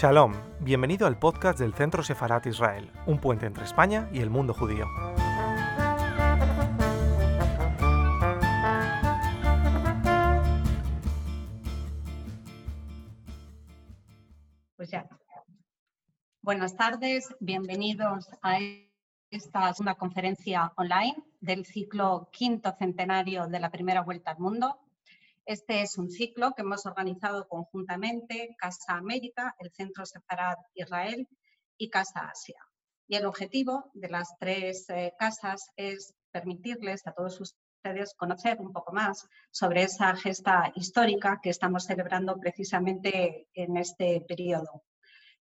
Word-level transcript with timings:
Shalom, 0.00 0.32
bienvenido 0.60 1.08
al 1.08 1.18
podcast 1.18 1.58
del 1.58 1.74
Centro 1.74 2.04
Sefarat 2.04 2.46
Israel, 2.46 2.88
un 3.06 3.18
puente 3.18 3.46
entre 3.46 3.64
España 3.64 4.08
y 4.12 4.20
el 4.20 4.30
mundo 4.30 4.54
judío. 4.54 4.86
Pues. 14.76 14.92
Buenas 16.42 16.76
tardes, 16.76 17.34
bienvenidos 17.40 18.28
a 18.40 18.60
esta 19.32 19.74
segunda 19.74 19.96
conferencia 19.96 20.72
online 20.76 21.16
del 21.40 21.66
ciclo 21.66 22.28
quinto 22.30 22.72
centenario 22.78 23.48
de 23.48 23.58
la 23.58 23.72
primera 23.72 24.02
vuelta 24.02 24.30
al 24.30 24.38
mundo. 24.38 24.78
Este 25.48 25.80
es 25.80 25.96
un 25.96 26.10
ciclo 26.10 26.52
que 26.52 26.60
hemos 26.60 26.84
organizado 26.84 27.48
conjuntamente 27.48 28.54
Casa 28.58 28.92
América, 28.96 29.54
el 29.58 29.72
Centro 29.72 30.04
Separat 30.04 30.58
Israel 30.74 31.26
y 31.78 31.88
Casa 31.88 32.28
Asia. 32.28 32.60
Y 33.06 33.16
el 33.16 33.24
objetivo 33.24 33.90
de 33.94 34.10
las 34.10 34.36
tres 34.38 34.84
eh, 34.90 35.14
casas 35.18 35.70
es 35.74 36.14
permitirles 36.30 37.06
a 37.06 37.12
todos 37.12 37.40
ustedes 37.40 38.14
conocer 38.14 38.60
un 38.60 38.74
poco 38.74 38.92
más 38.92 39.26
sobre 39.50 39.84
esa 39.84 40.14
gesta 40.16 40.70
histórica 40.74 41.40
que 41.42 41.48
estamos 41.48 41.84
celebrando 41.84 42.38
precisamente 42.38 43.48
en 43.54 43.78
este 43.78 44.20
periodo. 44.28 44.84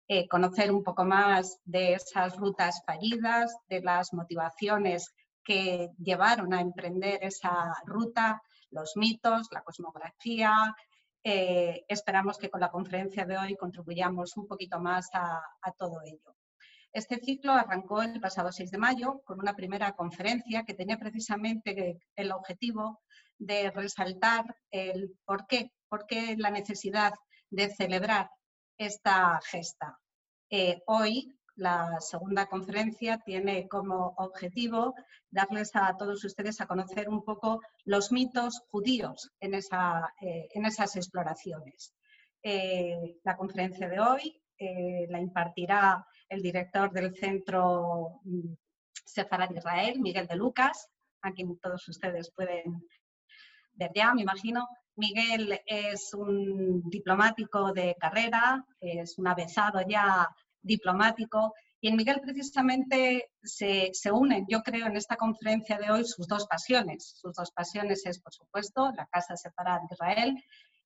Eh, 0.08 0.26
conocer 0.30 0.72
un 0.72 0.86
poco 0.86 1.04
más 1.04 1.60
de 1.66 1.96
esas 1.96 2.38
rutas 2.38 2.82
fallidas, 2.86 3.54
de 3.68 3.82
las 3.82 4.14
motivaciones 4.14 5.14
que 5.44 5.90
llevaron 5.98 6.54
a 6.54 6.62
emprender 6.62 7.20
esa 7.26 7.76
ruta, 7.86 8.42
los 8.72 8.96
mitos, 8.96 9.48
la 9.52 9.62
cosmografía. 9.62 10.76
Eh, 11.24 11.84
esperamos 11.88 12.38
que 12.38 12.50
con 12.50 12.62
la 12.62 12.72
conferencia 12.72 13.26
de 13.26 13.38
hoy 13.38 13.56
contribuyamos 13.56 14.38
un 14.38 14.48
poquito 14.48 14.80
más 14.80 15.10
a, 15.14 15.42
todo 15.78 16.02
ello. 16.06 16.36
Este 16.94 17.18
ciclo 17.18 17.52
arrancó 17.52 18.02
el 18.02 18.20
pasado 18.20 18.52
6 18.52 18.72
de 18.72 18.78
mayo 18.78 19.22
con 19.26 19.40
una 19.40 19.56
primera 19.56 19.92
conferencia 19.92 20.64
que 20.64 20.74
tenía 20.74 20.98
precisamente 20.98 22.00
el 22.16 22.32
objetivo 22.32 23.02
de 23.38 23.70
resaltar 23.72 24.56
el 24.72 25.18
por 25.26 25.46
qué, 25.48 25.74
por 25.90 26.08
qué 26.08 26.36
la 26.38 26.50
necesidad 26.50 27.14
de 27.50 27.70
celebrar 27.70 28.30
esta 28.78 29.40
gesta. 29.44 30.00
Eh, 30.50 30.82
hoy 30.88 31.37
la 31.58 32.00
segunda 32.00 32.46
conferencia 32.46 33.18
tiene 33.18 33.68
como 33.68 34.14
objetivo 34.18 34.94
darles 35.30 35.76
a 35.76 35.96
todos 35.98 36.24
ustedes 36.24 36.62
a 36.62 36.68
conocer 36.68 37.10
un 37.10 37.24
poco 37.24 37.62
los 37.84 38.12
mitos 38.12 38.62
judíos 38.70 39.32
en, 39.40 39.56
esa, 39.56 40.14
eh, 40.22 40.48
en 40.54 40.66
esas 40.66 40.96
exploraciones. 40.96 41.94
Eh, 42.44 43.18
la 43.24 43.36
conferencia 43.36 43.90
de 43.90 44.00
hoy 44.00 44.42
eh, 44.58 45.08
la 45.10 45.20
impartirá 45.20 46.06
el 46.30 46.42
director 46.42 46.92
del 46.92 47.16
Centro 47.16 48.22
mm, 48.24 48.54
Sefarad 48.94 49.52
Israel, 49.52 50.00
Miguel 50.00 50.28
de 50.28 50.36
Lucas, 50.36 50.88
a 51.22 51.32
quien 51.32 51.58
todos 51.60 51.88
ustedes 51.88 52.32
pueden 52.32 52.88
ver 53.74 53.92
ya, 53.96 54.14
me 54.14 54.22
imagino. 54.22 54.68
Miguel 54.96 55.60
es 55.66 56.14
un 56.14 56.82
diplomático 56.90 57.72
de 57.72 57.96
carrera, 58.00 58.66
es 58.80 59.18
un 59.20 59.28
avezado 59.28 59.82
ya 59.88 60.28
diplomático. 60.62 61.54
Y 61.80 61.90
en 61.90 61.96
Miguel 61.96 62.22
precisamente 62.22 63.30
se, 63.44 63.92
se, 63.94 64.12
unen, 64.12 64.46
yo 64.50 64.62
creo, 64.62 64.88
en 64.88 64.98
esta 64.98 65.16
conferencia 65.16 65.78
de 65.78 65.92
hoy 65.92 66.06
sus 66.06 66.28
dos 66.28 66.48
pasiones. 66.48 67.14
Sus 67.22 67.34
dos 67.34 67.52
pasiones 67.52 68.06
es, 68.06 68.20
por 68.20 68.34
supuesto, 68.34 68.92
la 68.96 69.06
Casa 69.08 69.36
Separada 69.36 69.80
de 69.80 69.94
Israel 69.94 70.44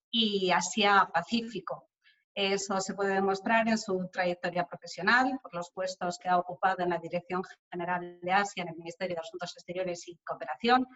y 0.10 0.52
Asia-Pacífico. 0.52 1.91
Eso 2.34 2.80
se 2.80 2.94
puede 2.94 3.16
demostrar 3.16 3.68
en 3.68 3.78
su 3.78 4.10
trayectoria 4.12 4.66
profesional, 4.66 5.38
por 5.42 5.54
los 5.54 5.70
puestos 5.72 6.18
que 6.18 6.30
ha 6.30 6.38
ocupado 6.38 6.82
en 6.82 6.90
la 6.90 6.98
Dirección 6.98 7.44
General 7.70 8.20
de 8.22 8.32
Asia 8.32 8.64
en 8.64 8.70
el 8.70 8.78
Ministerio 8.78 9.16
de 9.16 9.22
Asuntos 9.22 9.54
Exteriores 9.58 10.08
y 10.08 10.18
Cooperación, 10.24 10.88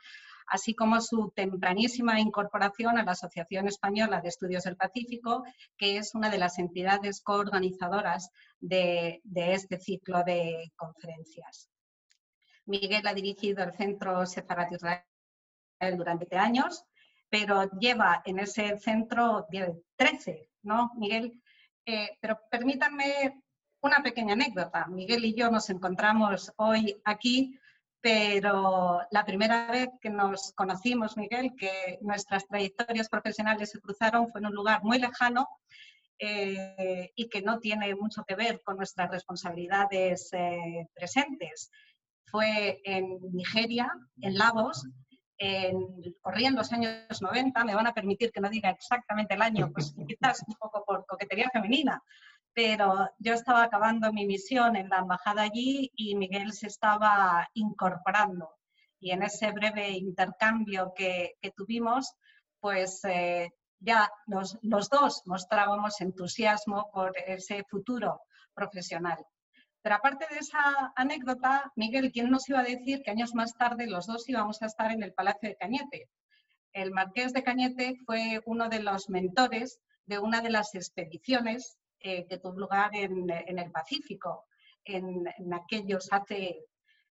así 0.47 0.73
como 0.73 1.01
su 1.01 1.33
tempranísima 1.35 2.19
incorporación 2.21 2.97
a 2.97 3.03
la 3.03 3.11
Asociación 3.11 3.67
Española 3.67 4.21
de 4.21 4.29
Estudios 4.29 4.63
del 4.63 4.77
Pacífico, 4.77 5.43
que 5.77 5.97
es 5.97 6.15
una 6.15 6.29
de 6.29 6.37
las 6.37 6.57
entidades 6.57 7.21
coorganizadoras 7.21 8.29
de, 8.59 9.21
este 9.33 9.77
ciclo 9.77 10.23
de 10.23 10.71
conferencias. 10.77 11.69
Miguel 12.65 13.05
ha 13.07 13.13
dirigido 13.13 13.63
el 13.63 13.73
Centro 13.73 14.25
Sefarat 14.25 14.71
Israel 14.71 15.03
durante 15.97 16.37
años, 16.37 16.85
pero 17.29 17.69
lleva 17.79 18.21
en 18.25 18.39
ese 18.39 18.77
centro 18.77 19.47
13 19.95 20.49
¿no, 20.65 20.91
Miguel? 20.95 21.41
Eh, 21.85 22.17
pero 22.19 22.39
permítanme 22.49 23.41
una 23.81 24.01
pequeña 24.01 24.33
anécdota. 24.33 24.87
Miguel 24.87 25.25
y 25.25 25.35
yo 25.35 25.49
nos 25.51 25.69
encontramos 25.69 26.51
hoy 26.57 26.99
aquí, 27.05 27.57
pero 28.01 29.01
la 29.11 29.23
primera 29.23 29.71
vez 29.71 29.89
que 30.01 30.09
nos 30.09 30.51
conocimos, 30.53 31.17
Miguel, 31.17 31.53
que 31.57 31.99
nuestras 32.01 32.47
trayectorias 32.47 33.09
profesionales 33.09 33.71
se 33.71 33.79
cruzaron 33.79 34.27
fue 34.27 34.41
en 34.41 34.47
un 34.47 34.55
lugar 34.55 34.83
muy 34.83 34.99
lejano 34.99 35.47
eh, 36.17 37.11
y 37.15 37.29
que 37.29 37.41
no 37.41 37.59
tiene 37.59 37.93
mucho 37.95 38.23
que 38.27 38.35
ver 38.35 38.61
con 38.63 38.77
nuestras 38.77 39.11
responsabilidades 39.11 40.29
eh, 40.33 40.87
presentes. 40.95 41.69
Fue 42.25 42.81
en 42.83 43.19
Nigeria, 43.33 43.91
en 44.21 44.35
Lagos, 44.35 44.87
en, 45.37 46.15
corrían 46.21 46.55
los 46.55 46.71
años 46.71 47.21
90, 47.21 47.63
me 47.65 47.75
van 47.75 47.87
a 47.87 47.93
permitir 47.93 48.31
que 48.31 48.41
no 48.41 48.49
diga 48.49 48.69
exactamente 48.69 49.33
el 49.33 49.41
año, 49.41 49.71
pues 49.71 49.93
quizás 50.07 50.43
un 50.47 50.55
poco 50.55 50.83
por 50.85 51.05
coquetería 51.05 51.49
femenina, 51.51 52.01
pero 52.53 53.09
yo 53.19 53.33
estaba 53.33 53.63
acabando 53.63 54.13
mi 54.13 54.25
misión 54.25 54.75
en 54.75 54.89
la 54.89 54.99
embajada 54.99 55.43
allí 55.43 55.91
y 55.95 56.15
Miguel 56.15 56.53
se 56.53 56.67
estaba 56.67 57.49
incorporando. 57.53 58.49
Y 58.99 59.11
en 59.11 59.23
ese 59.23 59.51
breve 59.51 59.89
intercambio 59.89 60.93
que, 60.95 61.35
tuvimos, 61.55 62.13
pues 62.61 63.03
eh, 63.03 63.51
ya 63.79 64.09
los, 64.25 64.57
los 64.61 64.89
dos 64.89 65.21
mostrábamos 65.25 65.99
entusiasmo 65.99 66.89
por 66.93 67.11
ese 67.17 67.63
futuro 67.69 68.21
profesional. 68.53 69.17
Pero 69.85 69.97
aparte 69.97 70.25
de 70.31 70.39
esa 70.39 70.91
anécdota, 70.95 71.71
Miguel, 71.75 72.11
¿quién 72.11 72.31
nos 72.31 72.49
iba 72.49 72.61
a 72.61 72.63
decir 72.63 73.03
que 73.03 73.11
años 73.11 73.35
más 73.35 73.55
tarde 73.55 73.85
los 73.85 74.07
dos 74.07 74.27
íbamos 74.27 74.59
a 74.63 74.65
estar 74.65 74.91
en 74.91 75.03
el 75.03 75.13
Palacio 75.13 75.47
de 75.47 75.57
Cañete? 75.57 76.09
El 76.73 76.89
marqués 76.89 77.33
de 77.33 77.43
Cañete 77.43 77.95
fue 78.03 78.41
uno 78.47 78.67
de 78.67 78.79
los 78.79 79.09
mentores 79.11 79.79
de 80.07 80.17
una 80.17 80.41
de 80.41 80.49
las 80.49 80.73
expediciones 80.73 81.77
eh, 81.99 82.25
que 82.27 82.39
tuvo 82.39 82.57
lugar 82.57 82.95
en, 82.95 83.29
el 83.29 83.71
Pacífico, 83.71 84.45
en, 84.83 85.23
aquellos 85.53 86.07
hace 86.11 86.65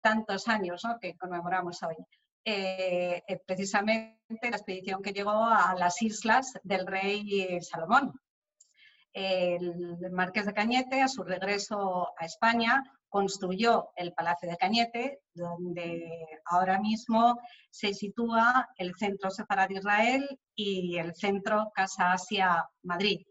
tantos 0.02 0.48
años 0.48 0.82
que 1.00 1.16
conmemoramos 1.18 1.84
hoy. 1.84 1.98
Eh, 2.44 3.22
eh, 3.28 3.42
precisamente 3.46 4.18
la 4.42 4.58
expedición 4.58 5.04
que 5.04 5.14
llegó 5.14 5.44
a 5.46 5.76
las 5.76 6.02
islas 6.02 6.54
del 6.64 6.88
rey 6.88 7.62
Salomón, 7.62 8.20
el 9.16 10.12
marqués 10.12 10.46
de 10.46 10.54
Cañete, 10.54 11.02
a 11.02 11.08
su 11.08 11.24
regreso 11.24 12.10
a 12.20 12.26
España, 12.26 12.84
construyó 13.08 13.92
el 13.96 14.12
Palacio 14.14 14.50
de 14.50 14.58
Cañete, 14.58 15.20
donde 15.34 16.06
ahora 16.44 16.80
mismo 16.80 17.40
se 17.72 17.94
sitúa 17.94 18.68
el 18.76 18.94
Centro 18.98 19.32
Separado 19.32 19.74
Israel 19.74 20.38
y 20.54 20.98
el 20.98 21.16
Centro 21.16 21.72
Casa 21.74 22.12
Asia 22.12 22.68
Madrid. 22.84 23.26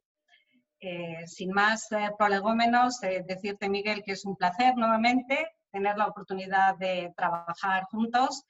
Eh, 0.81 1.27
sin 1.27 1.51
más 1.51 1.93
eh, 1.93 2.11
prolegómenos, 2.17 3.03
eh, 3.03 3.23
decirte, 3.29 3.69
Miguel, 3.69 4.03
que 4.03 4.13
es 4.13 4.25
un 4.25 4.37
placer 4.37 4.75
nuevamente 4.77 5.47
tener 5.71 5.99
la 5.99 6.07
oportunidad 6.07 6.79
de 6.79 7.13
trabajar 7.15 7.85
juntos 7.91 8.45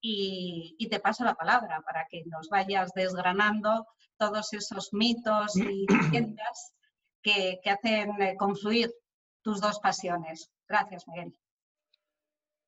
y, 0.00 0.74
y 0.78 0.88
te 0.88 0.98
paso 0.98 1.22
la 1.22 1.34
palabra 1.34 1.80
para 1.82 2.06
que 2.10 2.24
nos 2.26 2.48
vayas 2.48 2.90
desgranando 2.92 3.86
todos 4.22 4.52
esos 4.52 4.92
mitos 4.92 5.56
y 5.56 5.84
leyendas 6.12 6.72
que, 7.20 7.58
que 7.62 7.70
hacen 7.70 8.22
eh, 8.22 8.36
confluir 8.38 8.88
tus 9.42 9.60
dos 9.60 9.80
pasiones. 9.80 10.48
Gracias, 10.68 11.08
Miguel. 11.08 11.34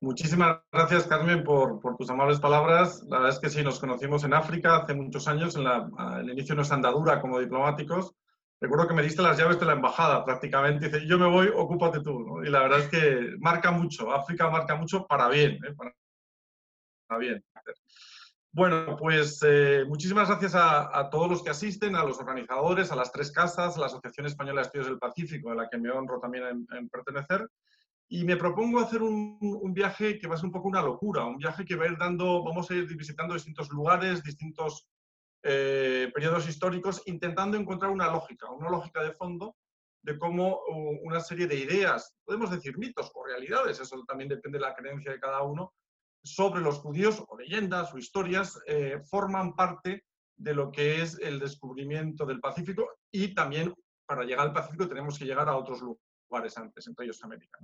Muchísimas 0.01 0.59
gracias, 0.73 1.07
Carmen, 1.07 1.45
por, 1.45 1.81
por, 1.81 1.97
tus 1.97 2.11
amables 2.11 2.41
palabras. 2.41 3.05
La 3.05 3.19
verdad 3.19 3.35
es 3.35 3.39
que 3.39 3.51
sí, 3.51 3.63
nos 3.63 3.79
conocimos 3.79 4.25
en 4.25 4.35
África 4.35 4.79
hace 4.79 4.95
muchos 4.95 5.29
años, 5.29 5.55
en, 5.55 5.65
la, 5.65 5.89
el 6.19 6.29
inicio 6.31 6.55
de 6.55 6.57
nuestra 6.57 6.77
andadura 6.77 7.21
como 7.21 7.39
diplomáticos. 7.39 8.13
Recuerdo 8.61 8.89
que 8.89 8.95
me 8.95 9.03
diste 9.03 9.23
las 9.23 9.39
llaves 9.39 9.61
de 9.61 9.67
la 9.67 9.75
embajada 9.75 10.25
prácticamente. 10.25 10.87
Dice, 10.87 11.07
yo 11.07 11.19
me 11.19 11.29
voy, 11.29 11.49
ocúpate 11.55 12.01
tú. 12.01 12.43
Y 12.45 12.51
la 12.51 12.63
verdad 12.63 12.81
es 12.81 12.89
que 12.89 13.37
marca 13.39 13.71
mucho, 13.71 14.13
África 14.13 14.51
marca 14.51 14.75
mucho 14.75 15.07
para 15.07 15.29
bien. 15.29 15.55
¿eh? 15.65 15.75
para 17.07 17.21
bien. 17.21 17.45
Bueno, 18.55 18.95
pues 18.97 19.41
eh, 19.45 19.85
muchísimas 19.85 20.29
gracias 20.29 20.55
a, 20.55 21.09
todos 21.11 21.29
los 21.29 21.43
que 21.43 21.51
asisten, 21.51 21.97
a 21.97 22.05
los 22.05 22.21
organizadores, 22.21 22.93
a 22.93 22.95
las 22.95 23.11
tres 23.11 23.33
casas, 23.33 23.77
a 23.77 23.81
la 23.81 23.87
Asociación 23.87 24.27
Española 24.27 24.61
de 24.61 24.67
Estudios 24.67 24.87
del 24.87 24.99
Pacífico, 25.01 25.51
a 25.51 25.57
la 25.57 25.69
que 25.69 25.77
me 25.77 25.91
honro 25.91 26.21
también 26.21 26.65
en, 26.71 26.89
pertenecer. 26.89 27.49
Y 28.09 28.23
me 28.23 28.37
propongo 28.37 28.79
hacer 28.79 29.03
un, 29.03 29.75
viaje 29.75 30.21
que 30.21 30.29
va 30.29 30.37
a 30.37 30.39
ser 30.39 30.47
un 30.47 30.53
poco 30.53 30.69
una 30.69 30.83
locura, 30.83 31.25
un 31.25 31.37
viaje 31.37 31.65
que 31.65 31.75
va 31.75 31.87
a 31.87 31.89
ir 31.89 31.99
dando, 31.99 32.45
vamos 32.45 32.71
a 32.71 32.75
ir 32.75 32.87
visitando 32.97 33.35
distintos 33.35 33.71
lugares, 33.71 34.23
distintos 34.23 34.87
eh, 35.43 36.13
periodos 36.15 36.49
históricos, 36.49 37.03
intentando 37.07 37.57
encontrar 37.57 37.91
una 37.91 38.09
lógica, 38.09 38.49
una 38.53 38.71
lógica 38.71 39.03
de 39.03 39.15
fondo 39.15 39.57
de 40.03 40.17
cómo 40.17 40.61
una 41.03 41.19
serie 41.19 41.49
de 41.49 41.57
ideas, 41.57 42.15
podemos 42.25 42.53
decir 42.53 42.79
mitos 42.79 43.11
o 43.15 43.25
realidades, 43.27 43.81
eso 43.81 44.01
también 44.07 44.29
depende 44.29 44.59
de 44.59 44.65
la 44.65 44.75
creencia 44.77 45.11
de 45.11 45.19
cada 45.19 45.43
uno, 45.43 45.73
sobre 46.25 46.63
los 46.63 46.79
judíos 46.79 47.23
o 47.29 47.37
leyendas 47.37 47.93
o 47.93 47.99
historias 47.99 48.59
eh, 48.67 48.99
forman 49.09 49.55
parte 49.55 50.05
de 50.37 50.55
lo 50.55 50.73
que 50.73 51.03
es 51.03 51.19
el 51.21 51.39
descubrimiento 51.39 52.25
del 52.25 52.41
Pacífico 52.41 52.89
y 53.13 53.35
también 53.35 53.75
para 54.07 54.25
llegar 54.25 54.47
al 54.47 54.53
Pacífico 54.53 54.89
tenemos 54.89 55.19
que 55.19 55.27
llegar 55.27 55.49
a 55.49 55.57
otros 55.57 55.81
lugares 55.83 56.57
antes, 56.59 56.87
entre 56.87 57.05
ellos 57.05 57.23
América. 57.23 57.59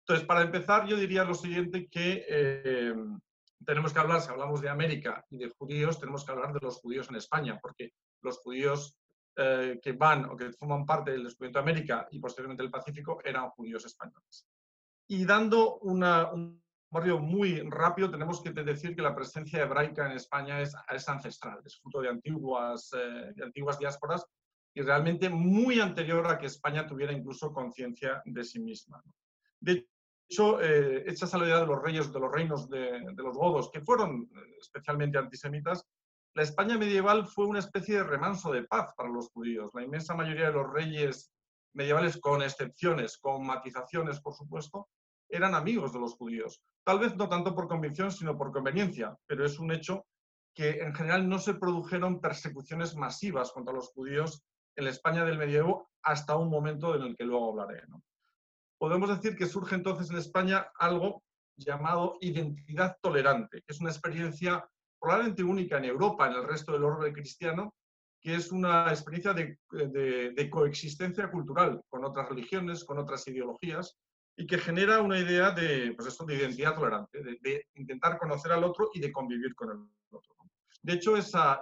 Entonces, 0.00 0.26
para 0.26 0.42
empezar, 0.42 0.86
yo 0.86 0.96
diría 0.96 1.24
lo 1.24 1.34
siguiente, 1.34 1.88
que 1.88 2.24
eh, 2.28 2.94
tenemos 3.64 3.92
que 3.92 4.00
hablar, 4.00 4.20
si 4.20 4.30
hablamos 4.30 4.60
de 4.60 4.68
América 4.68 5.24
y 5.30 5.38
de 5.38 5.50
judíos, 5.50 5.98
tenemos 5.98 6.24
que 6.24 6.32
hablar 6.32 6.52
de 6.52 6.60
los 6.60 6.78
judíos 6.78 7.08
en 7.08 7.16
España, 7.16 7.58
porque 7.60 7.92
los 8.22 8.38
judíos 8.38 8.96
eh, 9.36 9.80
que 9.82 9.92
van 9.92 10.26
o 10.26 10.36
que 10.36 10.52
forman 10.52 10.84
parte 10.84 11.12
del 11.12 11.24
descubrimiento 11.24 11.58
de 11.58 11.70
América 11.70 12.08
y 12.10 12.18
posteriormente 12.18 12.62
del 12.62 12.70
Pacífico 12.70 13.20
eran 13.24 13.50
judíos 13.50 13.84
españoles. 13.84 14.46
Y 15.08 15.24
dando 15.24 15.78
un 15.78 16.61
barrio 16.92 17.18
muy 17.18 17.60
rápido, 17.70 18.10
tenemos 18.10 18.42
que 18.42 18.50
decir 18.50 18.94
que 18.94 19.02
la 19.02 19.14
presencia 19.14 19.62
hebraica 19.62 20.06
en 20.06 20.12
España 20.12 20.60
es, 20.60 20.76
es 20.90 21.08
ancestral, 21.08 21.60
es 21.64 21.80
fruto 21.80 22.02
de 22.02 22.10
antiguas, 22.10 22.90
eh, 22.92 23.32
de 23.34 23.44
antiguas 23.44 23.78
diásporas 23.78 24.26
y 24.74 24.82
realmente 24.82 25.30
muy 25.30 25.80
anterior 25.80 26.26
a 26.26 26.38
que 26.38 26.46
España 26.46 26.86
tuviera 26.86 27.12
incluso 27.12 27.52
conciencia 27.52 28.22
de 28.26 28.44
sí 28.44 28.60
misma. 28.60 29.02
De 29.58 29.86
hecho, 30.28 30.60
eh, 30.60 31.04
esa 31.06 31.26
salida 31.26 31.60
de 31.60 31.66
los 31.66 31.82
reyes, 31.82 32.12
de 32.12 32.20
los 32.20 32.30
reinos 32.30 32.68
de, 32.68 33.00
de 33.00 33.22
los 33.22 33.36
godos, 33.36 33.70
que 33.70 33.80
fueron 33.80 34.28
eh, 34.34 34.56
especialmente 34.60 35.16
antisemitas, 35.16 35.88
la 36.34 36.42
España 36.42 36.76
medieval 36.76 37.26
fue 37.26 37.46
una 37.46 37.58
especie 37.58 37.96
de 37.96 38.04
remanso 38.04 38.52
de 38.52 38.64
paz 38.64 38.92
para 38.96 39.08
los 39.08 39.30
judíos. 39.30 39.70
La 39.74 39.82
inmensa 39.82 40.14
mayoría 40.14 40.46
de 40.46 40.52
los 40.52 40.70
reyes 40.70 41.32
medievales, 41.74 42.18
con 42.18 42.42
excepciones, 42.42 43.16
con 43.16 43.46
matizaciones, 43.46 44.20
por 44.20 44.34
supuesto, 44.34 44.88
eran 45.32 45.54
amigos 45.54 45.92
de 45.92 45.98
los 45.98 46.14
judíos. 46.14 46.62
Tal 46.84 46.98
vez 46.98 47.16
no 47.16 47.28
tanto 47.28 47.54
por 47.54 47.66
convicción, 47.66 48.12
sino 48.12 48.36
por 48.36 48.52
conveniencia, 48.52 49.16
pero 49.26 49.44
es 49.44 49.58
un 49.58 49.72
hecho 49.72 50.04
que 50.54 50.82
en 50.82 50.94
general 50.94 51.28
no 51.28 51.38
se 51.38 51.54
produjeron 51.54 52.20
persecuciones 52.20 52.94
masivas 52.94 53.50
contra 53.52 53.74
los 53.74 53.88
judíos 53.88 54.42
en 54.76 54.84
la 54.84 54.90
España 54.90 55.24
del 55.24 55.38
medievo 55.38 55.88
hasta 56.02 56.36
un 56.36 56.50
momento 56.50 56.94
en 56.94 57.02
el 57.02 57.16
que 57.16 57.24
luego 57.24 57.50
hablaré. 57.50 57.82
Podemos 58.78 59.08
decir 59.08 59.36
que 59.36 59.46
surge 59.46 59.74
entonces 59.74 60.10
en 60.10 60.18
España 60.18 60.66
algo 60.78 61.22
llamado 61.56 62.18
identidad 62.20 62.96
tolerante, 63.00 63.62
que 63.62 63.72
es 63.72 63.80
una 63.80 63.90
experiencia 63.90 64.68
probablemente 65.00 65.42
única 65.42 65.78
en 65.78 65.84
Europa, 65.84 66.26
en 66.26 66.34
el 66.34 66.44
resto 66.44 66.72
del 66.72 66.84
orbe 66.84 67.12
cristiano, 67.12 67.74
que 68.20 68.34
es 68.34 68.52
una 68.52 68.88
experiencia 68.90 69.32
de, 69.34 70.50
coexistencia 70.50 71.30
cultural 71.30 71.82
con 71.88 72.04
otras 72.04 72.28
religiones, 72.28 72.84
con 72.84 72.98
otras 72.98 73.26
ideologías, 73.26 73.96
y 74.36 74.46
que 74.46 74.58
genera 74.58 75.00
una 75.00 75.18
idea 75.18 75.50
de, 75.50 75.92
pues 75.94 76.08
esto, 76.08 76.24
de 76.24 76.36
identidad 76.36 76.74
tolerante, 76.74 77.22
de, 77.22 77.66
intentar 77.74 78.18
conocer 78.18 78.52
al 78.52 78.64
otro 78.64 78.90
y 78.94 79.00
de 79.00 79.12
convivir 79.12 79.54
con 79.54 79.70
el 79.70 79.76
otro. 80.10 80.34
De 80.82 80.94
hecho, 80.94 81.16
esa, 81.16 81.60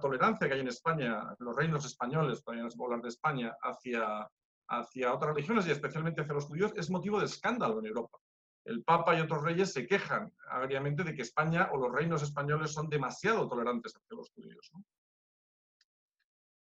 tolerancia 0.00 0.48
que 0.48 0.54
hay 0.54 0.60
en 0.60 0.68
España, 0.68 1.34
en 1.38 1.44
los 1.44 1.54
reinos 1.54 1.84
españoles, 1.84 2.42
todavía 2.42 2.64
no 2.64 2.70
se 2.70 2.82
hablar 2.82 3.02
de 3.02 3.08
España, 3.08 3.54
hacia, 3.60 4.26
hacia 4.68 5.12
otras 5.12 5.34
religiones 5.34 5.66
y 5.66 5.72
especialmente 5.72 6.22
hacia 6.22 6.34
los 6.34 6.46
judíos, 6.46 6.72
es 6.76 6.90
motivo 6.90 7.18
de 7.18 7.26
escándalo 7.26 7.80
en 7.80 7.86
Europa. 7.86 8.18
El 8.64 8.84
Papa 8.84 9.16
y 9.16 9.20
otros 9.20 9.42
reyes 9.42 9.72
se 9.72 9.86
quejan 9.86 10.32
agriamente 10.48 11.02
de 11.02 11.14
que 11.14 11.22
España 11.22 11.68
o 11.72 11.78
los 11.78 11.92
reinos 11.92 12.22
españoles 12.22 12.72
son 12.72 12.88
demasiado 12.88 13.48
tolerantes 13.48 13.94
hacia 13.94 14.16
los 14.16 14.30
judíos. 14.30 14.70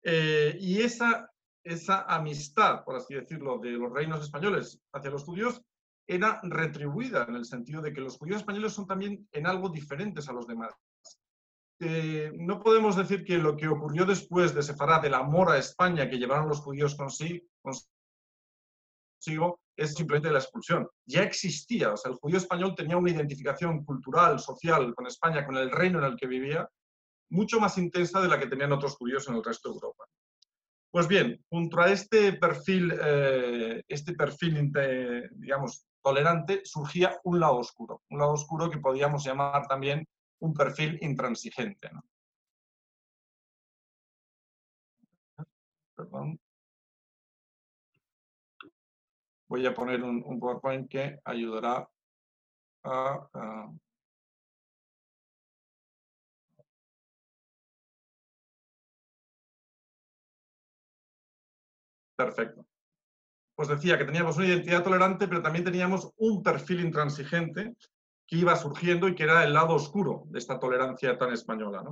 Eh, 0.04 0.56
y 0.60 0.80
esa, 0.80 1.30
esa 1.68 2.02
amistad, 2.02 2.84
por 2.84 2.96
así 2.96 3.14
decirlo, 3.14 3.58
de 3.58 3.70
los 3.72 3.92
reinos 3.92 4.22
españoles 4.22 4.80
hacia 4.92 5.10
los 5.10 5.24
judíos 5.24 5.62
era 6.06 6.40
retribuida 6.42 7.26
en 7.28 7.36
el 7.36 7.44
sentido 7.44 7.82
de 7.82 7.92
que 7.92 8.00
los 8.00 8.16
judíos 8.16 8.38
españoles 8.38 8.72
son 8.72 8.86
también 8.86 9.28
en 9.30 9.46
algo 9.46 9.68
diferentes 9.68 10.28
a 10.28 10.32
los 10.32 10.46
demás. 10.46 10.72
Eh, 11.80 12.32
no 12.34 12.60
podemos 12.60 12.96
decir 12.96 13.24
que 13.24 13.38
lo 13.38 13.56
que 13.56 13.68
ocurrió 13.68 14.04
después 14.04 14.54
de 14.54 14.62
separar 14.62 15.02
del 15.02 15.14
amor 15.14 15.50
a 15.50 15.58
España 15.58 16.08
que 16.08 16.18
llevaron 16.18 16.48
los 16.48 16.60
judíos 16.60 16.96
consigo, 16.96 17.46
consigo 17.62 19.60
es 19.76 19.94
simplemente 19.94 20.30
la 20.30 20.40
expulsión. 20.40 20.88
Ya 21.06 21.22
existía, 21.22 21.92
o 21.92 21.96
sea, 21.96 22.10
el 22.10 22.16
judío 22.16 22.38
español 22.38 22.74
tenía 22.74 22.96
una 22.96 23.10
identificación 23.10 23.84
cultural, 23.84 24.40
social 24.40 24.92
con 24.94 25.06
España, 25.06 25.46
con 25.46 25.56
el 25.56 25.70
reino 25.70 25.98
en 25.98 26.06
el 26.06 26.16
que 26.16 26.26
vivía, 26.26 26.68
mucho 27.30 27.60
más 27.60 27.78
intensa 27.78 28.20
de 28.20 28.28
la 28.28 28.38
que 28.38 28.46
tenían 28.46 28.72
otros 28.72 28.96
judíos 28.96 29.28
en 29.28 29.36
el 29.36 29.44
resto 29.44 29.68
de 29.68 29.74
Europa. 29.74 30.04
Pues 30.90 31.06
bien, 31.06 31.38
junto 31.50 31.80
a 31.80 31.90
este 31.92 32.32
perfil, 32.32 32.92
eh, 33.02 33.82
este 33.88 34.14
perfil, 34.14 34.72
digamos, 35.32 35.86
tolerante, 36.02 36.62
surgía 36.64 37.20
un 37.24 37.40
lado 37.40 37.56
oscuro, 37.58 38.02
un 38.08 38.18
lado 38.18 38.32
oscuro 38.32 38.70
que 38.70 38.78
podríamos 38.78 39.24
llamar 39.24 39.66
también 39.66 40.06
un 40.40 40.54
perfil 40.54 40.98
intransigente. 41.02 41.90
Voy 49.48 49.66
a 49.66 49.74
poner 49.74 50.02
un, 50.02 50.40
PowerPoint 50.40 50.88
que 50.88 51.18
ayudará 51.24 51.88
a, 52.84 53.70
Perfecto. 62.18 62.66
Pues 63.54 63.68
decía 63.68 63.96
que 63.96 64.04
teníamos 64.04 64.36
una 64.36 64.48
identidad 64.48 64.82
tolerante, 64.82 65.28
pero 65.28 65.40
también 65.40 65.64
teníamos 65.64 66.12
un 66.16 66.42
perfil 66.42 66.80
intransigente 66.80 67.76
que 68.26 68.36
iba 68.36 68.56
surgiendo 68.56 69.06
y 69.06 69.14
que 69.14 69.22
era 69.22 69.44
el 69.44 69.54
lado 69.54 69.74
oscuro 69.74 70.24
de 70.26 70.40
esta 70.40 70.58
tolerancia 70.58 71.16
tan 71.16 71.32
española. 71.32 71.84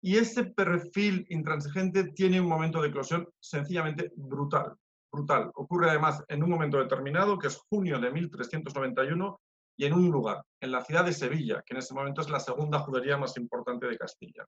Y 0.00 0.16
ese 0.16 0.44
perfil 0.44 1.26
intransigente 1.28 2.04
tiene 2.12 2.40
un 2.40 2.48
momento 2.48 2.80
de 2.80 2.88
eclosión 2.88 3.28
sencillamente 3.38 4.12
brutal, 4.16 4.74
brutal. 5.12 5.50
Ocurre 5.54 5.90
además 5.90 6.24
en 6.28 6.42
un 6.42 6.50
momento 6.50 6.78
determinado, 6.78 7.38
que 7.38 7.48
es 7.48 7.58
junio 7.68 8.00
de 8.00 8.10
1391, 8.10 9.40
y 9.78 9.84
en 9.84 9.92
un 9.92 10.10
lugar, 10.10 10.42
en 10.60 10.72
la 10.72 10.82
ciudad 10.82 11.04
de 11.04 11.12
Sevilla, 11.12 11.62
que 11.66 11.74
en 11.74 11.78
ese 11.78 11.92
momento 11.92 12.22
es 12.22 12.30
la 12.30 12.40
segunda 12.40 12.78
judería 12.78 13.18
más 13.18 13.36
importante 13.36 13.86
de 13.86 13.98
Castilla. 13.98 14.46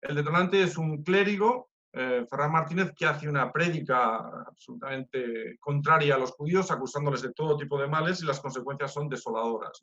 El 0.00 0.14
detonante 0.14 0.62
es 0.62 0.78
un 0.78 1.02
clérigo, 1.02 1.70
eh, 1.94 2.26
Ferran 2.28 2.52
Martínez, 2.52 2.92
que 2.94 3.06
hace 3.06 3.28
una 3.28 3.52
prédica 3.52 4.16
absolutamente 4.46 5.56
contraria 5.60 6.16
a 6.16 6.18
los 6.18 6.32
judíos, 6.32 6.70
acusándoles 6.70 7.22
de 7.22 7.32
todo 7.32 7.56
tipo 7.56 7.78
de 7.78 7.88
males, 7.88 8.22
y 8.22 8.26
las 8.26 8.40
consecuencias 8.40 8.92
son 8.92 9.08
desoladoras. 9.08 9.80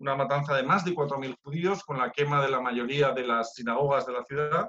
una 0.00 0.14
matanza 0.14 0.54
de 0.54 0.62
más 0.62 0.84
de 0.84 0.94
4.000 0.94 1.36
judíos 1.42 1.82
con 1.84 1.98
la 1.98 2.12
quema 2.12 2.40
de 2.42 2.50
la 2.50 2.60
mayoría 2.60 3.12
de 3.12 3.26
las 3.26 3.54
sinagogas 3.54 4.06
de 4.06 4.12
la 4.12 4.24
ciudad 4.24 4.68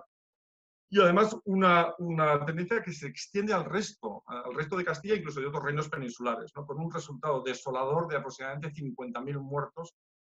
y 0.91 0.99
además 0.99 1.37
una, 1.45 1.93
una 1.99 2.43
tendencia 2.45 2.81
que 2.81 2.91
se 2.91 3.07
extiende 3.07 3.53
al 3.53 3.65
resto, 3.65 4.23
al 4.25 4.55
resto 4.55 4.75
de 4.75 4.85
Castilla, 4.85 5.15
incluso 5.15 5.39
de 5.39 5.45
otros 5.45 5.63
reinos 5.63 5.87
peninsulares, 5.87 6.51
con 6.51 6.79
un 6.79 6.91
resultado 6.91 7.43
desolador 7.43 8.07
de 8.07 8.17
aproximadamente 8.17 8.73
50.000 8.73 9.39
muertos 9.39 9.93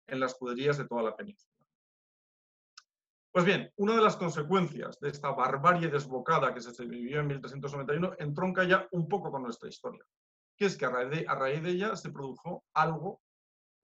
en 0.06 0.20
las 0.20 0.34
juderías 0.34 0.76
de 0.76 0.87
toda 0.87 1.02
la 1.02 1.16
península. 1.16 1.62
Pues 3.32 3.46
bien, 3.46 3.72
una 3.76 3.96
de 3.96 4.02
las 4.02 4.16
consecuencias 4.16 5.00
de 5.00 5.08
esta 5.08 5.30
barbarie 5.30 5.88
desbocada 5.88 6.52
que 6.52 6.60
se 6.60 6.84
vivió 6.84 7.20
en 7.20 7.28
1391 7.28 8.16
entronca 8.18 8.64
ya 8.64 8.86
un 8.90 9.08
poco 9.08 9.30
con 9.30 9.42
nuestra 9.42 9.70
historia, 9.70 10.04
que 10.54 10.66
es 10.66 10.76
que 10.76 10.84
a 10.84 10.90
raíz 10.90 11.62
de 11.62 11.70
ella 11.70 11.96
se 11.96 12.10
produjo 12.10 12.62
algo 12.74 13.22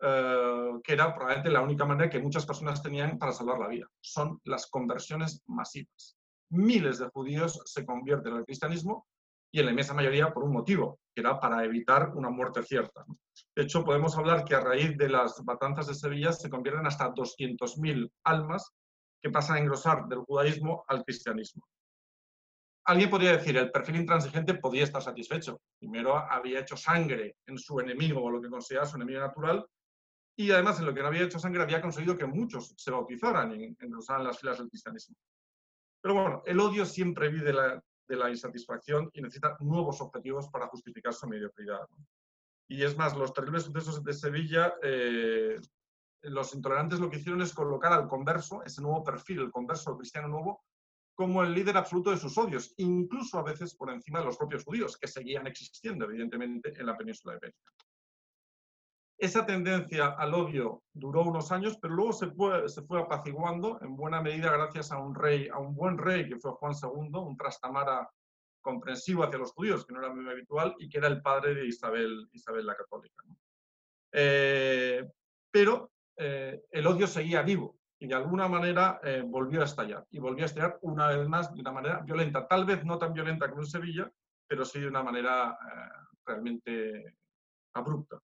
eh, 0.01 0.73
que 0.85 0.93
era 0.93 1.15
probablemente 1.15 1.51
la 1.51 1.63
única 1.63 1.85
manera 1.87 2.11
que 2.11 2.21
muchas 2.21 2.45
personas 2.45 2.83
tenían 2.83 3.19
para 3.19 3.33
salvar 3.33 3.59
la 3.59 3.69
vida. 3.69 3.87
Son 4.01 4.39
las 4.45 4.67
conversiones 4.67 5.43
masivas. 5.47 6.17
Miles 6.51 6.99
de 6.99 7.09
judíos 7.09 7.61
se 7.65 7.87
convierten 7.87 8.35
al 8.35 8.45
cristianismo 8.45 9.07
y 9.51 9.61
en 9.61 9.65
la 9.65 9.73
inmensa 9.73 9.95
mayoría 9.95 10.33
por 10.33 10.45
un 10.45 10.53
motivo, 10.53 11.01
que 11.15 11.23
era 11.23 11.41
para 11.41 11.65
evitar 11.65 12.13
una 12.15 12.29
muerte 12.29 12.63
cierta. 12.63 13.05
De 13.57 13.63
hecho, 13.63 13.83
podemos 13.83 14.17
hablar 14.17 14.45
que 14.45 14.55
a 14.55 14.61
raíz 14.61 14.97
de 14.99 15.09
las 15.09 15.43
matanzas 15.45 15.87
de 15.87 15.95
Sevilla 15.95 16.33
se 16.33 16.51
convierten 16.51 16.87
hasta 16.87 17.13
200.000 17.13 18.13
almas 18.25 18.75
que 19.21 19.31
pasan 19.31 19.57
a 19.57 19.61
engrosar 19.61 20.07
del 20.07 20.21
judaísmo 20.21 20.85
al 20.89 21.05
cristianismo. 21.05 21.67
Alguien 22.85 23.11
podría 23.11 23.37
decir, 23.37 23.57
el 23.57 23.71
perfil 23.71 23.97
intransigente 23.97 24.55
podía 24.55 24.85
estar 24.85 25.03
satisfecho. 25.03 25.61
Primero 25.79 26.17
había 26.17 26.61
hecho 26.61 26.77
sangre 26.77 27.37
en 27.47 27.59
su 27.59 27.79
enemigo 27.81 28.23
o 28.23 28.31
lo 28.31 28.41
que 28.41 28.49
considera 28.49 28.87
su 28.87 28.97
enemigo 28.97 29.21
natural, 29.21 29.67
y 30.41 30.53
además, 30.53 30.79
en 30.79 30.87
lo 30.87 30.95
que 30.95 31.03
no 31.03 31.09
había 31.09 31.25
hecho 31.25 31.41
sangre, 31.41 31.63
había 31.63 31.83
conseguido 31.83 32.17
que 32.17 32.25
muchos 32.25 32.73
se 32.77 32.93
bautizaran 32.93 33.61
y 33.61 33.77
engrosaran 33.81 34.23
las 34.23 34.39
filas 34.39 34.59
del 34.59 34.69
cristianismo. 34.69 35.17
Pero 36.01 36.15
bueno, 36.15 36.43
el 36.47 36.61
odio 36.61 36.87
siempre 36.87 37.29
vive 37.29 37.53
de 38.07 38.17
la, 38.17 38.31
insatisfacción 38.31 39.11
y 39.13 39.21
necesita 39.21 39.57
nuevos 39.59 40.01
objetivos 40.01 40.49
para 40.49 40.69
justificar 40.69 41.13
su 41.13 41.27
mediocridad. 41.27 41.81
Y 42.69 42.85
es 42.85 42.97
más, 42.97 43.17
los 43.17 43.33
terribles 43.33 43.65
sucesos 43.65 44.05
de 44.05 44.13
Sevilla, 44.13 44.75
eh, 44.81 45.57
los 46.23 46.55
intolerantes 46.55 47.01
lo 47.01 47.11
que 47.11 47.19
hicieron 47.19 47.43
es 47.43 47.55
colocar 47.55 47.93
al 47.93 48.09
converso, 48.09 48.63
ese 48.65 48.83
nuevo 48.83 49.05
perfil, 49.05 49.41
el 49.41 49.51
converso 49.51 49.97
cristiano 49.97 50.29
nuevo, 50.29 50.65
como 51.15 51.43
el 51.43 51.53
líder 51.53 51.77
absoluto 51.77 52.11
de 52.11 52.17
sus 52.17 52.39
odios, 52.39 52.75
incluso 52.77 53.39
a 53.39 53.43
veces 53.43 53.75
por 53.75 53.91
encima 53.91 54.21
de 54.21 54.27
los 54.27 54.37
propios 54.37 54.65
judíos, 54.65 54.97
que 54.97 55.09
seguían 55.09 55.47
existiendo, 55.47 56.05
evidentemente, 56.05 56.73
en 56.79 56.87
la 56.87 56.97
península 56.97 57.33
de 57.35 57.39
Ibérica. 57.39 57.73
Esa 59.19 59.45
tendencia 59.45 60.15
al 60.17 60.33
odio 60.33 60.85
duró 60.93 61.23
unos 61.23 61.51
años, 61.51 61.77
pero 61.83 61.95
luego 61.95 62.13
se 62.13 62.29
fue, 62.29 62.69
se 62.69 62.83
fue 62.83 63.01
apaciguando 63.01 63.81
en 63.83 63.97
buena 63.97 64.23
medida 64.23 64.53
gracias 64.53 64.93
a 64.93 64.99
un 64.99 65.13
rey, 65.13 65.49
a 65.49 65.59
un 65.59 65.75
buen 65.75 65.99
rey 65.99 66.29
que 66.29 66.39
fue 66.39 66.53
Juan 66.53 66.73
II, 66.81 67.11
un 67.15 67.37
trastamara 67.37 68.09
comprensivo 68.61 69.25
hacia 69.25 69.41
los 69.41 69.51
judíos, 69.51 69.85
que 69.85 69.93
no 69.93 69.99
era 69.99 70.15
muy 70.15 70.29
habitual, 70.31 70.77
y 70.79 70.89
que 70.89 70.99
era 70.99 71.09
el 71.09 71.21
padre 71.21 71.55
de 71.55 71.67
Isabel, 71.67 72.29
Isabel 72.33 72.65
la 72.65 72.77
Católica. 72.77 73.25
Eh, 74.13 75.05
pero 75.51 75.91
eh, 76.19 76.63
el 76.71 76.87
odio 76.87 77.07
seguía 77.07 77.43
vivo 77.43 77.79
y 77.99 78.07
de 78.07 78.15
alguna 78.15 78.49
manera 78.49 79.01
eh, 79.03 79.23
volvió 79.27 79.63
a 79.63 79.65
estallar. 79.65 80.07
Y 80.11 80.19
volvió 80.19 80.45
a 80.45 80.47
estallar 80.47 80.79
una 80.83 81.09
vez 81.09 81.29
más 81.29 81.53
de 81.53 81.61
una 81.61 81.73
manera 81.73 82.01
violenta, 82.01 82.47
tal 82.47 82.65
vez 82.65 82.85
no 82.85 82.99
tan 82.99 83.13
violenta 83.13 83.49
como 83.49 83.63
en 83.63 83.69
Sevilla, 83.69 84.11
pero 84.47 84.65
sí 84.65 84.81
de 84.81 84.89
una 84.89 85.03
manera 85.03 85.59
realmente 86.25 87.17
abrupta 87.75 88.19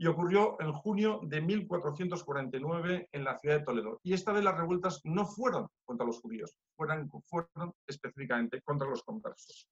y 0.00 0.06
ocurrió 0.06 0.56
en 0.60 0.72
junio 0.72 1.20
de 1.24 1.40
1449 1.40 3.08
en 3.10 3.24
la 3.24 3.36
ciudad 3.36 3.58
de 3.58 3.64
Toledo. 3.64 4.00
Y 4.04 4.14
esta 4.14 4.32
vez 4.32 4.44
las 4.44 4.56
revueltas 4.56 5.00
no 5.04 5.26
fueron 5.26 5.66
contra 5.84 6.06
los 6.06 6.20
judíos, 6.20 6.54
fueron 6.76 7.10
específicamente 7.84 8.62
contra 8.62 8.88
los 8.88 9.02
conversos. 9.02 9.68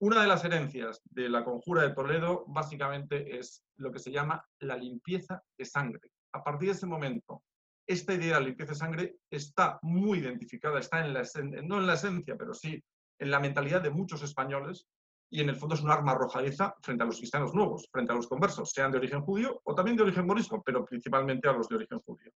Una 0.00 0.20
de 0.22 0.26
las 0.26 0.44
herencias 0.44 1.00
de 1.04 1.28
la 1.28 1.44
conjura 1.44 1.82
de 1.82 1.94
Toledo 1.94 2.44
básicamente 2.48 3.38
es 3.38 3.62
lo 3.76 3.92
que 3.92 4.00
se 4.00 4.10
llama 4.10 4.44
la 4.58 4.76
limpieza 4.76 5.40
de 5.56 5.64
sangre. 5.64 6.10
A 6.34 6.42
partir 6.42 6.68
de 6.68 6.74
ese 6.74 6.86
momento, 6.86 7.42
esta 7.86 8.12
idea 8.12 8.38
de 8.38 8.46
limpieza 8.46 8.72
de 8.72 8.78
sangre 8.78 9.16
está 9.30 9.78
muy 9.82 10.18
identificada, 10.18 10.80
está 10.80 11.04
en 11.04 11.14
la, 11.14 11.22
no 11.62 11.78
en 11.78 11.86
la 11.86 11.94
esencia, 11.94 12.36
pero 12.36 12.52
sí 12.52 12.82
en 13.20 13.30
la 13.30 13.38
mentalidad 13.38 13.80
de 13.80 13.90
muchos 13.90 14.22
españoles 14.22 14.86
y 15.30 15.40
en 15.40 15.48
el 15.48 15.56
fondo 15.56 15.74
es 15.74 15.82
un 15.82 15.90
arma 15.90 16.12
arrojadiza 16.12 16.74
frente 16.82 17.04
a 17.04 17.06
los 17.06 17.18
cristianos 17.18 17.54
nuevos, 17.54 17.88
frente 17.90 18.12
a 18.12 18.16
los 18.16 18.26
conversos, 18.26 18.70
sean 18.70 18.90
de 18.90 18.98
origen 18.98 19.22
judío 19.22 19.60
o 19.64 19.74
también 19.74 19.96
de 19.96 20.02
origen 20.02 20.26
morisco, 20.26 20.62
pero 20.64 20.84
principalmente 20.84 21.48
a 21.48 21.52
los 21.52 21.68
de 21.68 21.76
origen 21.76 22.00
judío. 22.00 22.32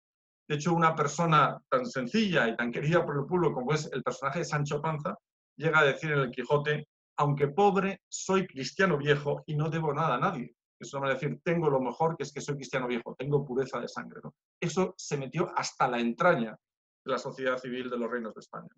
De 0.48 0.56
hecho, 0.56 0.74
una 0.74 0.96
persona 0.96 1.60
tan 1.70 1.86
sencilla 1.86 2.48
y 2.48 2.56
tan 2.56 2.72
querida 2.72 3.06
por 3.06 3.18
el 3.18 3.25
pueblo 3.25 3.54
como 3.54 3.74
es 3.74 3.89
el 3.92 4.04
personaje 4.04 4.39
de 4.39 4.46
Sancho 4.46 4.82
Panza, 4.82 5.18
llega 5.58 5.80
a 5.80 5.86
decir 5.86 6.12
en 6.12 6.20
el 6.20 6.32
Quijote, 6.32 6.88
aunque 7.18 7.48
pobre, 7.48 8.01
soy 8.08 8.46
cristiano 8.46 8.98
viejo 8.98 9.44
y 9.48 9.56
no 9.56 9.70
debo 9.70 9.94
nada 9.94 10.16
a 10.16 10.20
nadie. 10.20 10.56
Eso 10.79 11.03
a 11.03 11.10
decir, 11.10 11.39
tengo 11.43 11.69
lo 11.69 11.79
mejor, 11.79 12.15
que 12.15 12.24
es 12.24 12.31
que 12.31 12.41
soy 12.41 12.55
cristiano 12.55 12.88
viejo, 12.88 13.15
tengo 13.15 13.46
pureza 13.46 13.79
de 13.79 13.88
sangre. 13.88 14.22
Eso 14.60 14.93
se 14.98 15.17
metió 15.17 15.51
hasta 15.55 15.88
la 15.88 16.00
entraña 16.00 16.57
de 17.03 17.12
la 17.12 17.17
sociedad 17.17 17.57
civil 17.57 17.89
de 17.89 17.98
los 17.98 18.10
reinos 18.10 18.34
de 18.34 18.41
España. 18.41 18.69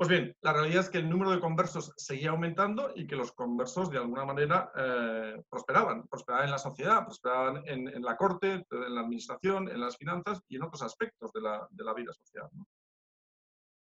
Pues 0.00 0.08
bien, 0.08 0.34
la 0.40 0.54
realidad 0.54 0.80
es 0.80 0.88
que 0.88 0.96
el 0.96 1.10
número 1.10 1.30
de 1.30 1.40
conversos 1.40 1.92
seguía 1.94 2.30
aumentando 2.30 2.90
y 2.96 3.06
que 3.06 3.16
los 3.16 3.32
conversos 3.32 3.90
de 3.90 3.98
alguna 3.98 4.24
manera 4.24 4.72
eh, 4.74 5.42
prosperaban, 5.50 6.08
prosperaban 6.08 6.46
en 6.46 6.52
la 6.52 6.58
sociedad, 6.58 7.04
prosperaban 7.04 7.62
en, 7.66 8.00
la 8.00 8.16
corte, 8.16 8.64
en 8.70 8.94
la 8.94 9.02
administración, 9.02 9.68
en 9.68 9.78
las 9.78 9.98
finanzas 9.98 10.40
y 10.48 10.56
en 10.56 10.62
otros 10.62 10.80
aspectos 10.80 11.30
de 11.34 11.42
la, 11.42 11.92
vida 11.92 12.14
social. 12.14 12.48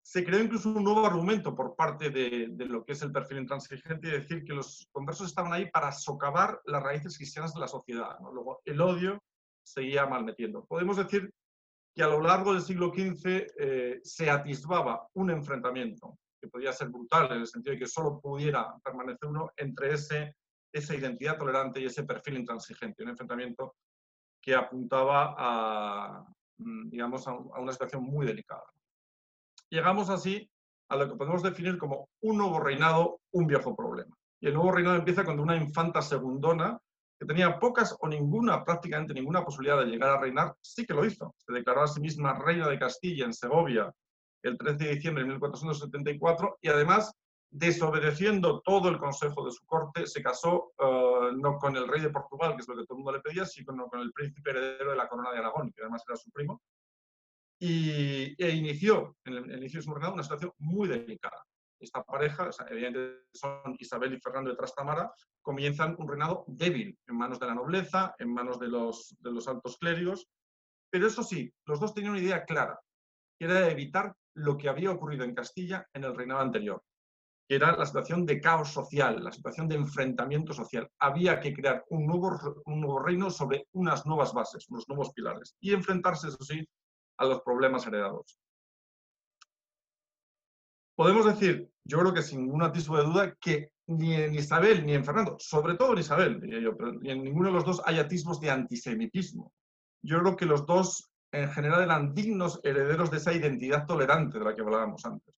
Se 0.08 0.24
creó 0.24 0.42
incluso 0.42 0.70
un 0.70 0.82
nuevo 0.82 1.04
argumento 1.04 1.54
por 1.54 1.76
parte 1.76 2.08
de, 2.08 2.48
lo 2.64 2.82
que 2.82 2.92
es 2.92 3.02
el 3.02 3.12
perfil 3.12 3.40
intransigente 3.40 4.08
y 4.08 4.12
decir 4.12 4.42
que 4.42 4.54
los 4.54 4.88
conversos 4.90 5.26
estaban 5.26 5.52
ahí 5.52 5.70
para 5.70 5.92
socavar 5.92 6.62
las 6.64 6.82
raíces 6.82 7.18
cristianas 7.18 7.52
de 7.52 7.60
la 7.60 7.68
sociedad. 7.68 8.16
Luego, 8.32 8.62
el 8.64 8.80
odio 8.80 9.22
seguía 9.62 10.06
malmetiendo. 10.06 10.64
Podemos 10.64 10.96
decir 10.96 11.30
que 11.94 12.02
a 12.02 12.06
lo 12.06 12.22
largo 12.22 12.54
del 12.54 12.62
siglo 12.62 12.88
XV 12.88 13.48
eh, 13.58 14.00
se 14.02 14.30
atisbaba 14.30 15.06
un 15.12 15.28
enfrentamiento 15.30 16.18
que 16.40 16.48
podía 16.48 16.72
ser 16.72 16.88
brutal 16.88 17.30
en 17.30 17.40
el 17.40 17.46
sentido 17.46 17.74
de 17.74 17.80
que 17.80 17.86
solo 17.86 18.18
pudiera 18.18 18.78
permanecer 18.82 19.28
uno 19.28 19.50
entre 19.58 19.92
ese, 19.92 20.36
esa 20.72 20.94
identidad 20.94 21.36
tolerante 21.36 21.82
y 21.82 21.84
ese 21.84 22.04
perfil 22.04 22.38
intransigente, 22.38 23.02
un 23.02 23.10
enfrentamiento 23.10 23.74
que 24.40 24.54
apuntaba 24.54 25.34
a, 25.36 26.24
mm, 26.56 26.88
digamos, 26.88 27.28
a, 27.28 27.34
una 27.34 27.72
situación 27.72 28.04
muy 28.04 28.24
delicada. 28.24 28.64
Llegamos 29.70 30.08
así 30.10 30.50
a 30.88 30.96
lo 30.96 31.08
que 31.08 31.16
podemos 31.16 31.42
definir 31.42 31.76
como 31.76 32.08
un 32.22 32.38
nuevo 32.38 32.60
reinado, 32.60 33.20
un 33.32 33.46
viejo 33.46 33.76
problema. 33.76 34.16
Y 34.40 34.46
el 34.46 34.54
nuevo 34.54 34.72
reinado 34.72 34.96
empieza 34.96 35.24
cuando 35.24 35.42
una 35.42 35.56
infanta 35.56 36.00
segundona 36.00 36.78
que 37.18 37.26
tenía 37.26 37.58
pocas 37.58 37.96
o 38.00 38.08
ninguna, 38.08 38.64
prácticamente 38.64 39.12
ninguna 39.12 39.44
posibilidad 39.44 39.78
de 39.78 39.86
llegar 39.86 40.10
a 40.10 40.20
reinar, 40.20 40.54
sí 40.62 40.86
que 40.86 40.94
lo 40.94 41.04
hizo. 41.04 41.34
Se 41.38 41.52
declaró 41.52 41.82
a 41.82 41.88
sí 41.88 42.00
misma 42.00 42.34
reina 42.34 42.68
de 42.68 42.78
Castilla 42.78 43.24
en 43.24 43.34
Segovia 43.34 43.92
el 44.42 44.56
13 44.56 44.84
de 44.84 44.94
diciembre 44.94 45.24
de 45.24 45.30
1474 45.30 46.58
y 46.62 46.68
además, 46.68 47.12
desobedeciendo 47.50 48.60
todo 48.60 48.88
el 48.88 48.98
consejo 48.98 49.44
de 49.44 49.50
su 49.50 49.66
corte, 49.66 50.06
se 50.06 50.22
casó 50.22 50.72
eh, 50.78 51.32
no 51.36 51.58
con 51.58 51.76
el 51.76 51.88
rey 51.88 52.00
de 52.00 52.10
Portugal, 52.10 52.54
que 52.54 52.62
es 52.62 52.68
lo 52.68 52.76
que 52.76 52.84
todo 52.84 52.98
el 52.98 53.04
mundo 53.04 53.12
le 53.12 53.20
pedía, 53.20 53.44
sino 53.44 53.88
con 53.88 54.00
el 54.00 54.12
príncipe 54.12 54.50
heredero 54.50 54.92
de 54.92 54.96
la 54.96 55.08
corona 55.08 55.32
de 55.32 55.38
Aragón, 55.38 55.72
que 55.72 55.82
además 55.82 56.04
era 56.06 56.16
su 56.16 56.30
primo, 56.30 56.62
y, 57.58 58.42
e 58.42 58.50
inició, 58.50 59.16
en 59.24 59.34
el, 59.34 59.58
inicio 59.58 59.80
de 59.80 59.84
su 59.84 59.92
reinado, 59.92 60.14
una 60.14 60.22
situación 60.22 60.52
muy 60.58 60.88
delicada 60.88 61.42
esta 61.80 62.02
pareja, 62.02 62.50
evidentemente 62.68 63.26
son 63.32 63.76
Isabel 63.78 64.14
y 64.14 64.20
Fernando 64.20 64.50
de 64.50 64.56
Trastamara, 64.56 65.12
comienzan 65.40 65.94
un 65.98 66.08
reinado 66.08 66.44
débil, 66.48 66.98
en 67.06 67.16
manos 67.16 67.38
de 67.38 67.46
la 67.46 67.54
nobleza, 67.54 68.14
en 68.18 68.32
manos 68.32 68.58
de 68.58 68.68
los, 68.68 69.14
de 69.20 69.30
los 69.30 69.46
altos 69.48 69.78
clérigos. 69.78 70.26
Pero 70.90 71.06
eso 71.06 71.22
sí, 71.22 71.52
los 71.66 71.80
dos 71.80 71.94
tenían 71.94 72.12
una 72.12 72.22
idea 72.22 72.44
clara, 72.44 72.78
que 73.38 73.44
era 73.44 73.68
evitar 73.70 74.14
lo 74.34 74.56
que 74.56 74.68
había 74.68 74.90
ocurrido 74.90 75.24
en 75.24 75.34
Castilla 75.34 75.86
en 75.92 76.04
el 76.04 76.16
reinado 76.16 76.40
anterior, 76.40 76.82
que 77.48 77.56
era 77.56 77.76
la 77.76 77.86
situación 77.86 78.26
de 78.26 78.40
caos 78.40 78.70
social, 78.70 79.22
la 79.22 79.32
situación 79.32 79.68
de 79.68 79.76
enfrentamiento 79.76 80.52
social. 80.52 80.88
Había 80.98 81.40
que 81.40 81.52
crear 81.52 81.84
un 81.90 82.06
nuevo, 82.06 82.38
un 82.66 82.80
nuevo 82.80 83.00
reino 83.00 83.30
sobre 83.30 83.66
unas 83.72 84.06
nuevas 84.06 84.32
bases, 84.32 84.68
unos 84.68 84.88
nuevos 84.88 85.12
pilares, 85.12 85.54
y 85.60 85.72
enfrentarse, 85.72 86.28
eso 86.28 86.42
sí, 86.42 86.66
a 87.18 87.26
los 87.26 87.42
problemas 87.42 87.86
heredados 87.86 88.38
podemos 90.98 91.26
decir, 91.26 91.70
yo 91.84 92.00
creo 92.00 92.12
que 92.12 92.22
sin 92.22 92.40
ningún 92.40 92.64
atisbo 92.64 92.96
de 92.96 93.04
duda, 93.04 93.34
que 93.40 93.70
ni 93.86 94.14
en 94.16 94.34
Isabel 94.34 94.84
ni 94.84 94.94
en 94.94 95.04
Fernando, 95.04 95.36
sobre 95.38 95.76
todo 95.76 95.92
en 95.92 96.00
Isabel, 96.00 96.40
diría 96.40 96.58
yo, 96.58 96.76
pero 96.76 96.92
ni 96.94 97.10
en 97.10 97.22
ninguno 97.22 97.50
de 97.50 97.54
los 97.54 97.64
dos 97.64 97.80
hay 97.84 98.00
atisbos 98.00 98.40
de 98.40 98.50
antisemitismo. 98.50 99.52
Yo 100.02 100.18
creo 100.18 100.34
que 100.34 100.44
los 100.44 100.66
dos 100.66 101.08
en 101.30 101.48
general 101.52 101.82
eran 101.82 102.14
dignos 102.14 102.58
herederos 102.64 103.12
de 103.12 103.18
esa 103.18 103.32
identidad 103.32 103.86
tolerante 103.86 104.40
de 104.40 104.44
la 104.44 104.56
que 104.56 104.62
hablábamos 104.62 105.04
antes. 105.04 105.32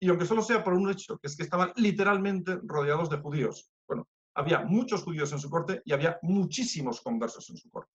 Y 0.00 0.08
aunque 0.08 0.24
solo 0.24 0.40
sea 0.40 0.64
por 0.64 0.72
un 0.72 0.88
hecho, 0.88 1.18
que 1.18 1.26
es 1.26 1.36
que 1.36 1.42
estaban 1.42 1.74
literalmente 1.76 2.58
rodeados 2.62 3.10
de 3.10 3.18
judíos. 3.18 3.70
Bueno, 3.86 4.08
había 4.34 4.60
muchos 4.60 5.02
judíos 5.02 5.30
en 5.32 5.38
su 5.38 5.50
corte 5.50 5.82
y 5.84 5.92
había 5.92 6.18
muchísimos 6.22 7.02
conversos 7.02 7.50
en 7.50 7.58
su 7.58 7.68
corte. 7.68 7.92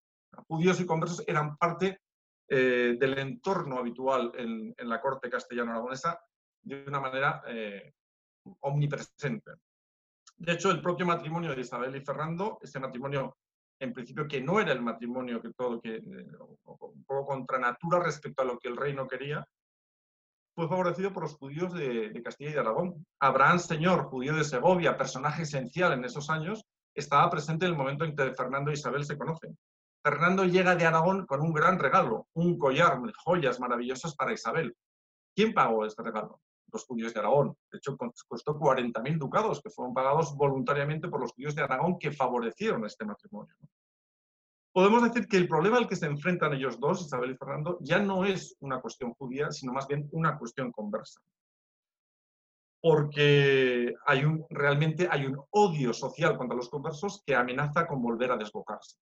Judíos 0.48 0.79
y 0.79 0.86
conversos 0.86 1.24
eran 1.25 1.57
parte 1.57 2.01
eh, 2.47 2.95
del 2.99 3.17
entorno 3.17 3.79
habitual 3.79 4.31
en, 4.35 4.75
la 4.77 5.01
corte 5.01 5.29
castellano-aragonesa 5.29 6.19
de 6.61 6.85
una 6.87 6.99
manera 6.99 7.41
eh, 7.47 7.93
omnipresente. 8.61 9.51
De 10.37 10.53
hecho, 10.53 10.69
el 10.69 10.81
propio 10.81 11.05
matrimonio 11.05 11.55
de 11.55 11.61
Isabel 11.61 11.95
y 11.95 12.01
Fernando, 12.01 12.59
ese 12.61 12.79
matrimonio 12.79 13.37
en 13.79 13.93
principio 13.93 14.27
que 14.27 14.41
no 14.41 14.59
era 14.59 14.71
el 14.71 14.81
matrimonio 14.81 15.41
que 15.41 15.51
todo, 15.53 15.81
que, 15.81 15.95
eh, 15.95 16.01
un 16.03 17.03
poco 17.05 17.25
contra 17.25 17.59
natura 17.59 17.99
respecto 17.99 18.41
a 18.41 18.45
lo 18.45 18.57
que 18.57 18.67
el 18.67 18.77
rey 18.77 18.93
no 18.93 19.07
quería, 19.07 19.45
fue 20.55 20.69
favorecido 20.69 21.11
por 21.11 21.23
los 21.23 21.35
judíos 21.35 21.73
de, 21.73 22.09
de, 22.11 22.23
Castilla 22.23 22.51
y 22.51 22.53
de 22.53 22.59
Aragón. 22.59 23.05
Abraham 23.19 23.59
Señor, 23.59 24.05
judío 24.05 24.35
de 24.35 24.45
Segovia, 24.45 24.97
personaje 24.97 25.43
esencial 25.43 25.93
en 25.93 26.05
esos 26.05 26.29
años, 26.29 26.63
estaba 26.93 27.29
presente 27.29 27.65
en 27.65 27.71
el 27.71 27.77
momento 27.77 28.05
en 28.05 28.15
que 28.15 28.33
Fernando 28.33 28.71
e 28.71 28.75
Isabel 28.75 29.03
se 29.03 29.17
conocen. 29.17 29.57
Fernando 30.05 30.45
llega 30.45 30.75
de 30.75 30.85
Aragón 30.85 31.25
con 31.25 31.41
un 31.41 31.51
gran 31.51 31.79
regalo, 31.79 32.27
un 32.33 32.59
collar, 32.59 33.01
joyas 33.24 33.59
maravillosas 33.59 34.15
para 34.15 34.33
Isabel. 34.33 34.77
¿Quién 35.35 35.51
pagó 35.51 35.83
este 35.83 36.03
regalo? 36.03 36.41
los 36.71 36.85
judíos 36.85 37.12
de 37.13 37.21
Aragón. 37.21 37.57
De 37.71 37.79
hecho, 37.79 37.97
costó 38.27 38.59
40.000 38.59 39.17
ducados 39.17 39.62
que 39.63 39.71
fueron 39.71 39.95
pagados 39.95 40.35
voluntariamente 40.35 41.07
por 41.07 41.21
los 41.21 41.31
judíos 41.31 41.55
de 41.55 41.63
Aragón 41.63 41.97
que 41.97 42.12
favorecieron 42.12 42.85
este 42.85 43.03
matrimonio. 43.03 43.55
Podemos 44.71 45.01
decir 45.03 45.27
que 45.27 45.38
el 45.38 45.47
problema 45.47 45.77
al 45.77 45.88
que 45.88 45.95
se 45.95 46.05
enfrentan 46.05 46.53
ellos 46.53 46.79
dos, 46.79 47.01
Isabel 47.01 47.31
y 47.31 47.38
Fernando, 47.38 47.77
ya 47.81 47.97
no 47.97 48.25
es 48.25 48.55
una 48.59 48.81
cuestión 48.81 49.13
judía, 49.13 49.51
sino 49.51 49.74
más 49.74 49.88
bien 49.88 50.07
una 50.12 50.38
cuestión 50.38 50.71
conversa. 50.71 51.19
Porque 52.79 53.95
hay 54.05 54.25
un, 54.25 54.45
realmente 54.51 55.07
hay 55.09 55.25
un 55.25 55.41
odio 55.50 55.93
social 55.93 56.38
contra 56.38 56.57
los 56.57 56.69
conversos 56.69 57.24
que 57.25 57.35
amenaza 57.35 57.88
con 57.88 58.03
volver 58.03 58.31
a 58.31 58.38
desbocarse. 58.38 59.00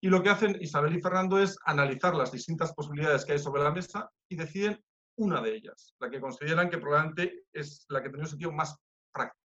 Y 0.00 0.08
lo 0.08 0.22
que 0.22 0.30
hacen 0.30 0.56
Isabel 0.60 0.96
y 0.96 1.00
Fernando 1.00 1.38
es 1.38 1.58
analizar 1.64 2.14
las 2.14 2.30
distintas 2.30 2.72
posibilidades 2.72 3.24
que 3.24 3.32
hay 3.32 3.38
sobre 3.38 3.62
la 3.62 3.72
mesa 3.72 4.10
y 4.28 4.36
deciden 4.36 4.80
una 5.16 5.40
de 5.42 5.56
ellas, 5.56 5.94
la 5.98 6.08
que 6.08 6.20
consideran 6.20 6.70
que 6.70 6.78
probablemente 6.78 7.46
es 7.52 7.84
la 7.88 8.00
que 8.00 8.08
tiene 8.08 8.22
un 8.22 8.28
sentido 8.28 8.52
más 8.52 8.76
práctico. 9.12 9.42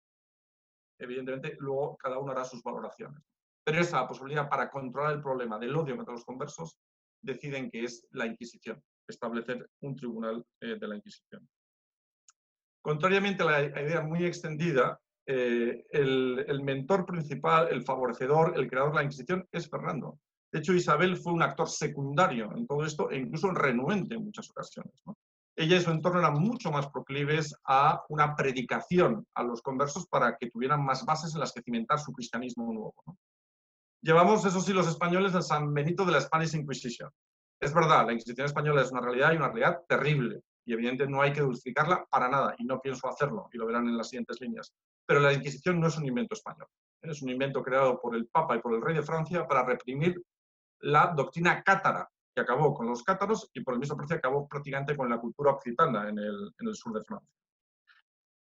Evidentemente, 0.98 1.56
luego 1.58 1.96
cada 1.96 2.18
uno 2.18 2.32
hará 2.32 2.44
sus 2.44 2.62
valoraciones. 2.62 3.20
Pero 3.64 3.80
esa 3.80 4.06
posibilidad 4.06 4.48
para 4.48 4.70
controlar 4.70 5.14
el 5.14 5.22
problema 5.22 5.58
del 5.58 5.74
odio 5.74 5.96
contra 5.96 6.14
los 6.14 6.24
conversos 6.24 6.78
deciden 7.20 7.70
que 7.70 7.84
es 7.84 8.06
la 8.12 8.26
Inquisición. 8.26 8.82
establecer 9.08 9.68
un 9.82 9.94
tribunal 9.94 10.44
eh, 10.60 10.76
de 10.78 10.88
la 10.88 10.96
Inquisición. 10.96 11.48
Contrariamente 12.82 13.42
a 13.42 13.46
la 13.46 13.62
idea 13.62 14.00
muy 14.00 14.24
extendida, 14.24 15.00
eh, 15.26 15.84
el, 15.90 16.62
mentor 16.62 17.04
principal, 17.04 17.68
el 17.70 17.82
favorecedor, 17.82 18.56
el 18.56 18.68
creador 18.68 18.90
de 18.92 18.96
la 18.96 19.02
Inquisición 19.02 19.48
es 19.50 19.68
Fernando. 19.68 20.20
De 20.52 20.60
hecho, 20.60 20.72
Isabel 20.72 21.16
fue 21.16 21.32
un 21.32 21.42
actor 21.42 21.68
secundario 21.68 22.54
en 22.56 22.66
todo 22.66 22.84
esto 22.84 23.10
e 23.10 23.18
incluso 23.18 23.50
renuente 23.50 24.14
en 24.14 24.24
muchas 24.24 24.48
ocasiones. 24.50 25.02
Ella 25.58 25.76
y 25.76 25.80
su 25.80 25.90
entorno 25.90 26.20
eran 26.20 26.34
mucho 26.34 26.70
más 26.70 26.88
proclives 26.88 27.54
a 27.64 28.02
una 28.10 28.36
predicación 28.36 29.26
a 29.34 29.42
los 29.42 29.62
conversos 29.62 30.06
para 30.06 30.36
que 30.36 30.50
tuvieran 30.50 30.84
más 30.84 31.04
bases 31.04 31.34
en 31.34 31.40
las 31.40 31.52
que 31.52 31.62
cimentar 31.62 31.98
su 31.98 32.12
cristianismo 32.12 32.64
nuevo. 32.66 32.94
Llevamos, 34.02 34.44
eso 34.44 34.60
sí, 34.60 34.74
los 34.74 34.86
españoles 34.86 35.34
al 35.34 35.42
San 35.42 35.72
Benito 35.72 36.04
de 36.04 36.12
la 36.12 36.20
Spanish 36.20 36.54
Inquisition. 36.54 37.10
Es 37.58 37.72
verdad, 37.72 38.06
la 38.06 38.12
Inquisición 38.12 38.44
española 38.44 38.82
es 38.82 38.92
una 38.92 39.00
realidad 39.00 39.32
y 39.32 39.36
una 39.36 39.48
realidad 39.48 39.80
terrible, 39.88 40.42
y 40.66 40.74
evidentemente 40.74 41.10
no 41.10 41.22
hay 41.22 41.32
que 41.32 41.40
dulcificarla 41.40 42.04
para 42.10 42.28
nada, 42.28 42.54
y 42.58 42.64
no 42.64 42.80
pienso 42.80 43.08
hacerlo, 43.08 43.48
y 43.50 43.56
lo 43.56 43.66
verán 43.66 43.88
en 43.88 43.96
las 43.96 44.10
siguientes 44.10 44.38
líneas. 44.40 44.74
Pero 45.06 45.20
la 45.20 45.32
Inquisición 45.32 45.80
no 45.80 45.86
es 45.86 45.96
un 45.96 46.06
invento 46.06 46.34
español, 46.34 46.68
es 47.02 47.22
un 47.22 47.30
invento 47.30 47.62
creado 47.62 47.98
por 47.98 48.14
el 48.14 48.26
Papa 48.26 48.56
y 48.56 48.60
por 48.60 48.74
el 48.74 48.82
Rey 48.82 48.94
de 48.94 49.02
Francia 49.02 49.46
para 49.46 49.64
reprimir 49.64 50.22
la 50.80 51.12
doctrina 51.16 51.62
cátara, 51.62 52.08
que 52.34 52.40
acabó 52.42 52.74
con 52.74 52.86
los 52.86 53.02
cátaros 53.02 53.50
y 53.54 53.60
por 53.62 53.74
el 53.74 53.80
mismo 53.80 53.96
precio 53.96 54.16
acabó 54.16 54.46
prácticamente 54.46 54.96
con 54.96 55.08
la 55.08 55.18
cultura 55.18 55.52
occitana 55.52 56.08
en 56.08 56.18
el, 56.18 56.74
sur 56.74 56.92
de 56.92 57.04
Francia. 57.04 57.34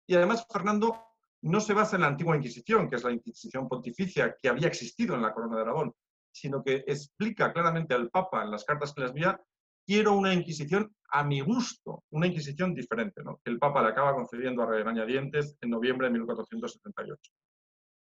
Y 0.08 0.15
además, 0.15 0.46
Fernando 0.51 1.01
no 1.42 1.60
se 1.62 1.74
basa 1.74 1.96
en 1.96 2.01
la 2.01 2.08
antigua 2.08 2.36
Inquisición, 2.36 2.89
que 2.89 2.98
es 2.98 3.04
la 3.04 3.12
Inquisición 3.12 3.68
pontificia 3.68 4.36
que 4.42 4.50
había 4.50 4.68
existido 4.68 5.15
en 5.15 5.22
la 5.22 5.34
Corona 5.34 5.56
de 5.56 5.62
Aragón, 5.62 5.94
sino 6.32 6.62
que 6.63 6.84
explica 6.86 7.54
claramente 7.54 7.94
al 7.94 8.10
Papa 8.10 8.44
en 8.44 8.51
las 8.51 8.65
cartas 8.65 8.94
que 8.94 9.01
les 9.01 9.12
envía 9.12 9.39
quiero 9.86 10.13
una 10.13 10.34
Inquisición 10.34 10.94
a 11.10 11.24
mi 11.24 11.42
gusto, 11.42 12.04
una 12.10 12.27
Inquisición 12.27 12.74
diferente, 12.74 13.22
que 13.44 13.51
el 13.51 13.60
Papa 13.60 13.82
le 13.82 13.89
acaba 13.89 14.15
concediendo 14.15 14.63
a 14.63 14.65
regañadientes 14.65 15.56
en 15.62 15.70
noviembre 15.70 16.08
de 16.08 16.13
1478. 16.13 17.32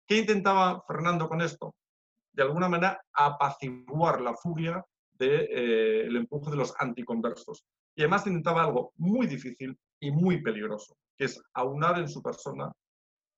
¿Qué 0.06 0.18
intentaba 0.18 0.82
Fernando 0.86 1.28
con 1.28 1.40
esto? 1.40 1.74
De 2.34 2.42
alguna 2.42 2.68
manera 2.68 3.00
apaciguar 3.12 4.20
la 4.20 4.34
furia 4.34 4.84
del 5.12 5.48
de, 5.48 6.06
eh, 6.06 6.06
empuje 6.06 6.50
de 6.50 6.56
los 6.56 6.74
anticonversos. 6.78 7.64
Y 7.94 8.02
además 8.02 8.26
intentaba 8.26 8.64
algo 8.64 8.92
muy 8.96 9.26
difícil 9.26 9.78
y 10.00 10.10
muy 10.10 10.42
peligroso, 10.42 10.96
que 11.16 11.26
es 11.26 11.40
aunar 11.54 11.98
en 11.98 12.08
su 12.08 12.22
persona 12.22 12.72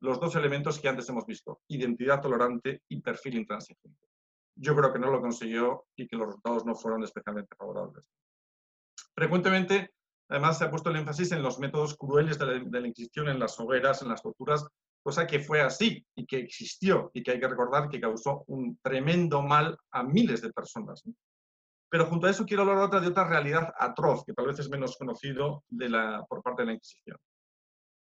los 0.01 0.21
dos 0.21 0.35
elementos 0.37 0.79
que 0.79 0.89
antes 0.89 1.09
hemos 1.09 1.27
visto, 1.27 1.61
identidad 1.69 2.21
tolerante 2.21 2.83
y 2.89 3.01
perfil 3.01 3.37
intransigente. 3.37 4.07
Yo 4.55 4.75
creo 4.75 4.93
que 4.93 4.99
no 4.99 5.11
lo 5.11 5.21
consiguió 5.21 5.87
y 5.97 6.07
que 6.07 6.17
los 6.17 6.29
resultados 6.29 6.65
no 6.65 6.75
fueron 6.75 7.03
especialmente 7.05 7.55
favorables. 7.57 8.05
Frecuentemente, 9.15 9.91
además, 10.29 10.59
se 10.59 10.65
ha 10.65 10.71
puesto 10.71 10.91
el 10.91 10.97
énfasis 10.97 11.33
en 11.33 11.43
los 11.43 11.59
métodos 11.59 11.97
crueles 11.97 12.39
de 12.39 12.47
la, 12.47 12.87
Inquisición, 12.87 13.29
en 13.29 13.39
las 13.39 13.59
hogueras, 13.61 14.03
en 14.03 14.09
las 14.09 14.23
torturas, 14.23 14.67
cosa 15.07 15.25
que 15.25 15.39
fue 15.39 15.61
así 15.61 16.05
y 16.17 16.27
que 16.27 16.39
existió 16.39 17.13
y 17.15 17.23
que 17.23 17.31
hay 17.31 17.39
que 17.39 17.47
recordar 17.47 17.89
que 17.89 18.01
causó 18.01 18.43
un 18.49 18.77
tremendo 18.83 19.41
mal 19.41 19.79
a 19.93 20.03
miles 20.03 20.43
de 20.43 20.53
personas. 20.53 21.01
Pero 21.89 22.07
junto 22.07 22.27
a 22.27 22.31
eso 22.31 22.45
quiero 22.45 22.63
hablar 22.63 22.79
otra, 22.79 22.99
de 22.99 23.07
otra 23.07 23.29
realidad 23.29 23.73
atroz, 23.79 24.25
que 24.25 24.33
tal 24.33 24.49
vez 24.49 24.59
es 24.59 24.69
menos 24.69 24.97
conocido 24.97 25.63
de 25.69 25.91
la, 25.91 26.27
por 26.29 26.43
parte 26.43 26.63
de 26.63 26.67
la 26.67 26.73
Inquisición, 26.73 27.17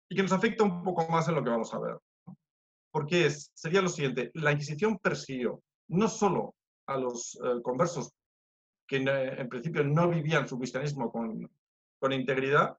y 0.10 0.16
que 0.16 0.24
nos 0.24 0.32
afecta 0.32 0.64
un 0.64 0.84
poco 0.84 1.06
más 1.10 1.28
en 1.28 1.36
lo 1.36 1.44
que 1.44 1.50
vamos 1.50 1.74
a 1.74 1.80
ver. 1.80 1.98
Porque 2.92 3.26
es, 3.26 3.52
sería 3.54 3.82
lo 3.82 3.90
siguiente, 3.90 4.32
la 4.34 4.54
Inquisición 4.54 4.98
persiguió 5.00 5.62
no 5.90 6.08
solo 6.08 6.56
a 6.88 6.96
los 6.96 7.38
eh, 7.44 7.62
conversos 7.62 8.14
que 8.88 9.04
en 9.04 9.50
principio 9.50 9.84
no 9.84 10.10
vivían 10.10 10.48
su 10.48 10.58
cristianismo 10.58 11.12
con, 11.12 11.52
con 12.00 12.14
integridad, 12.14 12.78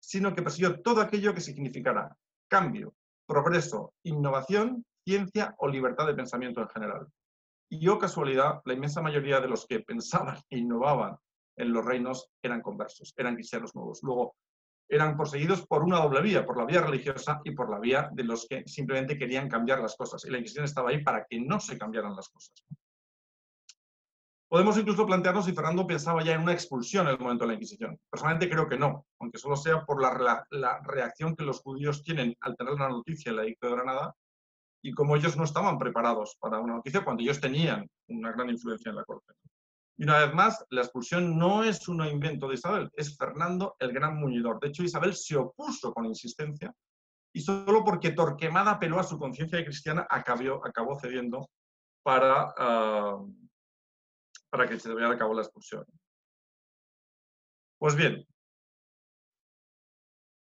sino 0.00 0.34
que 0.34 0.42
persiguió 0.42 0.80
todo 0.80 1.00
aquello 1.00 1.32
que 1.32 1.40
significara 1.40 2.16
cambio, 2.48 2.92
progreso, 3.26 3.92
innovación, 4.04 4.84
ciencia 5.04 5.54
o 5.58 5.68
libertad 5.68 6.06
de 6.06 6.14
pensamiento 6.14 6.60
en 6.60 6.68
general. 6.68 7.06
Y, 7.70 7.88
oh 7.88 7.98
casualidad, 7.98 8.60
la 8.64 8.74
inmensa 8.74 9.02
mayoría 9.02 9.40
de 9.40 9.48
los 9.48 9.66
que 9.66 9.80
pensaban 9.80 10.38
e 10.50 10.58
innovaban 10.58 11.16
en 11.56 11.72
los 11.72 11.84
reinos 11.84 12.28
eran 12.42 12.62
conversos, 12.62 13.12
eran 13.16 13.34
cristianos 13.34 13.74
nuevos. 13.74 14.00
Luego, 14.02 14.36
eran 14.88 15.16
perseguidos 15.16 15.66
por 15.66 15.82
una 15.82 15.98
doble 15.98 16.20
vía, 16.20 16.46
por 16.46 16.58
la 16.58 16.64
vía 16.64 16.80
religiosa 16.80 17.40
y 17.44 17.50
por 17.52 17.70
la 17.70 17.80
vía 17.80 18.08
de 18.12 18.22
los 18.22 18.46
que 18.46 18.62
simplemente 18.66 19.18
querían 19.18 19.48
cambiar 19.48 19.80
las 19.80 19.96
cosas. 19.96 20.24
Y 20.24 20.30
la 20.30 20.38
Inquisición 20.38 20.64
estaba 20.64 20.90
ahí 20.90 21.02
para 21.02 21.24
que 21.24 21.40
no 21.40 21.58
se 21.58 21.76
cambiaran 21.76 22.14
las 22.14 22.28
cosas. 22.28 22.54
Podemos 24.48 24.78
incluso 24.78 25.04
plantearnos 25.04 25.44
si 25.44 25.52
Fernando 25.52 25.86
pensaba 25.86 26.22
ya 26.22 26.34
en 26.34 26.42
una 26.42 26.52
expulsión 26.52 27.06
en 27.06 27.14
el 27.14 27.18
momento 27.18 27.44
de 27.44 27.48
la 27.48 27.54
Inquisición. 27.54 27.98
Personalmente 28.08 28.48
creo 28.48 28.68
que 28.68 28.78
no, 28.78 29.04
aunque 29.18 29.38
solo 29.38 29.56
sea 29.56 29.84
por 29.84 30.00
la, 30.00 30.46
reacción 30.84 31.34
que 31.34 31.44
los 31.44 31.60
judíos 31.60 32.02
tienen 32.04 32.36
al 32.40 32.56
tener 32.56 32.74
la 32.74 32.88
noticia 32.88 33.32
de 33.32 33.36
la 33.36 33.44
edicto 33.44 33.66
de 33.66 33.74
Granada 33.74 34.14
y 34.82 34.92
como 34.92 35.16
ellos 35.16 35.36
no 35.36 35.42
estaban 35.42 35.78
preparados 35.78 36.36
para 36.38 36.60
una 36.60 36.74
noticia 36.74 37.04
cuando 37.04 37.22
ellos 37.22 37.40
tenían 37.40 37.88
una 38.08 38.30
gran 38.30 38.48
influencia 38.48 38.90
en 38.90 38.96
la 38.96 39.04
corte. 39.04 39.32
Y 39.98 40.04
una 40.04 40.18
vez 40.18 40.32
más, 40.32 40.64
la 40.70 40.82
expulsión 40.82 41.36
no 41.36 41.64
es 41.64 41.88
un 41.88 42.04
invento 42.06 42.46
de 42.46 42.54
Isabel, 42.54 42.90
es 42.94 43.16
Fernando 43.16 43.74
el 43.80 43.92
gran 43.92 44.16
muñidor. 44.16 44.60
De 44.60 44.68
hecho, 44.68 44.84
Isabel 44.84 45.14
se 45.14 45.36
opuso 45.36 45.92
con 45.92 46.04
insistencia 46.04 46.72
y 47.34 47.40
solo 47.40 47.84
porque 47.84 48.12
Torquemada 48.12 48.72
apeló 48.72 49.00
a 49.00 49.04
su 49.04 49.18
conciencia 49.18 49.64
cristiana 49.64 50.06
acabó, 50.08 50.64
acabó 50.64 50.98
cediendo 51.00 51.50
para, 52.02 52.54
ah, 52.56 53.18
para 54.56 54.68
que 54.68 54.78
se 54.78 54.88
llevara 54.88 55.14
a 55.14 55.18
cabo 55.18 55.34
la 55.34 55.42
expulsión. 55.42 55.84
Pues 57.78 57.94
bien, 57.94 58.26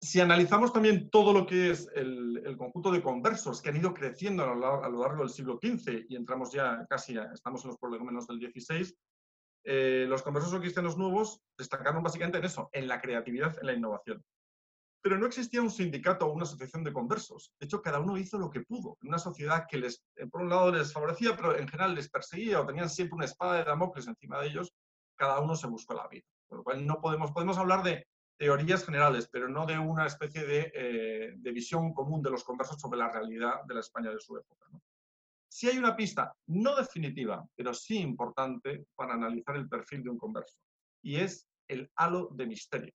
si 0.00 0.20
analizamos 0.20 0.72
también 0.72 1.10
todo 1.10 1.32
lo 1.32 1.46
que 1.46 1.70
es 1.70 1.90
el, 1.94 2.56
conjunto 2.56 2.92
de 2.92 3.02
conversos 3.02 3.60
que 3.60 3.70
han 3.70 3.76
ido 3.76 3.92
creciendo 3.92 4.44
a 4.44 4.54
lo, 4.54 5.02
largo 5.02 5.22
del 5.22 5.30
siglo 5.30 5.58
XV 5.60 6.06
y 6.08 6.16
entramos 6.16 6.52
ya 6.52 6.86
casi, 6.88 7.16
estamos 7.34 7.64
en 7.64 7.68
los 7.68 7.78
prolegómenos 7.78 8.26
del 8.28 8.38
XVI, 8.38 8.96
eh, 9.64 10.06
los 10.08 10.22
conversos 10.22 10.54
o 10.54 10.60
cristianos 10.60 10.96
nuevos 10.96 11.40
destacaron 11.56 12.02
básicamente 12.02 12.38
en 12.38 12.44
eso, 12.44 12.70
en 12.72 12.86
la 12.86 13.00
creatividad, 13.00 13.58
en 13.60 13.66
la 13.66 13.74
innovación. 13.74 14.24
Pero 15.00 15.18
no 15.18 15.26
existía 15.26 15.62
un 15.62 15.70
sindicato 15.70 16.26
o 16.26 16.32
una 16.32 16.42
asociación 16.42 16.82
de 16.84 16.92
conversos. 16.92 17.52
De 17.58 17.66
hecho, 17.66 17.80
cada 17.80 18.00
uno 18.00 18.16
hizo 18.16 18.38
lo 18.38 18.50
que 18.50 18.62
pudo. 18.62 18.98
En 19.02 19.08
una 19.08 19.18
sociedad 19.18 19.66
que 19.68 19.78
les, 19.78 20.02
eh, 20.16 20.26
por 20.26 20.42
un 20.42 20.48
lado 20.48 20.72
les 20.72 20.92
favorecía, 20.92 21.36
pero 21.36 21.56
en 21.56 21.68
general 21.68 21.94
les 21.94 22.10
perseguía 22.10 22.60
o 22.60 22.66
tenían 22.66 22.90
siempre 22.90 23.16
una 23.16 23.24
espada 23.24 23.54
de 23.54 23.64
Damocles 23.64 24.08
encima 24.08 24.40
de 24.40 24.48
ellos, 24.48 24.72
cada 25.16 25.40
uno 25.40 25.54
se 25.56 25.66
buscó 25.66 25.94
la 25.94 26.08
vida. 26.08 26.26
Por 26.48 26.64
lo 26.66 26.80
no 26.80 27.00
podemos, 27.00 27.32
podemos 27.32 27.58
hablar 27.58 27.82
de 27.82 28.06
teorías 28.38 28.84
generales, 28.84 29.28
pero 29.30 29.48
no 29.48 29.66
de 29.66 29.78
una 29.78 30.06
especie 30.06 30.44
de, 30.44 30.72
eh, 30.74 31.34
de 31.36 31.52
visión 31.52 31.92
común 31.92 32.22
de 32.22 32.30
los 32.30 32.44
conversos 32.44 32.80
sobre 32.80 32.98
la 32.98 33.10
realidad 33.10 33.64
de 33.66 33.74
la 33.74 33.80
España 33.80 34.10
de 34.10 34.20
su 34.20 34.36
época. 34.36 34.66
¿no? 34.70 34.80
Si 35.48 35.68
hay 35.68 35.78
una 35.78 35.96
pista 35.96 36.36
no 36.46 36.76
definitiva, 36.76 37.44
pero 37.56 37.74
sí 37.74 37.98
importante 37.98 38.86
para 38.94 39.14
analizar 39.14 39.56
el 39.56 39.68
perfil 39.68 40.04
de 40.04 40.10
un 40.10 40.18
converso, 40.18 40.56
y 41.02 41.16
es 41.16 41.48
el 41.66 41.90
halo 41.96 42.28
de 42.32 42.46
misterio. 42.46 42.94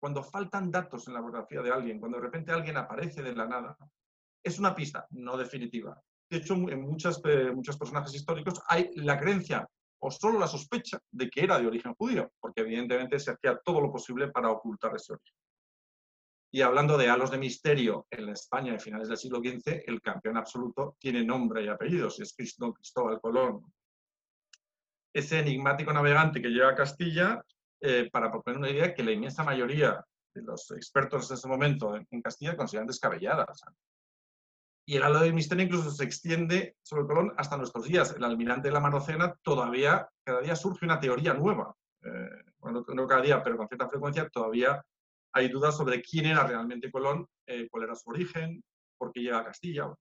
Cuando 0.00 0.22
faltan 0.22 0.70
datos 0.70 1.06
en 1.06 1.14
la 1.14 1.20
biografía 1.20 1.60
de 1.60 1.70
alguien, 1.70 2.00
cuando 2.00 2.18
de 2.18 2.24
repente 2.24 2.50
alguien 2.50 2.78
aparece 2.78 3.22
de 3.22 3.34
la 3.34 3.46
nada, 3.46 3.76
es 4.42 4.58
una 4.58 4.74
pista 4.74 5.06
no 5.10 5.36
definitiva. 5.36 6.00
De 6.30 6.38
hecho, 6.38 6.54
en 6.54 6.70
eh, 6.70 6.76
muchos 6.76 7.76
personajes 7.78 8.14
históricos 8.14 8.62
hay 8.66 8.90
la 8.94 9.18
creencia 9.18 9.68
o 10.02 10.10
solo 10.10 10.38
la 10.38 10.46
sospecha 10.46 10.98
de 11.10 11.28
que 11.28 11.44
era 11.44 11.58
de 11.58 11.66
origen 11.66 11.94
judío, 11.94 12.32
porque 12.40 12.62
evidentemente 12.62 13.18
se 13.18 13.32
hacía 13.32 13.60
todo 13.62 13.80
lo 13.80 13.92
posible 13.92 14.28
para 14.28 14.50
ocultar 14.50 14.96
ese 14.96 15.12
origen. 15.12 15.34
Y 16.52 16.62
hablando 16.62 16.96
de 16.96 17.08
halos 17.08 17.30
de 17.30 17.38
misterio 17.38 18.06
en 18.10 18.26
la 18.26 18.32
España 18.32 18.72
de 18.72 18.80
finales 18.80 19.08
del 19.08 19.18
siglo 19.18 19.38
XV, 19.38 19.84
el 19.86 20.00
campeón 20.00 20.36
absoluto 20.36 20.96
tiene 20.98 21.22
nombre 21.24 21.62
y 21.62 21.68
apellidos, 21.68 22.18
es 22.20 22.34
Cristóbal 22.34 23.20
Colón. 23.20 23.72
Ese 25.12 25.40
enigmático 25.40 25.92
navegante 25.92 26.40
que 26.40 26.48
llega 26.48 26.70
a 26.70 26.74
Castilla, 26.74 27.44
eh, 27.80 28.08
para 28.12 28.30
proponer 28.30 28.58
una 28.58 28.70
idea 28.70 28.94
que 28.94 29.02
la 29.02 29.12
inmensa 29.12 29.42
mayoría 29.42 30.04
de 30.34 30.42
los 30.42 30.70
expertos 30.72 31.30
en 31.30 31.36
ese 31.36 31.48
momento 31.48 31.96
en, 31.96 32.22
Castilla 32.22 32.56
consideran 32.56 32.86
descabellada. 32.86 33.46
Y 34.86 34.96
el 34.96 35.02
halo 35.02 35.20
de 35.20 35.32
misterio 35.32 35.64
incluso 35.64 35.90
se 35.90 36.04
extiende 36.04 36.76
sobre 36.82 37.06
Colón 37.06 37.32
hasta 37.36 37.56
nuestros 37.56 37.84
días. 37.84 38.14
El 38.16 38.24
almirante 38.24 38.68
de 38.68 38.74
la 38.74 38.80
Marocena 38.80 39.34
todavía, 39.42 40.08
cada 40.24 40.40
día 40.40 40.56
surge 40.56 40.84
una 40.84 41.00
teoría 41.00 41.34
nueva. 41.34 41.74
Eh, 42.02 42.44
bueno, 42.58 42.84
no 42.94 43.06
cada 43.06 43.22
día, 43.22 43.42
pero 43.42 43.56
con 43.56 43.68
cierta 43.68 43.88
frecuencia 43.88 44.28
todavía 44.28 44.82
hay 45.32 45.48
dudas 45.48 45.76
sobre 45.76 46.02
quién 46.02 46.26
era 46.26 46.44
realmente 46.44 46.90
Colón, 46.90 47.26
eh, 47.46 47.68
cuál 47.70 47.84
era 47.84 47.94
su 47.94 48.10
origen, 48.10 48.62
por 48.98 49.12
qué 49.12 49.20
llega 49.20 49.38
a 49.38 49.44
Castilla. 49.44 49.94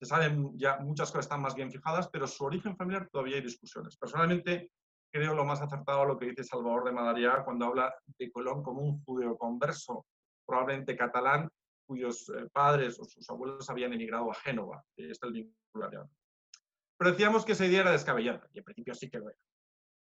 Se 0.00 0.06
saben 0.06 0.56
ya 0.56 0.78
muchas 0.78 1.10
cosas 1.10 1.26
están 1.26 1.42
más 1.42 1.54
bien 1.54 1.70
fijadas, 1.70 2.08
pero 2.08 2.26
su 2.26 2.44
origen 2.44 2.76
familiar 2.76 3.08
todavía 3.10 3.36
hay 3.36 3.42
discusiones. 3.42 3.96
Personalmente, 3.96 4.70
creo 5.10 5.34
lo 5.34 5.44
más 5.44 5.60
acertado 5.60 6.04
lo 6.04 6.18
que 6.18 6.26
dice 6.26 6.44
Salvador 6.44 6.84
de 6.84 6.92
Madariaga 6.92 7.44
cuando 7.44 7.66
habla 7.66 7.94
de 8.18 8.30
Colón 8.30 8.62
como 8.62 8.82
un 8.82 9.02
judeo 9.04 9.36
converso, 9.36 10.06
probablemente 10.46 10.96
catalán, 10.96 11.48
cuyos 11.86 12.28
eh, 12.28 12.48
padres 12.52 12.98
o 13.00 13.04
sus 13.04 13.28
abuelos 13.28 13.68
habían 13.68 13.92
emigrado 13.92 14.30
a 14.30 14.34
Génova. 14.34 14.84
Este 14.96 15.10
es 15.10 15.22
el 15.22 15.32
vínculo 15.32 16.08
Pero 16.96 17.10
decíamos 17.10 17.44
que 17.44 17.52
esa 17.52 17.66
idea 17.66 17.80
era 17.80 17.92
descabellada, 17.92 18.48
y 18.52 18.58
en 18.58 18.64
principio 18.64 18.94
sí 18.94 19.10
que 19.10 19.18
lo 19.18 19.28
era. 19.28 19.38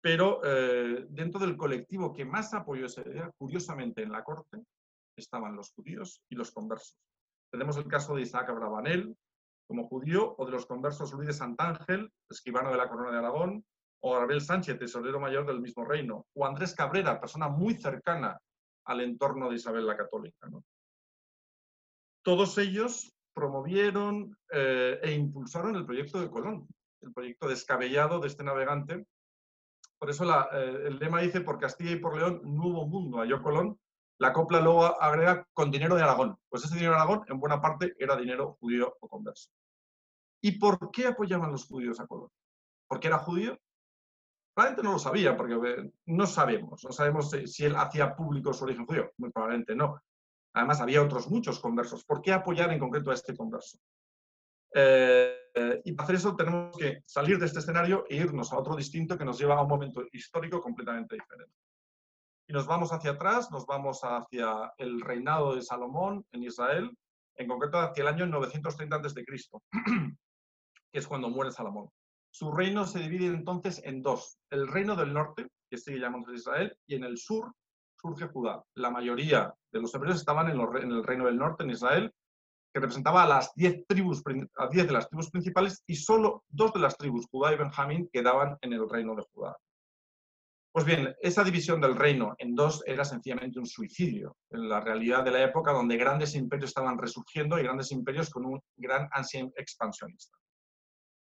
Pero 0.00 0.40
eh, 0.44 1.06
dentro 1.10 1.40
del 1.40 1.56
colectivo 1.56 2.12
que 2.12 2.24
más 2.24 2.54
apoyó 2.54 2.86
esa 2.86 3.02
idea, 3.02 3.30
curiosamente 3.36 4.02
en 4.02 4.12
la 4.12 4.24
corte, 4.24 4.62
estaban 5.16 5.56
los 5.56 5.72
judíos 5.72 6.22
y 6.28 6.34
los 6.34 6.50
conversos. 6.50 6.98
Tenemos 7.50 7.76
el 7.76 7.86
caso 7.86 8.14
de 8.14 8.22
Isaac 8.22 8.48
Abravanel, 8.48 9.16
como 9.68 9.88
judío, 9.88 10.34
o 10.38 10.46
de 10.46 10.52
los 10.52 10.66
conversos 10.66 11.12
Luis 11.12 11.28
de 11.28 11.32
Santángel, 11.34 12.12
escribano 12.28 12.70
de 12.70 12.76
la 12.76 12.88
Corona 12.88 13.12
de 13.12 13.18
Aragón, 13.18 13.64
o 14.04 14.14
Gabriel 14.14 14.40
Sánchez, 14.40 14.78
tesorero 14.78 15.20
mayor 15.20 15.46
del 15.46 15.60
mismo 15.60 15.84
reino, 15.84 16.26
o 16.34 16.44
Andrés 16.44 16.74
Cabrera, 16.74 17.20
persona 17.20 17.48
muy 17.48 17.74
cercana 17.74 18.38
al 18.84 19.00
entorno 19.00 19.48
de 19.48 19.56
Isabel 19.56 19.86
la 19.86 19.96
Católica. 19.96 20.48
Todos 22.22 22.58
ellos 22.58 23.12
promovieron 23.32 24.36
eh, 24.50 24.98
e 25.02 25.12
impulsaron 25.12 25.76
el 25.76 25.86
proyecto 25.86 26.20
de 26.20 26.30
Colón, 26.30 26.66
el 27.00 27.12
proyecto 27.12 27.48
descabellado 27.48 28.18
de 28.18 28.26
este 28.26 28.42
navegante. 28.42 29.06
Por 29.98 30.10
eso 30.10 30.24
eh, 30.52 30.88
el 30.88 30.98
lema 30.98 31.20
dice, 31.20 31.40
por 31.40 31.60
Castilla 31.60 31.92
y 31.92 32.00
por 32.00 32.16
León, 32.16 32.40
nuevo 32.44 32.86
mundo 32.86 33.18
halló 33.18 33.40
Colón. 33.40 33.78
La 34.18 34.32
copla 34.32 34.60
luego 34.60 35.00
agrega 35.00 35.46
con 35.52 35.70
dinero 35.70 35.94
de 35.94 36.02
Aragón. 36.02 36.36
Pues 36.48 36.64
ese 36.64 36.74
dinero 36.74 36.92
de 36.92 36.98
Aragón, 36.98 37.24
en 37.28 37.38
buena 37.38 37.60
parte, 37.60 37.94
era 37.98 38.16
dinero 38.16 38.56
judío 38.60 38.96
o 39.00 39.08
converso. 39.08 39.48
¿Y 40.40 40.58
por 40.58 40.90
qué 40.90 41.06
apoyaban 41.06 41.52
los 41.52 41.66
judíos 41.66 42.00
a 42.00 42.06
Colón? 42.06 42.28
¿Porque 42.88 43.06
era 43.06 43.18
judío? 43.18 43.56
Probablemente 44.54 44.82
no 44.82 44.92
lo 44.92 44.98
sabía, 44.98 45.36
porque 45.36 45.90
no 46.06 46.26
sabemos. 46.26 46.84
No 46.84 46.92
sabemos 46.92 47.30
si 47.46 47.64
él 47.64 47.74
hacía 47.76 48.14
público 48.14 48.52
su 48.52 48.64
origen 48.64 48.86
judío. 48.86 49.10
Muy 49.16 49.30
probablemente 49.30 49.74
no. 49.74 50.02
Además, 50.54 50.80
había 50.80 51.02
otros 51.02 51.30
muchos 51.30 51.58
conversos. 51.58 52.04
¿Por 52.04 52.20
qué 52.20 52.32
apoyar 52.32 52.70
en 52.70 52.78
concreto 52.78 53.10
a 53.10 53.14
este 53.14 53.34
converso? 53.34 53.78
Eh, 54.74 55.82
y 55.84 55.92
para 55.92 56.04
hacer 56.04 56.16
eso 56.16 56.36
tenemos 56.36 56.76
que 56.76 57.02
salir 57.06 57.38
de 57.38 57.46
este 57.46 57.58
escenario 57.58 58.04
e 58.08 58.16
irnos 58.16 58.52
a 58.52 58.58
otro 58.58 58.74
distinto 58.74 59.18
que 59.18 59.24
nos 59.24 59.38
lleva 59.38 59.56
a 59.56 59.62
un 59.62 59.68
momento 59.68 60.04
histórico 60.12 60.60
completamente 60.60 61.14
diferente. 61.14 61.54
Y 62.46 62.52
nos 62.52 62.66
vamos 62.66 62.92
hacia 62.92 63.12
atrás, 63.12 63.50
nos 63.50 63.66
vamos 63.66 64.00
hacia 64.02 64.72
el 64.76 65.00
reinado 65.00 65.54
de 65.54 65.62
Salomón 65.62 66.26
en 66.32 66.42
Israel, 66.42 66.90
en 67.36 67.48
concreto 67.48 67.78
hacia 67.78 68.02
el 68.02 68.08
año 68.08 68.26
930 68.26 68.96
a.C., 68.96 69.24
que 70.92 70.98
es 70.98 71.06
cuando 71.06 71.30
muere 71.30 71.52
Salomón. 71.52 71.90
Su 72.34 72.50
reino 72.50 72.86
se 72.86 72.98
divide 72.98 73.26
entonces 73.26 73.82
en 73.84 74.00
dos. 74.00 74.38
El 74.50 74.66
reino 74.66 74.96
del 74.96 75.12
norte, 75.12 75.48
que 75.70 75.76
sigue 75.76 76.00
llamándose 76.00 76.36
Israel, 76.36 76.74
y 76.86 76.94
en 76.94 77.04
el 77.04 77.18
sur 77.18 77.52
surge 78.00 78.26
Judá. 78.28 78.64
La 78.74 78.90
mayoría 78.90 79.54
de 79.70 79.80
los 79.80 79.94
hebreos 79.94 80.16
estaban 80.16 80.48
en, 80.48 80.58
el 80.58 81.04
reino 81.04 81.26
del 81.26 81.36
norte, 81.36 81.62
en 81.62 81.70
Israel, 81.70 82.10
que 82.72 82.80
representaba 82.80 83.24
a 83.24 83.28
las 83.28 83.52
diez 83.54 83.86
tribus, 83.86 84.22
a 84.56 84.66
diez 84.68 84.86
de 84.86 84.92
las 84.94 85.10
tribus 85.10 85.30
principales, 85.30 85.82
y 85.86 85.94
solo 85.94 86.42
dos 86.48 86.72
de 86.72 86.80
las 86.80 86.96
tribus, 86.96 87.26
Judá 87.30 87.52
y 87.52 87.58
Benjamín, 87.58 88.08
quedaban 88.10 88.56
en 88.62 88.72
el 88.72 88.88
reino 88.88 89.14
de 89.14 89.26
Judá. 89.30 89.54
Pues 90.72 90.86
bien, 90.86 91.14
esa 91.20 91.44
división 91.44 91.82
del 91.82 91.96
reino 91.96 92.34
en 92.38 92.54
dos 92.54 92.82
era 92.86 93.04
sencillamente 93.04 93.58
un 93.58 93.66
suicidio 93.66 94.38
en 94.48 94.70
la 94.70 94.80
realidad 94.80 95.22
de 95.22 95.32
la 95.32 95.42
época 95.44 95.70
donde 95.72 95.98
grandes 95.98 96.34
imperios 96.34 96.70
estaban 96.70 96.96
resurgiendo 96.96 97.58
y 97.58 97.62
grandes 97.62 97.92
imperios 97.92 98.30
con 98.30 98.46
un 98.46 98.58
gran 98.78 99.06
ansia 99.12 99.46
expansionista. 99.54 100.38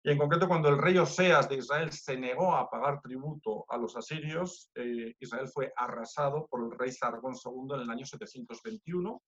Y 0.04 0.10
en 0.10 0.18
concreto, 0.18 0.48
cuando 0.48 0.68
el 0.68 0.78
rey 0.78 0.98
Oseas 0.98 1.48
de 1.48 1.56
Israel 1.56 1.92
se 1.92 2.16
negó 2.16 2.56
a 2.56 2.68
pagar 2.68 3.00
tributo 3.00 3.64
a 3.68 3.76
los 3.76 3.96
asirios, 3.96 4.68
eh, 4.74 5.14
Israel 5.20 5.46
fue 5.46 5.72
arrasado 5.76 6.48
por 6.48 6.64
el 6.64 6.76
rey 6.76 6.90
Sargón 6.90 7.34
II 7.34 7.76
en 7.76 7.82
el 7.82 7.90
año 7.90 8.04
721. 8.04 9.22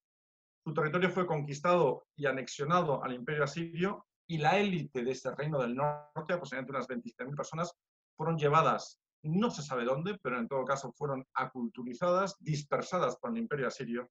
Su 0.64 0.74
territorio 0.74 1.10
fue 1.10 1.28
conquistado 1.28 2.06
y 2.16 2.26
anexionado 2.26 3.04
al 3.04 3.14
imperio 3.14 3.44
asirio 3.44 4.04
y 4.26 4.38
la 4.38 4.58
élite 4.58 5.04
de 5.04 5.12
ese 5.12 5.32
reino 5.32 5.60
del 5.60 5.76
norte, 5.76 6.32
aproximadamente 6.32 6.72
unas 6.72 6.88
27.000 6.88 7.37
personas, 7.37 7.72
fueron 8.16 8.37
llevadas, 8.37 9.00
no 9.22 9.50
se 9.50 9.62
sabe 9.62 9.84
dónde, 9.84 10.18
pero 10.22 10.40
en 10.40 10.48
todo 10.48 10.64
caso 10.64 10.92
fueron 10.92 11.24
aculturizadas, 11.34 12.37
dispersadas 12.40 13.16
por 13.18 13.30
el 13.30 13.38
imperio 13.38 13.68
asirio 13.68 14.10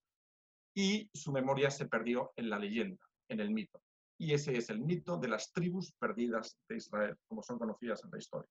y 0.73 1.09
su 1.13 1.33
memoria 1.33 1.69
se 1.69 1.87
perdió 1.87 2.31
en 2.37 2.49
la 2.49 2.57
leyenda, 2.57 3.03
en 3.27 3.41
el 3.41 3.51
mito 3.51 3.81
y 4.17 4.33
ese 4.33 4.57
es 4.57 4.69
el 4.69 4.79
mito 4.79 5.17
de 5.17 5.27
las 5.27 5.51
tribus 5.51 5.91
perdidas 5.93 6.57
de 6.67 6.77
Israel, 6.77 7.17
como 7.27 7.41
son 7.41 7.57
conocidas 7.57 8.03
en 8.03 8.11
la 8.11 8.17
historia. 8.17 8.49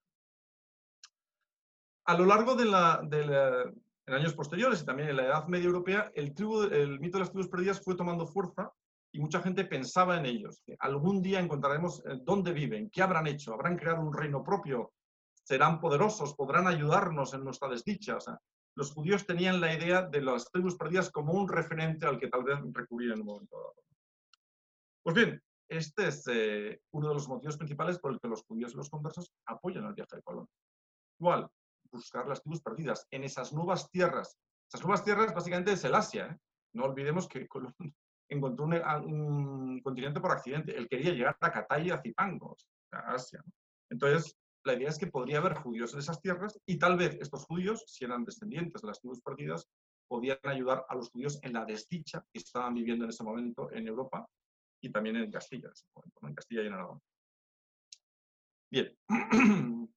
A 2.07 2.17
lo 2.17 2.27
largo 2.27 2.55
de, 2.57 2.65
la, 2.65 3.01
años 4.07 4.35
posteriores 4.35 4.83
y 4.83 4.85
también 4.85 5.11
en 5.11 5.17
la 5.17 5.27
Edad 5.27 5.47
Media 5.47 5.67
Europea, 5.67 6.11
el, 6.15 6.35
el 6.73 7.01
mito 7.01 7.19
de 7.19 7.21
las 7.21 7.31
tribus 7.31 7.49
perdidas 7.49 7.83
fue 7.83 7.95
tomando 7.95 8.27
fuerza 8.27 8.73
y 9.13 9.21
mucha 9.21 9.43
gente 9.43 9.65
pensaba 9.65 10.17
en 10.17 10.27
ellos, 10.27 10.63
algún 10.79 11.23
día 11.23 11.39
encontraremos 11.39 12.03
eh, 12.07 12.19
dónde 12.23 12.53
viven, 12.53 12.91
qué 12.91 13.03
habrán 13.03 13.27
hecho, 13.27 13.53
habrán 13.53 13.77
creado 13.77 14.01
un 14.01 14.13
reino 14.13 14.43
propio, 14.43 14.93
serán 15.45 15.81
poderosos, 15.81 16.35
podrán 16.35 16.67
ayudarnos 16.67 17.35
en 17.35 17.45
nuestra 17.45 17.69
desdicha. 17.69 18.17
los 18.75 18.93
judíos 18.93 19.27
tenían 19.27 19.61
la 19.61 19.75
idea 19.75 20.03
de 20.03 20.23
las 20.23 20.51
tribus 20.51 20.77
perdidas 20.77 21.11
como 21.11 21.35
un 21.35 21.47
referente 21.47 22.07
al 22.07 22.19
que 22.19 22.29
tal 22.29 22.43
vez 22.43 22.59
recurrir 22.73 23.13
en 23.13 23.21
un 23.21 23.27
momento 23.27 23.57
dado. 23.59 23.75
Pues 25.03 25.15
bien, 25.15 25.43
este 25.73 26.09
es 26.09 26.27
eh, 26.29 26.81
uno 26.93 27.09
de 27.09 27.15
los 27.15 27.29
motivos 27.29 27.57
principales 27.57 27.99
por 27.99 28.13
el 28.13 28.21
que 28.21 28.29
los 28.29 28.45
judíos 28.45 28.73
y 28.73 28.77
los 28.77 28.91
conversos 28.91 29.33
apoyan 29.47 29.87
el 29.87 29.95
viaje 29.95 30.17
de 30.17 30.23
Colón. 30.23 30.47
¿Cuál? 31.19 31.49
Buscar 31.91 32.27
las 32.29 32.43
tribus 32.43 32.61
perdidas 32.61 33.07
en 33.11 33.25
esas 33.25 33.53
nuevas 33.53 33.91
tierras. 33.91 34.39
Esas 34.69 34.83
nuevas 34.83 35.05
tierras 35.05 35.35
básicamente 35.35 35.73
es 35.73 35.85
el 35.85 35.95
Asia. 35.95 36.27
¿eh? 36.27 36.39
No 36.75 36.85
olvidemos 36.85 37.27
que 37.27 37.49
Colón 37.49 37.75
encontró 38.29 38.67
un, 38.67 39.81
continente 39.83 40.21
por 40.21 40.33
accidente. 40.33 40.77
Él 40.77 40.89
quería 40.89 41.13
llegar 41.13 41.37
a 41.41 41.51
Catay 41.51 41.89
y 41.89 41.91
a 41.91 42.03
Zipango, 42.03 42.57
a 42.93 43.15
Asia. 43.15 43.43
Entonces, 43.91 44.37
la 44.65 44.75
idea 44.75 44.91
es 44.91 44.99
que 44.99 45.07
podría 45.07 45.39
haber 45.39 45.55
judíos 45.55 45.93
en 45.95 46.01
esas 46.01 46.21
tierras 46.21 46.59
y 46.67 46.79
tal 46.79 46.97
vez 46.97 47.17
estos 47.21 47.47
judíos, 47.47 47.83
si 47.87 48.05
eran 48.05 48.25
descendientes 48.25 48.83
de 48.83 48.89
las 48.89 49.01
tribus 49.01 49.21
perdidas, 49.21 49.67
podían 50.07 50.39
ayudar 50.45 50.85
a 50.89 50.95
los 50.95 51.11
judíos 51.11 51.39
en 51.43 51.55
la 51.55 51.65
desdicha 51.65 52.25
que 52.33 52.39
estaban 52.39 52.75
viviendo 52.75 53.05
en 53.05 53.11
ese 53.11 53.25
momento 53.25 53.73
en 53.73 53.89
Europa 53.89 54.29
y 54.83 54.91
también 54.91 55.17
en 55.17 55.31
Castilla, 55.31 55.71
en 56.23 56.35
Castilla 56.35 56.63
y 56.63 56.67
en 56.67 56.73
Aragón. 56.75 57.01
Bien, 58.71 58.97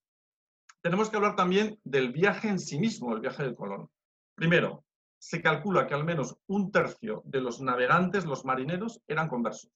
tenemos 0.81 1.09
que 1.09 1.15
hablar 1.17 1.35
también 1.35 1.79
del 1.83 2.11
viaje 2.11 2.47
en 2.47 2.59
sí 2.59 2.79
mismo, 2.79 3.13
el 3.13 3.19
viaje 3.19 3.43
de 3.43 3.55
Colón. 3.55 3.89
Primero, 4.35 4.85
se 5.17 5.41
calcula 5.41 5.87
que 5.87 5.95
al 5.95 6.03
menos 6.03 6.37
un 6.47 6.71
tercio 6.71 7.23
de 7.25 7.41
los 7.41 7.61
navegantes, 7.61 8.25
los 8.25 8.45
marineros, 8.45 9.01
eran 9.07 9.27
conversos. 9.27 9.71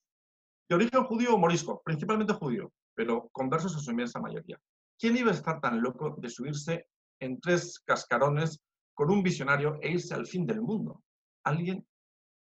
De 0.69 0.75
origen 0.75 1.03
judío 1.05 1.33
o 1.33 1.39
morisco, 1.39 1.81
principalmente 1.83 2.33
judío, 2.33 2.71
pero 2.93 3.29
conversos 3.29 3.73
en 3.73 3.79
su 3.79 3.91
inmensa 3.91 4.19
mayoría. 4.19 4.59
¿Quién 4.99 5.17
iba 5.17 5.31
a 5.31 5.33
estar 5.33 5.59
tan 5.59 5.81
loco 5.81 6.15
de 6.19 6.29
subirse 6.29 6.87
en 7.19 7.39
tres 7.39 7.79
cascarones 7.79 8.59
con 8.93 9.09
un 9.09 9.23
visionario 9.23 9.79
e 9.81 9.91
irse 9.93 10.13
al 10.13 10.27
fin 10.27 10.45
del 10.45 10.61
mundo? 10.61 11.01
Alguien 11.45 11.87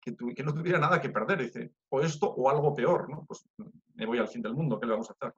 que, 0.03 0.43
no 0.43 0.53
tuviera 0.53 0.79
nada 0.79 1.01
que 1.01 1.11
perder. 1.11 1.43
Dice, 1.43 1.73
o 1.91 2.01
esto 2.01 2.27
o 2.27 2.51
algo 2.51 2.75
peor, 2.75 3.09
¿no? 3.09 3.25
Pues 3.27 3.49
me 3.95 4.07
voy 4.07 4.19
al 4.19 4.29
fin 4.29 4.43
del 4.43 4.55
mundo, 4.55 4.79
¿qué 4.79 4.87
le 4.87 4.93
vamos 4.93 5.11
a 5.11 5.13
hacer? 5.13 5.33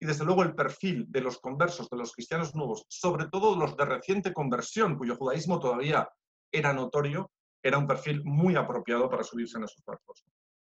Y 0.00 0.06
desde 0.06 0.24
luego 0.24 0.42
el 0.42 0.54
perfil 0.54 1.06
de 1.08 1.20
los 1.20 1.38
conversos, 1.38 1.88
de 1.88 1.96
los 1.96 2.12
cristianos 2.12 2.54
nuevos, 2.54 2.84
sobre 2.88 3.28
todo 3.28 3.56
los 3.56 3.76
de 3.76 3.84
reciente 3.84 4.32
conversión, 4.32 4.96
cuyo 4.96 5.16
judaísmo 5.16 5.58
todavía 5.58 6.08
era 6.52 6.72
notorio, 6.72 7.30
era 7.62 7.78
un 7.78 7.86
perfil 7.86 8.22
muy 8.24 8.56
apropiado 8.56 9.08
para 9.08 9.24
subirse 9.24 9.56
en 9.58 9.64
esos 9.64 9.82
barcos. 9.84 10.24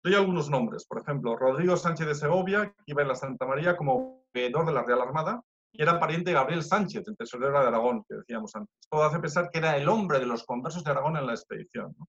Doy 0.03 0.15
algunos 0.15 0.49
nombres, 0.49 0.85
por 0.85 1.01
ejemplo, 1.01 1.35
Rodrigo 1.35 1.75
Sánchez 1.75 2.07
de 2.07 2.15
Segovia, 2.15 2.73
que 2.73 2.83
iba 2.87 3.01
en 3.01 3.09
la 3.09 3.15
Santa 3.15 3.45
María 3.45 3.77
como 3.77 4.23
veedor 4.33 4.65
de 4.65 4.71
la 4.71 4.83
Real 4.83 5.01
Armada, 5.01 5.41
y 5.71 5.81
era 5.81 5.99
pariente 5.99 6.31
de 6.31 6.35
Gabriel 6.35 6.63
Sánchez, 6.63 7.03
el 7.07 7.17
tesorero 7.17 7.61
de 7.61 7.67
Aragón, 7.67 8.03
que 8.07 8.15
decíamos 8.15 8.55
antes. 8.55 8.73
Todo 8.89 9.03
hace 9.03 9.19
pensar 9.19 9.49
que 9.51 9.59
era 9.59 9.77
el 9.77 9.87
hombre 9.87 10.19
de 10.19 10.25
los 10.25 10.43
conversos 10.45 10.83
de 10.83 10.91
Aragón 10.91 11.17
en 11.17 11.27
la 11.27 11.33
expedición. 11.33 11.93
¿no? 11.97 12.07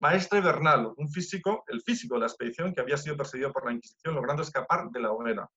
Maestre 0.00 0.40
Bernal, 0.40 0.92
un 0.96 1.08
físico, 1.08 1.64
el 1.66 1.82
físico 1.82 2.14
de 2.14 2.20
la 2.20 2.26
expedición 2.26 2.72
que 2.72 2.80
había 2.80 2.96
sido 2.96 3.16
perseguido 3.16 3.52
por 3.52 3.66
la 3.66 3.72
Inquisición, 3.72 4.14
logrando 4.14 4.42
escapar 4.42 4.90
de 4.90 5.00
la 5.00 5.10
hoguera. 5.10 5.50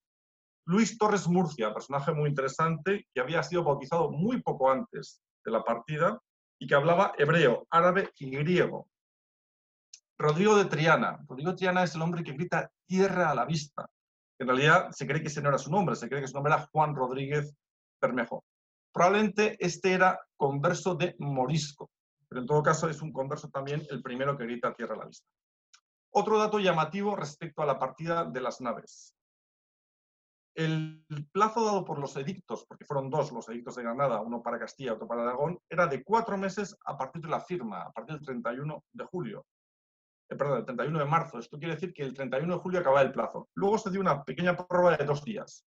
Luis 0.66 0.98
Torres 0.98 1.28
Murcia, 1.28 1.74
personaje 1.74 2.12
muy 2.12 2.30
interesante, 2.30 3.08
que 3.14 3.22
había 3.22 3.44
sido 3.44 3.64
bautizado 3.64 4.10
muy 4.12 4.42
poco 4.42 4.72
antes 4.72 5.22
de 5.44 5.52
la 5.52 5.64
partida 5.64 6.20
y 6.60 6.68
que 6.68 6.76
hablaba 6.76 7.14
hebreo, 7.18 7.68
árabe 7.70 8.12
y 8.18 8.30
griego. 8.32 8.88
Rodrigo 10.18 10.56
de 10.56 10.66
Triana. 10.66 11.20
Rodrigo 11.28 11.52
de 11.52 11.58
Triana 11.58 11.84
es 11.84 11.96
el 11.96 12.02
hombre 12.02 12.24
que 12.24 12.34
grita 12.34 12.72
tierra 12.88 13.32
a 13.32 13.36
la 13.36 13.46
vista. 13.46 13.90
En 14.40 14.48
realidad 14.48 14.92
se 14.92 15.06
cree 15.06 15.22
que 15.22 15.28
ese 15.28 15.42
no 15.42 15.50
era 15.50 15.58
su 15.58 15.72
nombre, 15.72 15.96
se 15.96 16.10
cree 16.10 16.22
que 16.22 16.28
su 16.28 16.34
nombre 16.34 16.54
era 16.54 16.68
Juan 16.72 16.96
Rodríguez 16.96 17.54
Bermejo. 18.00 18.44
Probablemente 18.92 19.56
este 19.60 19.94
era 19.94 20.20
converso 20.36 20.96
de 20.96 21.16
Morisco, 21.20 21.90
pero 22.32 22.42
en 22.42 22.48
todo 22.48 22.64
caso 22.64 22.88
es 22.88 23.02
un 23.02 23.12
converso 23.12 23.50
también 23.50 23.86
el 23.90 24.02
primero 24.02 24.38
que 24.38 24.46
grita 24.46 24.74
tierra 24.74 24.96
a 24.96 25.00
la 25.00 25.06
vista. 25.06 25.28
Otro 26.14 26.38
dato 26.38 26.60
llamativo 26.60 27.14
respecto 27.14 27.62
a 27.62 27.66
la 27.66 27.78
partida 27.78 28.24
de 28.24 28.40
las 28.40 28.62
naves. 28.62 29.14
El 30.56 31.06
plazo 31.34 31.66
dado 31.66 31.84
por 31.84 32.00
los 32.00 32.16
edictos, 32.16 32.66
porque 32.66 32.86
fueron 32.86 33.10
dos 33.10 33.34
los 33.34 33.50
edictos 33.50 33.76
de 33.76 33.84
Granada, 33.84 34.22
uno 34.22 34.42
para 34.42 34.60
Castilla, 34.60 34.94
otro 34.94 35.10
para 35.10 35.24
Aragón, 35.24 35.60
era 35.70 35.88
de 35.88 36.06
cuatro 36.06 36.38
meses 36.38 36.78
a 36.86 36.98
partir 36.98 37.22
de 37.22 37.28
la 37.28 37.42
firma, 37.42 37.82
a 37.82 37.92
partir 37.92 38.16
del 38.16 38.26
31 38.26 38.82
de 38.94 39.04
julio. 39.04 39.46
Eh, 40.30 40.36
perdón, 40.38 40.60
el 40.60 40.66
31 40.66 41.00
de 41.00 41.06
marzo. 41.06 41.38
Esto 41.38 41.60
quiere 41.60 41.74
decir 41.74 41.94
que 41.94 42.04
el 42.04 42.14
31 42.14 42.54
de 42.54 42.62
julio 42.62 42.80
acababa 42.80 43.02
el 43.02 43.12
plazo. 43.12 43.50
Luego 43.56 43.78
se 43.78 43.92
dio 43.92 44.00
una 44.00 44.24
pequeña 44.24 44.56
prórroga 44.56 44.96
de 44.96 45.04
dos 45.04 45.22
días. 45.26 45.66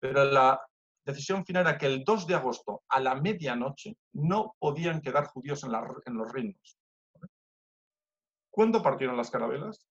Pero 0.00 0.24
la 0.24 0.60
decisión 1.04 1.44
final 1.44 1.66
era 1.66 1.78
que 1.78 1.86
el 1.86 2.04
2 2.04 2.26
de 2.26 2.34
agosto 2.34 2.82
a 2.88 3.00
la 3.00 3.14
medianoche 3.14 3.96
no 4.12 4.54
podían 4.58 5.00
quedar 5.00 5.26
judíos 5.26 5.64
en, 5.64 6.14
los 6.14 6.32
reinos. 6.32 6.78
¿Cuándo 8.50 8.82
partieron 8.82 9.16
las 9.16 9.30
carabelas? 9.30 9.86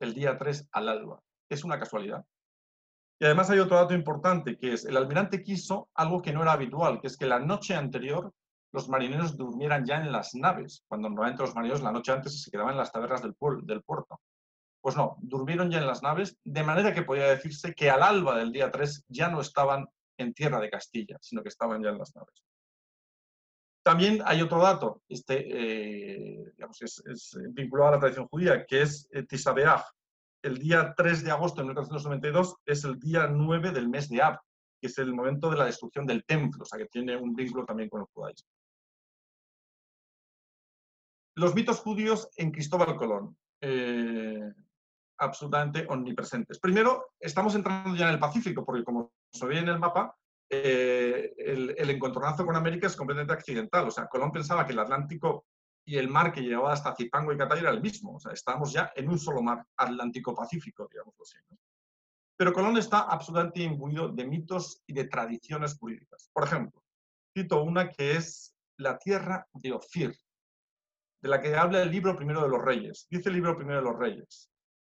El 0.00 0.14
día 0.14 0.38
3 0.38 0.68
al 0.72 0.88
alba. 0.88 1.20
¿Es 1.48 1.64
una 1.64 1.78
casualidad? 1.78 2.24
Y 3.18 3.26
además 3.26 3.50
hay 3.50 3.58
otro 3.58 3.76
dato 3.76 3.94
importante, 3.94 4.56
que 4.56 4.72
es 4.72 4.84
el 4.86 4.96
almirante 4.96 5.42
quiso 5.42 5.90
algo 5.94 6.22
que 6.22 6.32
no 6.32 6.42
era 6.42 6.52
habitual, 6.52 7.00
que 7.00 7.08
es 7.08 7.18
que 7.18 7.26
la 7.26 7.38
noche 7.38 7.74
anterior 7.74 8.32
los 8.72 8.88
marineros 8.88 9.36
durmieran 9.36 9.84
ya 9.84 9.96
en 9.96 10.12
las 10.12 10.34
naves, 10.34 10.84
cuando 10.88 11.08
normalmente 11.08 11.42
los 11.42 11.54
marineros 11.54 11.82
la 11.82 11.92
noche 11.92 12.12
antes 12.12 12.42
se 12.42 12.50
quedaban 12.50 12.72
en 12.72 12.78
las 12.78 12.92
tabernas 12.92 13.20
del 13.22 13.34
puerto. 13.34 14.20
Pues 14.80 14.96
no, 14.96 15.16
durmieron 15.20 15.70
ya 15.70 15.78
en 15.78 15.86
las 15.86 16.02
naves, 16.02 16.38
de 16.44 16.62
manera 16.62 16.94
que 16.94 17.02
podía 17.02 17.26
decirse 17.26 17.74
que 17.74 17.90
al 17.90 18.02
alba 18.02 18.38
del 18.38 18.52
día 18.52 18.70
3 18.70 19.04
ya 19.08 19.28
no 19.28 19.40
estaban 19.40 19.86
en 20.16 20.32
tierra 20.32 20.60
de 20.60 20.70
Castilla, 20.70 21.18
sino 21.20 21.42
que 21.42 21.48
estaban 21.48 21.82
ya 21.82 21.90
en 21.90 21.98
las 21.98 22.14
naves. 22.14 22.42
También 23.82 24.22
hay 24.24 24.42
otro 24.42 24.62
dato, 24.62 25.02
este 25.08 25.48
eh, 25.48 26.52
es, 26.80 27.38
vinculado 27.50 27.90
a 27.90 27.94
la 27.94 28.00
tradición 28.00 28.28
judía, 28.28 28.66
que 28.66 28.82
es 28.82 29.08
eh, 29.12 29.22
Tisabeach. 29.22 29.82
El 30.42 30.58
día 30.58 30.94
3 30.96 31.24
de 31.24 31.30
agosto 31.30 31.60
de 31.60 31.68
1492 31.68 32.56
es 32.64 32.84
el 32.84 32.98
día 32.98 33.26
9 33.26 33.72
del 33.72 33.88
mes 33.88 34.08
de 34.08 34.22
Ab, 34.22 34.38
que 34.80 34.86
es 34.86 34.98
el 34.98 35.12
momento 35.12 35.50
de 35.50 35.56
la 35.56 35.66
destrucción 35.66 36.06
del 36.06 36.24
templo, 36.24 36.62
o 36.62 36.64
sea 36.64 36.78
que 36.78 36.86
tiene 36.86 37.16
un 37.16 37.34
vínculo 37.34 37.64
también 37.66 37.88
con 37.90 38.02
el 38.02 38.06
judaísmo. 38.12 38.48
Los 41.36 41.54
mitos 41.54 41.80
judíos 41.80 42.28
en 42.36 42.50
Cristóbal 42.50 42.96
Colón. 42.96 43.36
Eh, 43.62 44.52
absolutamente 45.20 45.86
omnipresentes. 45.88 46.58
Primero, 46.58 47.12
estamos 47.20 47.54
entrando 47.54 47.94
ya 47.94 48.08
en 48.08 48.14
el 48.14 48.18
Pacífico, 48.18 48.64
porque 48.64 48.84
como 48.84 49.12
se 49.30 49.46
ve 49.46 49.58
en 49.58 49.68
el 49.68 49.78
mapa, 49.78 50.16
eh, 50.48 51.32
el, 51.38 51.90
encontronazo 51.90 52.44
con 52.44 52.56
América 52.56 52.88
es 52.88 52.96
completamente 52.96 53.34
accidental. 53.34 53.86
O 53.86 53.90
sea, 53.90 54.08
Colón 54.08 54.32
pensaba 54.32 54.66
que 54.66 54.72
el 54.72 54.78
Atlántico 54.80 55.46
y 55.84 55.96
el 55.96 56.08
mar 56.08 56.32
que 56.32 56.42
llevaba 56.42 56.72
hasta 56.72 56.94
Zipango 56.94 57.32
y 57.32 57.36
Catay 57.36 57.60
era 57.60 57.70
el 57.70 57.80
mismo. 57.80 58.16
O 58.16 58.20
sea, 58.20 58.32
estábamos 58.32 58.72
ya 58.72 58.92
en 58.96 59.08
un 59.08 59.18
solo 59.18 59.42
mar 59.42 59.64
Atlántico-Pacífico, 59.76 60.88
digamos. 60.90 61.14
Pero 62.36 62.52
Colón 62.52 62.78
está 62.78 63.00
absolutamente 63.02 63.62
imbuido 63.62 64.08
de 64.08 64.26
mitos 64.26 64.82
y 64.86 64.94
de 64.94 65.04
tradiciones 65.04 65.76
jurídicas. 65.76 66.30
Por 66.32 66.44
ejemplo, 66.44 66.82
cito 67.36 67.62
una 67.62 67.90
que 67.90 68.16
es 68.16 68.56
la 68.78 68.98
tierra 68.98 69.46
de 69.52 69.72
Ofir, 69.72 70.16
de 71.22 71.28
la 71.28 71.40
que 71.40 71.54
habla 71.54 71.82
el 71.82 71.90
libro 71.90 72.16
primero 72.16 72.42
de 72.42 72.48
los 72.48 72.62
reyes. 72.62 73.06
Dice 73.10 73.28
el 73.28 73.34
libro 73.34 73.56
primero 73.56 73.78
de 73.78 73.84
los 73.84 73.98
reyes. 73.98 74.49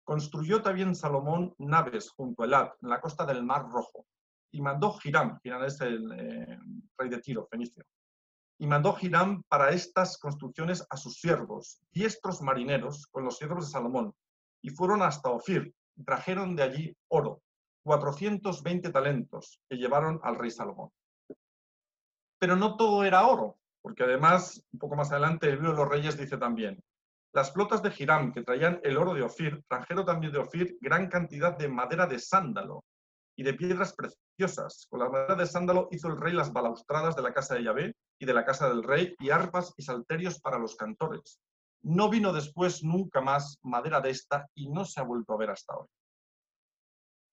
Construyó 0.08 0.62
también 0.62 0.96
Salomón 0.96 1.54
naves 1.58 2.12
junto 2.12 2.43
al 2.43 2.54
Ad, 2.54 2.70
en 2.82 2.88
la 2.88 3.02
costa 3.02 3.26
del 3.26 3.43
Mar 3.43 3.67
Rojo, 3.70 4.06
y 4.54 4.62
mandó 4.62 4.98
Hiram, 5.04 5.38
Hiram 5.43 5.65
es 5.65 5.82
el 5.82 6.10
eh, 6.13 6.60
rey 6.98 7.10
de 7.10 7.20
Tiro, 7.20 7.46
fenicio, 7.52 7.84
y 8.58 8.67
mandó 8.67 8.96
Hiram 9.02 9.43
para 9.50 9.72
estas 9.72 10.17
construcciones 10.17 10.88
a 10.89 10.96
sus 10.96 11.20
siervos, 11.20 11.82
diestros 11.91 12.41
marineros, 12.41 13.08
con 13.08 13.26
los 13.26 13.38
siervos 13.38 13.65
de 13.65 13.72
Salomón, 13.74 14.13
y 14.62 14.70
fueron 14.70 15.02
hasta 15.02 15.30
Ofir, 15.30 15.76
y 15.98 16.06
trajeron 16.06 16.56
de 16.56 16.63
allí 16.63 16.98
oro, 17.10 17.41
420 17.84 18.89
talentos 18.91 19.60
que 19.67 19.76
llevaron 19.76 20.22
al 20.24 20.38
rey 20.38 20.52
Salomón. 20.52 20.89
Pero 22.39 22.56
no 22.56 22.78
todo 22.78 23.04
era 23.04 23.28
oro, 23.28 23.60
porque 23.82 24.04
además, 24.04 24.63
un 24.72 24.80
poco 24.80 24.96
más 24.96 25.12
adelante, 25.12 25.48
el 25.48 25.56
libro 25.56 25.72
de 25.72 25.78
los 25.80 25.89
reyes 25.89 26.17
dice 26.17 26.38
también, 26.38 26.82
las 27.38 27.54
flotas 27.54 27.84
de 27.84 27.93
Hiram 27.95 28.34
que 28.34 28.41
traían 28.41 28.80
el 28.82 28.97
oro 28.97 29.13
de 29.13 29.21
Ofir 29.21 29.63
trajeron 29.67 30.04
también 30.04 30.34
de 30.34 30.39
Ofir 30.39 30.76
gran 30.82 31.08
cantidad 31.08 31.56
de 31.56 31.67
madera 31.67 32.08
de 32.08 32.17
sándalo 32.17 32.84
y 33.38 33.43
de 33.43 33.54
piedras 33.54 33.93
preciosas. 33.93 34.88
Con 34.89 35.02
la 35.02 35.10
madera 35.10 35.36
de 35.36 35.45
sándalo 35.45 35.88
hizo 35.91 36.08
el 36.08 36.19
rey 36.19 36.34
las 36.34 36.52
balaustradas 36.52 37.15
de 37.15 37.21
la 37.21 37.36
casa 37.36 37.54
de 37.54 37.63
Yahvé 37.63 37.95
y 38.19 38.26
de 38.26 38.34
la 38.34 38.43
casa 38.43 38.67
del 38.67 38.82
rey 38.82 39.13
y 39.19 39.30
arpas 39.30 39.71
y 39.78 39.84
salterios 39.84 40.41
para 40.41 40.58
los 40.58 40.76
cantores. 40.76 41.39
No 41.84 42.10
vino 42.10 42.34
después 42.34 42.84
nunca 42.84 43.21
más 43.21 43.60
madera 43.62 44.02
de 44.02 44.10
esta 44.10 44.47
y 44.56 44.71
no 44.71 44.84
se 44.84 45.00
ha 45.00 45.04
vuelto 45.04 45.34
a 45.34 45.38
ver 45.38 45.52
hasta 45.52 45.78
hoy. 45.78 45.86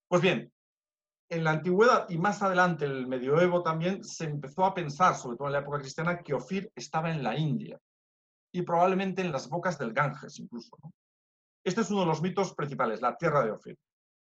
Pues 0.07 0.21
bien, 0.21 0.53
en 1.31 1.45
la 1.45 1.53
antigüedad 1.53 2.11
y 2.11 2.19
más 2.19 2.43
adelante 2.43 2.85
en 2.85 2.91
el 2.91 3.07
medioevo 3.07 3.63
también 3.63 4.05
se 4.05 4.25
empezó 4.25 4.67
a 4.67 4.75
pensar, 4.75 5.15
sobre 5.15 5.39
todo 5.39 5.49
en 5.49 5.55
la 5.55 5.61
época 5.61 5.79
cristiana, 5.79 6.19
que 6.19 6.35
Ofir 6.35 6.71
estaba 6.75 7.11
en 7.11 7.23
la 7.23 7.39
India 7.39 7.81
y 8.55 8.63
probablemente 8.63 9.21
en 9.21 9.33
las 9.33 9.49
bocas 9.49 9.77
del 9.79 9.93
Ganges 9.93 10.39
incluso. 10.39 10.79
Este 11.65 11.81
es 11.81 11.91
uno 11.91 12.01
de 12.01 12.07
los 12.07 12.23
mitos 12.23 12.55
principales, 12.55 13.03
la 13.03 13.17
tierra 13.17 13.45
de 13.45 13.51
Ofir. 13.51 13.77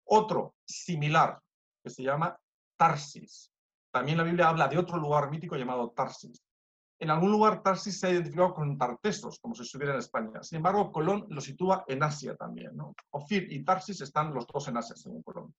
Otro 0.05 0.55
similar, 0.65 1.37
que 1.83 1.89
se 1.89 2.03
llama 2.03 2.37
Tarsis. 2.77 3.51
También 3.91 4.17
la 4.17 4.23
Biblia 4.23 4.47
habla 4.47 4.69
de 4.69 4.77
otro 4.77 4.97
lugar 4.97 5.29
mítico 5.29 5.57
llamado 5.57 5.91
Tarsis. 5.91 6.41
En 6.99 7.09
algún 7.09 7.31
lugar 7.31 7.61
Tarsis 7.61 7.99
se 7.99 8.07
ha 8.07 8.11
identificado 8.11 8.53
con 8.53 8.77
Tartesos, 8.77 9.39
como 9.41 9.55
si 9.55 9.63
estuviera 9.63 9.91
en 9.91 9.99
España. 9.99 10.41
Sin 10.41 10.57
embargo, 10.57 10.89
Colón 10.89 11.25
lo 11.27 11.41
sitúa 11.41 11.83
en 11.89 12.01
Asia 12.01 12.33
también. 12.37 12.77
¿no? 12.77 12.93
Ofir 13.11 13.51
y 13.51 13.65
Tarsis 13.65 13.99
están 13.99 14.33
los 14.33 14.47
dos 14.47 14.69
en 14.69 14.77
Asia, 14.77 14.95
según 14.95 15.21
Colón. 15.21 15.53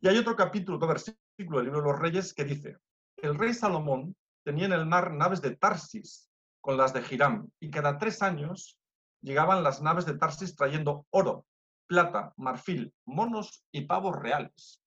Y 0.00 0.06
hay 0.06 0.16
otro 0.16 0.36
capítulo, 0.36 0.76
otro 0.76 0.88
versículo 0.88 1.58
del 1.58 1.64
libro 1.64 1.80
de 1.80 1.88
los 1.88 1.98
Reyes 1.98 2.32
que 2.32 2.44
dice, 2.44 2.76
el 3.16 3.36
rey 3.36 3.52
Salomón 3.52 4.14
tenía 4.44 4.66
en 4.66 4.72
el 4.72 4.86
mar 4.86 5.12
naves 5.12 5.42
de 5.42 5.56
Tarsis, 5.56 6.27
con 6.68 6.76
las 6.76 6.92
de 6.92 7.02
Hiram, 7.10 7.48
y 7.60 7.70
cada 7.70 7.96
tres 7.96 8.20
años 8.20 8.78
llegaban 9.22 9.62
las 9.62 9.80
naves 9.80 10.04
de 10.04 10.18
Tarsis 10.18 10.54
trayendo 10.54 11.06
oro, 11.08 11.46
plata, 11.86 12.34
marfil, 12.36 12.92
monos 13.06 13.64
y 13.72 13.86
pavos 13.86 14.14
reales. 14.14 14.78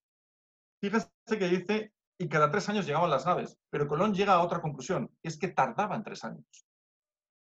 Fíjese 0.79 1.09
que 1.27 1.47
dice, 1.47 1.91
y 2.19 2.29
cada 2.29 2.51
tres 2.51 2.69
años 2.69 2.85
llegaban 2.85 3.09
las 3.09 3.25
naves, 3.25 3.57
pero 3.71 3.87
Colón 3.87 4.13
llega 4.13 4.33
a 4.33 4.43
otra 4.43 4.61
conclusión, 4.61 5.09
es 5.23 5.39
que 5.39 5.47
tardaban 5.47 6.03
tres 6.03 6.23
años. 6.23 6.67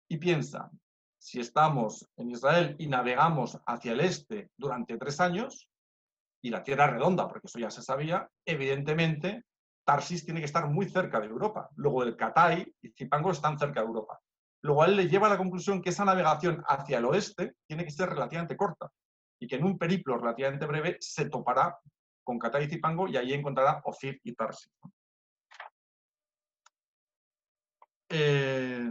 Y 0.09 0.19
piensa, 0.19 0.71
si 1.21 1.41
estamos 1.41 2.09
en 2.17 2.31
Israel 2.31 2.77
y 2.79 2.87
navegamos 2.87 3.59
hacia 3.67 3.91
el 3.91 3.99
este 4.03 4.53
durante 4.57 4.99
tres 4.99 5.19
años, 5.19 5.69
y 6.45 6.51
la 6.51 6.63
Tierra 6.63 6.87
redonda, 6.87 7.27
porque 7.27 7.49
eso 7.49 7.59
ya 7.59 7.73
se 7.73 7.83
sabía, 7.83 8.31
evidentemente 8.47 9.43
Tarsis 9.85 10.25
tiene 10.25 10.39
que 10.39 10.47
estar 10.47 10.69
muy 10.69 10.89
cerca 10.89 11.19
de 11.19 11.27
Europa. 11.27 11.71
Luego 11.75 12.05
el 12.05 12.15
Catay 12.15 12.73
y 12.83 12.91
Zipango 12.91 13.33
están 13.33 13.59
cerca 13.59 13.81
de 13.81 13.87
Europa. 13.87 14.21
A 14.63 14.87
él 14.87 14.97
le 14.97 15.09
lleva 15.09 15.29
a 15.29 15.31
la 15.31 15.39
conclusión 15.39 15.81
que 15.81 15.91
esa 15.91 16.05
navegación 16.05 16.63
hacia 16.67 16.99
el 16.99 17.05
oeste 17.05 17.55
tiene 17.67 17.85
que 17.85 17.91
ser 17.91 18.09
relativamente 18.09 18.57
corta 18.57 18.91
y 19.41 19.47
que 19.47 19.57
en 19.57 19.65
un 19.65 19.79
periplo 19.79 20.19
relativamente 20.19 20.67
breve 20.67 20.97
se 21.01 21.29
topará 21.29 21.79
con 22.25 22.39
Catay 22.39 22.65
y 22.65 22.69
Zipango 22.69 23.09
y 23.09 23.17
allí 23.17 23.33
encontrará 23.33 23.81
Ofir 23.85 24.21
y 24.25 24.35
Tarsis. 24.35 24.71
Eh, 28.11 28.91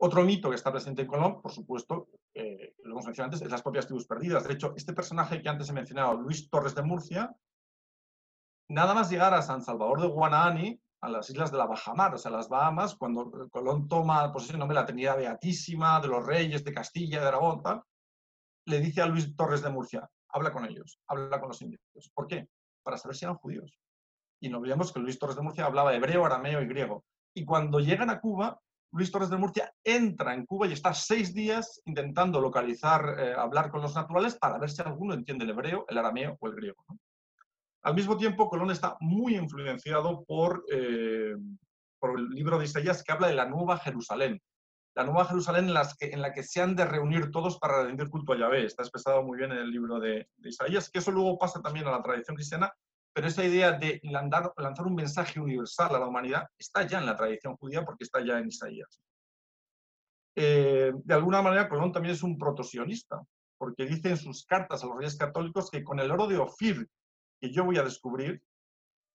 otro 0.00 0.22
mito 0.22 0.50
que 0.50 0.56
está 0.56 0.70
presente 0.70 1.02
en 1.02 1.08
Colón, 1.08 1.40
por 1.40 1.52
supuesto, 1.52 2.08
eh, 2.34 2.74
lo 2.84 2.92
hemos 2.92 3.06
mencionado 3.06 3.32
antes, 3.32 3.42
es 3.42 3.50
las 3.50 3.62
propias 3.62 3.86
tribus 3.86 4.06
perdidas. 4.06 4.46
De 4.46 4.54
hecho, 4.54 4.74
este 4.76 4.92
personaje 4.92 5.42
que 5.42 5.48
antes 5.48 5.68
he 5.68 5.72
mencionado, 5.72 6.14
Luis 6.14 6.48
Torres 6.48 6.74
de 6.74 6.82
Murcia, 6.82 7.34
nada 8.68 8.94
más 8.94 9.10
llegar 9.10 9.34
a 9.34 9.42
San 9.42 9.62
Salvador 9.62 10.00
de 10.00 10.08
Guanaani, 10.08 10.80
a 11.00 11.08
las 11.08 11.30
islas 11.30 11.52
de 11.52 11.58
la 11.58 11.66
Bajamar, 11.66 12.14
o 12.14 12.18
sea, 12.18 12.30
las 12.30 12.48
Bahamas, 12.48 12.96
cuando 12.96 13.48
Colón 13.50 13.88
toma 13.88 14.32
posesión 14.32 14.66
de 14.66 14.74
la 14.74 14.86
Trinidad 14.86 15.16
Beatísima, 15.16 16.00
de 16.00 16.08
los 16.08 16.26
reyes 16.26 16.64
de 16.64 16.72
Castilla, 16.72 17.20
de 17.20 17.28
Aragón, 17.28 17.62
tal, 17.62 17.82
le 18.66 18.80
dice 18.80 19.00
a 19.00 19.06
Luis 19.06 19.34
Torres 19.36 19.62
de 19.62 19.70
Murcia, 19.70 20.08
habla 20.30 20.52
con 20.52 20.64
ellos, 20.64 21.00
habla 21.06 21.38
con 21.40 21.48
los 21.48 21.62
indios. 21.62 21.80
¿Por 22.14 22.26
qué? 22.26 22.48
Para 22.82 22.96
saber 22.96 23.16
si 23.16 23.24
eran 23.24 23.36
judíos. 23.36 23.78
Y 24.40 24.48
no 24.48 24.58
olvidemos 24.58 24.92
que 24.92 25.00
Luis 25.00 25.18
Torres 25.18 25.36
de 25.36 25.42
Murcia 25.42 25.64
hablaba 25.64 25.94
hebreo, 25.94 26.24
arameo 26.24 26.60
y 26.62 26.66
griego. 26.66 27.04
Y 27.34 27.44
cuando 27.44 27.80
llegan 27.80 28.10
a 28.10 28.20
Cuba, 28.20 28.60
Luis 28.92 29.10
Torres 29.10 29.30
de 29.30 29.36
Murcia 29.36 29.72
entra 29.84 30.34
en 30.34 30.46
Cuba 30.46 30.66
y 30.66 30.72
está 30.72 30.94
seis 30.94 31.34
días 31.34 31.80
intentando 31.84 32.40
localizar, 32.40 33.16
eh, 33.18 33.34
hablar 33.36 33.70
con 33.70 33.82
los 33.82 33.94
naturales 33.94 34.36
para 34.36 34.58
ver 34.58 34.70
si 34.70 34.82
alguno 34.82 35.14
entiende 35.14 35.44
el 35.44 35.50
hebreo, 35.50 35.84
el 35.88 35.98
arameo 35.98 36.36
o 36.40 36.46
el 36.48 36.54
griego. 36.54 36.84
Al 37.82 37.94
mismo 37.94 38.16
tiempo, 38.16 38.48
Colón 38.48 38.70
está 38.70 38.96
muy 39.00 39.36
influenciado 39.36 40.24
por, 40.24 40.64
eh, 40.70 41.36
por 41.98 42.18
el 42.18 42.28
libro 42.30 42.58
de 42.58 42.64
Isaías 42.64 43.02
que 43.02 43.12
habla 43.12 43.28
de 43.28 43.34
la 43.34 43.46
Nueva 43.46 43.78
Jerusalén. 43.78 44.40
La 44.94 45.04
Nueva 45.04 45.26
Jerusalén 45.26 45.66
en, 45.66 46.22
la 46.22 46.32
que 46.32 46.42
se 46.42 46.60
han 46.60 46.74
de 46.74 46.84
reunir 46.84 47.30
todos 47.30 47.58
para 47.58 47.84
rendir 47.84 48.08
culto 48.08 48.32
a 48.32 48.38
Yahvé. 48.38 48.64
Está 48.64 48.82
expresado 48.82 49.22
muy 49.22 49.38
bien 49.38 49.52
en 49.52 49.58
el 49.58 49.70
libro 49.70 50.00
de, 50.00 50.28
Isaías, 50.42 50.90
que 50.90 50.98
eso 50.98 51.12
luego 51.12 51.38
pasa 51.38 51.62
también 51.62 51.86
a 51.86 51.92
la 51.92 52.02
tradición 52.02 52.34
cristiana, 52.34 52.72
pero 53.12 53.28
esa 53.28 53.44
idea 53.44 53.72
de 53.72 54.00
lanzar, 54.02 54.52
lanzar 54.56 54.86
un 54.86 54.96
mensaje 54.96 55.38
universal 55.38 55.94
a 55.94 56.00
la 56.00 56.06
humanidad 56.06 56.48
está 56.58 56.84
ya 56.84 56.98
en 56.98 57.06
la 57.06 57.16
tradición 57.16 57.56
judía 57.56 57.84
porque 57.84 58.04
está 58.04 58.24
ya 58.24 58.38
en 58.38 58.48
Isaías. 58.48 59.00
Eh, 60.34 60.92
de 60.94 61.14
alguna 61.14 61.42
manera, 61.42 61.68
Colón 61.68 61.92
también 61.92 62.14
es 62.14 62.22
un 62.22 62.38
protosionista, 62.38 63.20
porque 63.56 63.86
dice 63.86 64.10
en 64.10 64.16
sus 64.16 64.44
cartas 64.44 64.82
a 64.82 64.86
los 64.86 64.96
reyes 64.96 65.16
católicos 65.16 65.70
que 65.70 65.82
con 65.82 65.98
el 65.98 66.10
oro 66.10 66.26
de 66.26 66.38
Ofir 66.38 66.88
que 67.40 67.50
yo 67.50 67.64
voy 67.64 67.78
a 67.78 67.84
descubrir, 67.84 68.42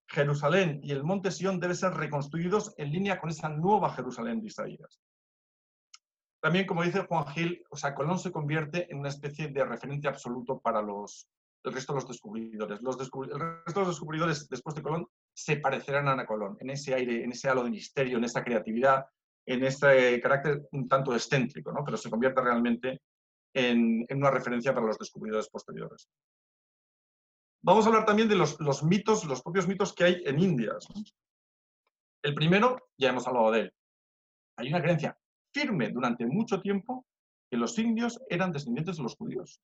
Jerusalén 0.07 0.79
y 0.83 0.91
el 0.91 1.03
monte 1.03 1.31
Sión 1.31 1.59
deben 1.59 1.75
ser 1.75 1.93
reconstruidos 1.93 2.73
en 2.77 2.91
línea 2.91 3.19
con 3.19 3.29
esa 3.29 3.49
nueva 3.49 3.93
Jerusalén 3.93 4.41
de 4.41 4.47
Isaías. 4.47 5.01
También, 6.41 6.65
como 6.65 6.83
dice 6.83 7.05
Juan 7.07 7.25
Gil, 7.27 7.63
Colón 7.95 8.19
se 8.19 8.31
convierte 8.31 8.91
en 8.91 8.99
una 8.99 9.09
especie 9.09 9.47
de 9.47 9.63
referente 9.63 10.09
absoluto 10.09 10.59
para 10.59 10.81
los, 10.81 11.29
el 11.63 11.71
resto 11.71 11.93
de 11.93 12.01
los 12.01 12.07
descubridores. 12.09 12.81
Los 12.81 12.97
el 12.99 13.39
resto 13.39 13.79
de 13.79 13.85
los 13.85 13.95
descubridores 13.95 14.49
después 14.49 14.75
de 14.75 14.81
Colón 14.81 15.07
se 15.33 15.57
parecerán 15.57 16.07
a 16.07 16.25
Colón, 16.25 16.57
en 16.59 16.69
ese 16.69 16.93
aire, 16.93 17.23
en 17.23 17.31
ese 17.31 17.47
halo 17.47 17.63
de 17.63 17.69
misterio, 17.69 18.17
en 18.17 18.25
esa 18.25 18.43
creatividad, 18.43 19.05
en 19.45 19.63
ese 19.63 20.19
carácter 20.21 20.67
un 20.71 20.87
tanto 20.87 21.13
excéntrico, 21.13 21.71
¿no? 21.71 21.83
pero 21.83 21.97
se 21.97 22.09
convierte 22.09 22.41
realmente 22.41 23.01
en, 23.53 24.05
una 24.11 24.31
referencia 24.31 24.73
para 24.73 24.87
los 24.87 24.97
descubridores 24.97 25.49
posteriores. 25.49 26.09
Vamos 27.65 27.85
a 27.85 27.87
hablar 27.87 28.05
también 28.05 28.27
de 28.27 28.35
los, 28.35 28.83
mitos, 28.83 29.23
los 29.23 29.41
propios 29.41 29.67
mitos 29.69 29.93
que 29.93 30.03
hay 30.03 30.23
en 30.25 30.37
Indias. 30.37 30.85
El 32.21 32.35
primero, 32.35 32.89
ya 32.97 33.09
hemos 33.09 33.25
hablado 33.25 33.51
de 33.51 33.59
él. 33.61 33.73
Hay 34.57 34.67
una 34.67 34.81
creencia 34.81 35.17
firme 35.53 35.89
durante 35.89 36.25
mucho 36.25 36.59
tiempo 36.59 37.05
que 37.49 37.55
los 37.55 37.79
indios 37.79 38.19
eran 38.29 38.51
descendientes 38.51 38.97
de 38.97 39.03
los 39.03 39.15
judíos. 39.15 39.61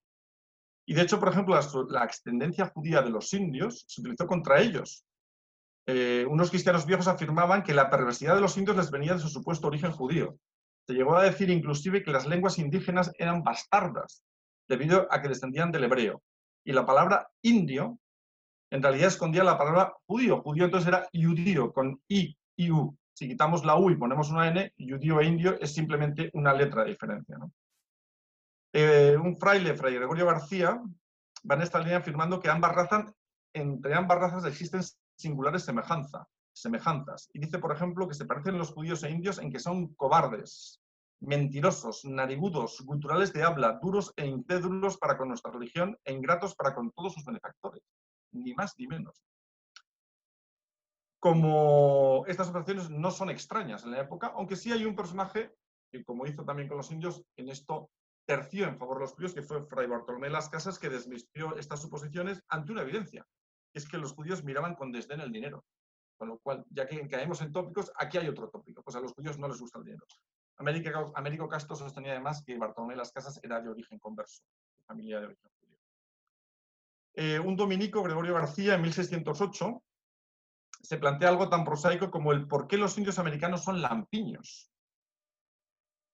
Y 0.88 0.94
de 0.94 1.02
hecho, 1.02 1.20
por 1.20 1.28
ejemplo, 1.28 1.60
la, 1.90 2.06
extendencia 2.06 2.68
judía 2.68 3.02
de 3.02 3.10
los 3.10 3.34
indios 3.34 3.84
se 3.88 4.00
utilizó 4.00 4.28
contra 4.28 4.62
ellos. 4.62 5.04
Eh, 5.86 6.26
unos 6.30 6.52
cristianos 6.52 6.86
viejos 6.86 7.08
afirmaban 7.08 7.64
que 7.64 7.74
la 7.74 7.90
perversidad 7.90 8.36
de 8.36 8.42
los 8.42 8.58
indios 8.58 8.78
les 8.78 8.92
venía 8.92 9.14
de 9.14 9.20
su 9.20 9.28
supuesto 9.28 9.68
origen 9.68 9.92
judío. 9.92 10.38
Se 10.88 10.94
llegó 10.94 11.18
a 11.18 11.24
decir 11.24 11.50
inclusive 11.50 12.02
que 12.02 12.12
las 12.12 12.26
lenguas 12.26 12.60
indígenas 12.60 13.12
eran 13.18 13.44
bastardas, 13.44 14.24
debido 14.70 15.06
a 15.12 15.22
que 15.22 15.28
descendían 15.28 15.72
del 15.72 15.84
hebreo. 15.84 16.24
Y 16.64 16.74
la 16.74 16.86
palabra 16.86 17.30
indio 17.42 18.00
en 18.72 18.84
realidad 18.84 19.08
escondía 19.08 19.44
la 19.44 19.58
palabra 19.58 19.94
judío. 20.06 20.42
Judío 20.42 20.66
entonces 20.66 20.88
era 20.88 21.08
judío, 21.14 21.74
con 21.74 22.02
i, 22.08 22.38
i, 22.58 22.72
u. 22.72 22.96
Si 23.14 23.28
quitamos 23.28 23.66
la 23.66 23.78
u 23.78 23.90
y 23.90 23.96
ponemos 23.96 24.30
una 24.30 24.48
n, 24.48 24.74
judío 24.78 25.20
e 25.20 25.26
indio 25.26 25.60
es 25.60 25.74
simplemente 25.74 26.30
una 26.34 26.54
letra 26.54 26.84
de 26.84 26.92
diferencia. 26.92 27.38
Eh, 28.72 29.18
un 29.20 29.36
fraile, 29.38 29.76
Fray 29.76 29.96
Gregorio 29.96 30.28
García, 30.28 30.80
va 31.50 31.56
en 31.56 31.62
esta 31.62 31.80
línea 31.80 31.98
afirmando 31.98 32.40
que 32.40 32.50
ambas 32.50 32.74
razas, 32.74 33.12
entre 33.54 33.96
ambas 33.96 34.20
razas 34.20 34.46
existen 34.46 34.82
singulares 35.16 35.66
semejanza, 35.66 36.28
semejanzas. 36.54 37.30
Y 37.34 37.40
dice, 37.40 37.58
por 37.58 37.74
ejemplo, 37.74 38.08
que 38.08 38.14
se 38.14 38.26
parecen 38.26 38.58
los 38.58 38.72
judíos 38.72 39.04
e 39.04 39.10
indios 39.10 39.40
en 39.40 39.52
que 39.52 39.60
son 39.60 39.94
cobardes, 39.96 40.79
mentirosos, 41.22 42.06
narigudos, 42.06 42.82
culturales 42.86 43.34
de 43.34 43.44
habla, 43.44 43.80
duros 43.82 44.14
e 44.16 44.26
incrédulos 44.26 44.98
para 44.98 45.18
con 45.18 45.28
nuestra 45.28 45.52
religión 45.52 45.98
e 46.04 46.14
ingratos 46.14 46.56
para 46.56 46.74
con 46.74 46.92
todos 46.92 47.14
sus 47.14 47.26
benefactores. 47.26 47.84
Ni 48.32 48.54
más 48.54 48.74
ni 48.78 48.88
menos. 48.88 49.22
Como 51.20 52.24
estas 52.28 52.50
operaciones 52.50 52.90
no 52.90 53.12
son 53.12 53.30
extrañas 53.30 53.84
en 53.84 53.92
la 53.92 54.02
época, 54.02 54.32
aunque 54.36 54.56
sí 54.56 54.72
hay 54.72 54.86
un 54.86 54.96
personaje 54.96 55.54
que, 55.92 56.04
como 56.06 56.26
hizo 56.26 56.46
también 56.46 56.70
con 56.70 56.78
los 56.78 56.92
indios, 56.92 57.24
en 57.36 57.50
esto 57.50 57.90
terció 58.26 58.68
en 58.68 58.78
favor 58.78 58.98
de 58.98 59.02
los 59.02 59.14
judíos, 59.14 59.34
que 59.34 59.42
fue 59.42 59.66
Fray 59.66 59.88
Bartolomé 59.88 60.30
Las 60.30 60.50
Casas, 60.50 60.80
que 60.80 60.88
desvistió 60.88 61.58
estas 61.58 61.82
suposiciones 61.82 62.44
ante 62.48 62.72
una 62.72 62.84
evidencia, 62.84 63.26
es 63.74 63.88
que 63.88 63.98
los 63.98 64.14
judíos 64.14 64.44
miraban 64.44 64.76
con 64.76 64.92
desdén 64.92 65.20
el 65.20 65.32
dinero. 65.32 65.66
Con 66.18 66.30
lo 66.30 66.40
cual, 66.40 66.66
ya 66.70 66.86
que 66.86 67.08
caemos 67.08 67.42
en 67.42 67.52
tópicos, 67.52 67.92
aquí 67.96 68.18
hay 68.18 68.28
otro 68.28 68.50
tópico, 68.50 68.84
pues 68.84 68.96
a 68.96 69.00
los 69.00 69.14
judíos 69.14 69.40
no 69.40 69.48
les 69.48 69.60
gusta 69.60 69.80
el 69.80 69.86
dinero. 69.86 70.06
Américo 70.60 71.48
Castro 71.48 71.76
sostenía 71.76 72.12
además 72.12 72.44
que 72.46 72.58
Bartolomé 72.58 72.96
Las 72.96 73.12
Casas 73.12 73.40
era 73.44 73.62
de 73.62 73.70
origen 73.70 73.98
converso, 73.98 74.44
de 74.78 74.84
familia 74.84 75.20
de 75.20 75.28
origen 75.28 75.50
judío. 75.60 75.78
Eh, 77.16 77.40
un 77.40 77.56
dominico, 77.56 78.04
Gregorio 78.04 78.34
García, 78.34 78.76
en 78.76 78.82
1608, 78.82 79.84
se 80.82 80.98
plantea 80.98 81.30
algo 81.30 81.50
tan 81.50 81.64
prosaico 81.64 82.12
como 82.12 82.34
el 82.34 82.48
por 82.48 82.68
qué 82.68 82.78
los 82.78 82.98
indios 82.98 83.20
americanos 83.20 83.64
son 83.64 83.82
lampiños. 83.82 84.70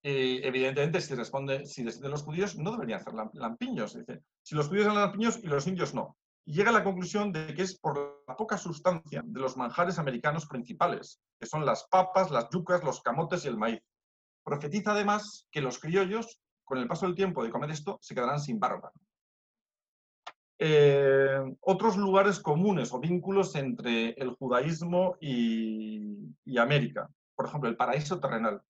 Eh, 0.03 0.41
evidentemente, 0.43 1.01
si 1.01 1.15
responde, 1.15 1.65
si 1.65 1.83
deciden 1.83 2.11
los 2.11 2.21
judíos, 2.21 2.55
no 2.55 2.71
deberían 2.71 3.03
ser 3.03 3.13
lampiños. 3.33 3.95
Dice, 3.95 4.21
si 4.43 4.53
los 4.53 4.67
judíos 4.67 4.85
son 4.85 4.95
lampiños 4.95 5.39
y 5.43 5.47
los 5.47 5.65
indios 5.65 5.95
no. 5.95 6.17
Y 6.45 6.53
llega 6.53 6.69
a 6.69 6.73
la 6.73 6.83
conclusión 6.83 7.31
de 7.31 7.55
que 7.55 7.63
es 7.63 7.79
por 7.79 8.23
la 8.27 8.35
poca 8.35 8.59
sustancia 8.59 9.23
de 9.25 9.39
los 9.39 9.57
manjares 9.57 9.97
americanos 9.97 10.45
principales, 10.45 11.19
que 11.39 11.47
son 11.47 11.65
las 11.65 11.85
papas, 11.85 12.29
las 12.29 12.47
yucas, 12.51 12.83
los 12.83 13.01
camotes 13.01 13.45
y 13.45 13.47
el 13.47 13.57
maíz. 13.57 13.81
Profetiza 14.45 14.91
además 14.91 15.47
que 15.51 15.59
los 15.59 15.79
criollos, 15.79 16.39
con 16.63 16.77
el 16.77 16.87
paso 16.87 17.05
del 17.05 17.15
tiempo 17.15 17.43
de 17.43 17.49
comer 17.49 17.71
esto, 17.71 17.97
se 18.01 18.15
quedarán 18.15 18.39
sin 18.39 18.59
barba. 18.59 18.91
Eh, 20.59 21.41
otros 21.61 21.97
lugares 21.97 22.39
comunes 22.39 22.93
o 22.93 22.99
vínculos 22.99 23.55
entre 23.55 24.11
el 24.11 24.29
judaísmo 24.35 25.17
y 25.19 26.57
América. 26.57 27.09
Por 27.35 27.47
ejemplo, 27.47 27.69
el 27.69 27.75
paraíso 27.75 28.19
terrenal. 28.19 28.61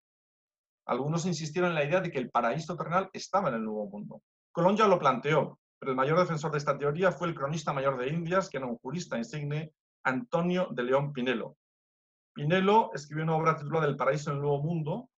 Algunos 0.87 1.25
insistieron 1.25 1.71
en 1.71 1.75
la 1.75 1.83
idea 1.83 2.01
de 2.01 2.11
que 2.11 2.19
el 2.19 2.29
paraíso 2.29 2.75
terrenal 2.75 3.09
estaba 3.13 3.49
en 3.49 3.55
el 3.55 3.63
Nuevo 3.63 3.89
Mundo. 3.89 4.21
Colón 4.51 4.77
ya 4.77 4.87
lo 4.87 4.97
planteó, 4.97 5.59
pero 5.79 5.91
el 5.91 5.97
mayor 5.97 6.17
defensor 6.19 6.51
de 6.51 6.59
esta 6.59 6.77
teoría 6.77 7.11
fue 7.11 7.27
el 7.27 7.35
cronista 7.35 7.73
mayor 7.73 7.97
de 7.97 8.09
Indias, 8.09 8.49
que 8.49 8.57
era 8.57 8.67
un 8.67 8.77
jurista 8.77 9.17
insigne, 9.17 9.73
Antonio 10.03 10.69
de 10.71 10.83
León 10.83 11.11
Pinelo. 11.11 11.57
Pinelo 12.33 12.91
escribió 12.93 13.23
una 13.23 13.35
obra 13.35 13.57
titulada 13.57 13.87
El 13.87 13.97
paraíso 13.97 14.29
en 14.29 14.37
el 14.37 14.41
Nuevo 14.43 14.61
Mundo, 14.61 15.09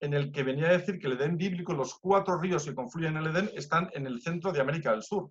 en 0.00 0.14
el 0.14 0.32
que 0.32 0.42
venía 0.42 0.68
a 0.68 0.72
decir 0.72 0.98
que 0.98 1.06
el 1.06 1.14
Edén 1.14 1.36
bíblico, 1.36 1.74
los 1.74 1.94
cuatro 1.94 2.38
ríos 2.38 2.64
que 2.64 2.74
confluyen 2.74 3.16
en 3.16 3.22
el 3.22 3.36
Edén, 3.36 3.50
están 3.54 3.90
en 3.92 4.06
el 4.06 4.20
centro 4.20 4.52
de 4.52 4.60
América 4.60 4.90
del 4.92 5.02
Sur. 5.02 5.30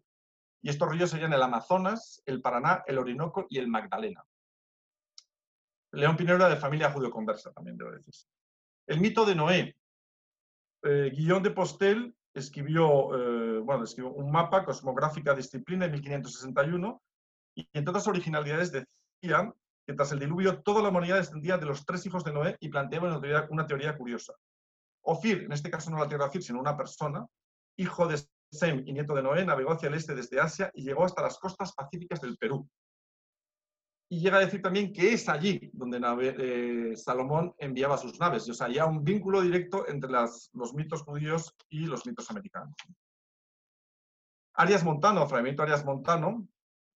Y 0.61 0.69
estos 0.69 0.89
ríos 0.89 1.09
serían 1.09 1.33
el 1.33 1.41
Amazonas, 1.41 2.21
el 2.25 2.41
Paraná, 2.41 2.83
el 2.85 2.97
Orinoco 2.97 3.47
y 3.49 3.57
el 3.57 3.67
Magdalena. 3.67 4.23
León 5.91 6.17
Pinelo 6.17 6.35
era 6.35 6.49
de 6.49 6.57
familia 6.57 6.91
judío-conversa, 6.91 7.51
también 7.51 7.77
debo 7.77 7.91
decir. 7.91 8.13
El 8.87 8.99
mito 8.99 9.25
de 9.25 9.35
Noé. 9.35 9.75
Eh, 10.83 11.11
Guillaume 11.13 11.43
de 11.43 11.51
Postel 11.51 12.15
escribió, 12.33 13.15
eh, 13.15 13.59
bueno, 13.59 13.83
escribió 13.83 14.11
un 14.11 14.31
mapa, 14.31 14.63
Cosmográfica 14.63 15.33
Disciplina, 15.33 15.85
en 15.85 15.91
1561, 15.91 17.01
y 17.55 17.67
entre 17.73 17.89
otras 17.89 18.07
originalidades 18.07 18.71
decían 18.71 19.53
que 19.85 19.93
tras 19.93 20.11
el 20.11 20.19
diluvio 20.19 20.61
toda 20.61 20.81
la 20.81 20.89
humanidad 20.89 21.17
descendía 21.17 21.57
de 21.57 21.65
los 21.65 21.85
tres 21.85 22.05
hijos 22.05 22.23
de 22.23 22.31
Noé 22.31 22.57
y 22.59 22.69
planteaba 22.69 23.19
una 23.49 23.65
teoría, 23.65 23.97
curiosa. 23.97 24.33
Ofir, 25.11 25.43
en 25.43 25.51
este 25.51 25.69
caso 25.69 25.89
no 25.89 25.97
la 25.97 26.07
tierra 26.07 26.25
de 26.25 26.29
Ofir, 26.29 26.43
sino 26.43 26.59
una 26.59 26.77
persona, 26.77 27.25
hijo 27.77 28.07
de 28.07 28.21
Sem 28.51 28.83
y 28.85 28.93
nieto 28.93 29.13
de 29.13 29.23
Noé, 29.23 29.45
navegó 29.45 29.71
hacia 29.71 29.89
el 29.89 29.95
este 29.95 30.15
desde 30.15 30.39
Asia 30.39 30.71
y 30.73 30.83
llegó 30.83 31.05
hasta 31.05 31.21
las 31.21 31.37
costas 31.37 31.73
pacíficas 31.73 32.21
del 32.21 32.37
Perú 32.37 32.67
y 34.11 34.19
llega 34.19 34.37
a 34.37 34.41
decir 34.41 34.61
también 34.61 34.91
que 34.91 35.13
es 35.13 35.29
allí 35.29 35.69
donde 35.71 36.01
eh, 36.21 36.97
Salomón 36.97 37.53
enviaba 37.59 37.95
sus 37.95 38.19
naves. 38.19 38.49
O 38.49 38.53
sea, 38.55 38.65
hay 38.65 38.79
un 38.79 39.03
vínculo 39.03 39.41
directo 39.41 39.87
entre 39.87 40.09
los 40.09 40.73
mitos 40.73 41.03
judíos 41.03 41.55
y 41.69 41.85
los 41.85 42.07
mitos 42.07 42.29
americanos. 42.31 42.73
Arias 44.55 44.83
Montano, 44.83 45.27
Fragmento 45.27 45.61
Arias 45.61 45.85
Montano, 45.85 46.47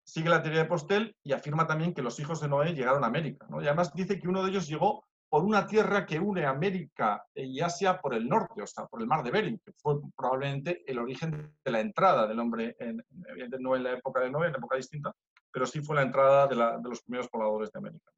sigue 0.05 0.31
la 0.31 0.43
teoría 0.43 0.63
de 0.63 0.69
Postel 0.69 1.15
y 1.23 1.33
afirma 1.33 1.67
también 1.67 1.93
que 1.93 2.03
los 2.03 2.19
hijos 2.19 2.41
de 2.41 2.49
Noé 2.49 2.73
llegaron 2.73 3.05
a 3.05 3.09
América. 3.09 3.47
Y 3.61 3.67
además 3.67 3.93
dice 3.93 4.19
que 4.19 4.29
uno 4.29 4.43
de 4.43 4.51
ellos 4.51 4.67
llegó 4.67 5.07
por 5.33 5.45
una 5.45 5.67
tierra 5.67 6.05
que 6.05 6.21
une 6.21 6.45
América 6.45 7.25
y 7.35 7.59
Asia 7.63 7.99
por 7.99 8.13
el 8.13 8.29
norte, 8.29 8.61
o 8.61 8.67
sea, 8.67 8.85
por 8.85 9.01
el 9.01 9.07
mar 9.07 9.23
de 9.23 9.31
Bering, 9.31 9.59
que 9.65 9.73
fue 9.79 9.95
probablemente 10.15 10.85
el 10.87 10.99
origen 10.99 11.57
de 11.65 11.71
la 11.71 11.81
entrada 11.81 12.27
del 12.27 12.39
hombre, 12.39 12.77
en, 12.79 13.03
no 13.59 13.75
en 13.75 13.83
la 13.83 13.93
época 13.93 14.21
de 14.21 14.29
Noé, 14.29 14.49
en 14.49 14.53
la 14.53 14.59
época 14.59 14.77
distinta, 14.77 15.11
pero 15.51 15.65
sí 15.65 15.81
fue 15.81 15.97
la 15.97 16.03
entrada 16.03 16.47
de, 16.49 16.55
los 16.87 17.01
primeros 17.01 17.31
pobladores 17.31 17.73
de 17.73 17.79
América. 17.79 18.13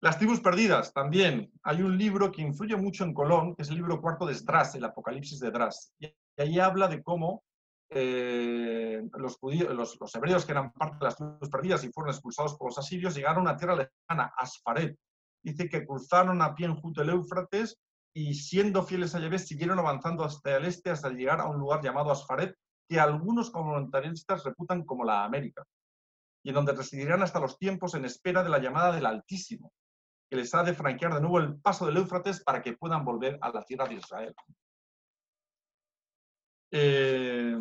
Las 0.00 0.18
tribus 0.18 0.40
perdidas, 0.40 0.92
también. 0.92 1.48
Hay 1.62 1.80
un 1.80 1.96
libro 1.96 2.32
que 2.32 2.42
influye 2.42 2.74
mucho 2.74 3.04
en 3.04 3.14
Colón, 3.14 3.54
que 3.54 3.62
es 3.62 3.68
el 3.68 3.76
libro 3.76 4.00
cuarto 4.00 4.26
de 4.26 4.34
Stras, 4.34 4.74
el 4.74 4.84
Apocalipsis 4.84 5.38
de 5.38 5.52
Dras. 5.52 5.94
Y 6.00 6.12
ahí 6.38 6.58
habla 6.58 6.88
de 6.88 7.04
cómo 7.04 7.44
eh, 7.90 9.02
los, 9.16 9.38
los, 9.42 10.14
hebreos, 10.14 10.44
que 10.44 10.52
eran 10.52 10.72
parte 10.72 10.98
de 10.98 11.04
las 11.04 11.16
tribus 11.16 11.48
perdidas 11.48 11.84
y 11.84 11.92
fueron 11.92 12.12
expulsados 12.12 12.56
por 12.56 12.68
los 12.68 12.78
asirios, 12.78 13.14
llegaron 13.14 13.46
a 13.46 13.50
una 13.50 13.56
tierra 13.56 13.76
lejana, 13.76 14.32
Asfaret. 14.36 14.98
Dice 15.42 15.68
que 15.68 15.86
cruzaron 15.86 16.42
a 16.42 16.54
pie 16.54 16.66
en 16.66 16.76
junto 16.76 17.02
el 17.02 17.10
Éufrates 17.10 17.78
y 18.14 18.34
siendo 18.34 18.82
fieles 18.82 19.14
a 19.14 19.20
Yahvé 19.20 19.38
siguieron 19.38 19.78
avanzando 19.78 20.24
hasta 20.24 20.56
el 20.56 20.64
este 20.64 20.90
hasta 20.90 21.10
llegar 21.10 21.40
a 21.40 21.46
un 21.46 21.58
lugar 21.58 21.82
llamado 21.82 22.10
Asfaret, 22.10 22.54
que 22.88 22.98
algunos 22.98 23.50
comentaristas 23.50 24.44
reputan 24.44 24.84
como 24.84 25.04
la 25.04 25.24
América, 25.24 25.64
y 26.42 26.48
en 26.50 26.54
donde 26.54 26.72
residirán 26.72 27.22
hasta 27.22 27.40
los 27.40 27.58
tiempos 27.58 27.94
en 27.94 28.04
espera 28.04 28.42
de 28.42 28.48
la 28.48 28.58
llamada 28.58 28.92
del 28.92 29.06
Altísimo, 29.06 29.72
que 30.28 30.36
les 30.36 30.54
ha 30.54 30.62
de 30.62 30.74
franquear 30.74 31.14
de 31.14 31.20
nuevo 31.20 31.38
el 31.38 31.60
paso 31.60 31.86
del 31.86 31.96
Éufrates 31.96 32.42
para 32.42 32.60
que 32.60 32.76
puedan 32.76 33.04
volver 33.04 33.38
a 33.40 33.50
la 33.50 33.62
tierra 33.62 33.86
de 33.86 33.94
Israel. 33.94 34.34
Eh, 36.70 37.56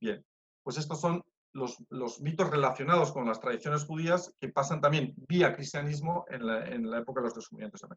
bien, 0.00 0.24
pues 0.62 0.78
estos 0.78 1.00
son 1.00 1.22
los, 1.52 1.78
los, 1.90 2.20
mitos 2.20 2.50
relacionados 2.50 3.12
con 3.12 3.26
las 3.26 3.40
tradiciones 3.40 3.84
judías 3.84 4.32
que 4.40 4.48
pasan 4.48 4.80
también 4.80 5.14
vía 5.28 5.54
cristianismo 5.54 6.24
en 6.28 6.46
la, 6.46 6.66
en 6.66 6.88
la 6.88 6.98
época 6.98 7.20
de 7.20 7.26
los 7.26 7.34
descubrimientos 7.34 7.80
de. 7.80 7.96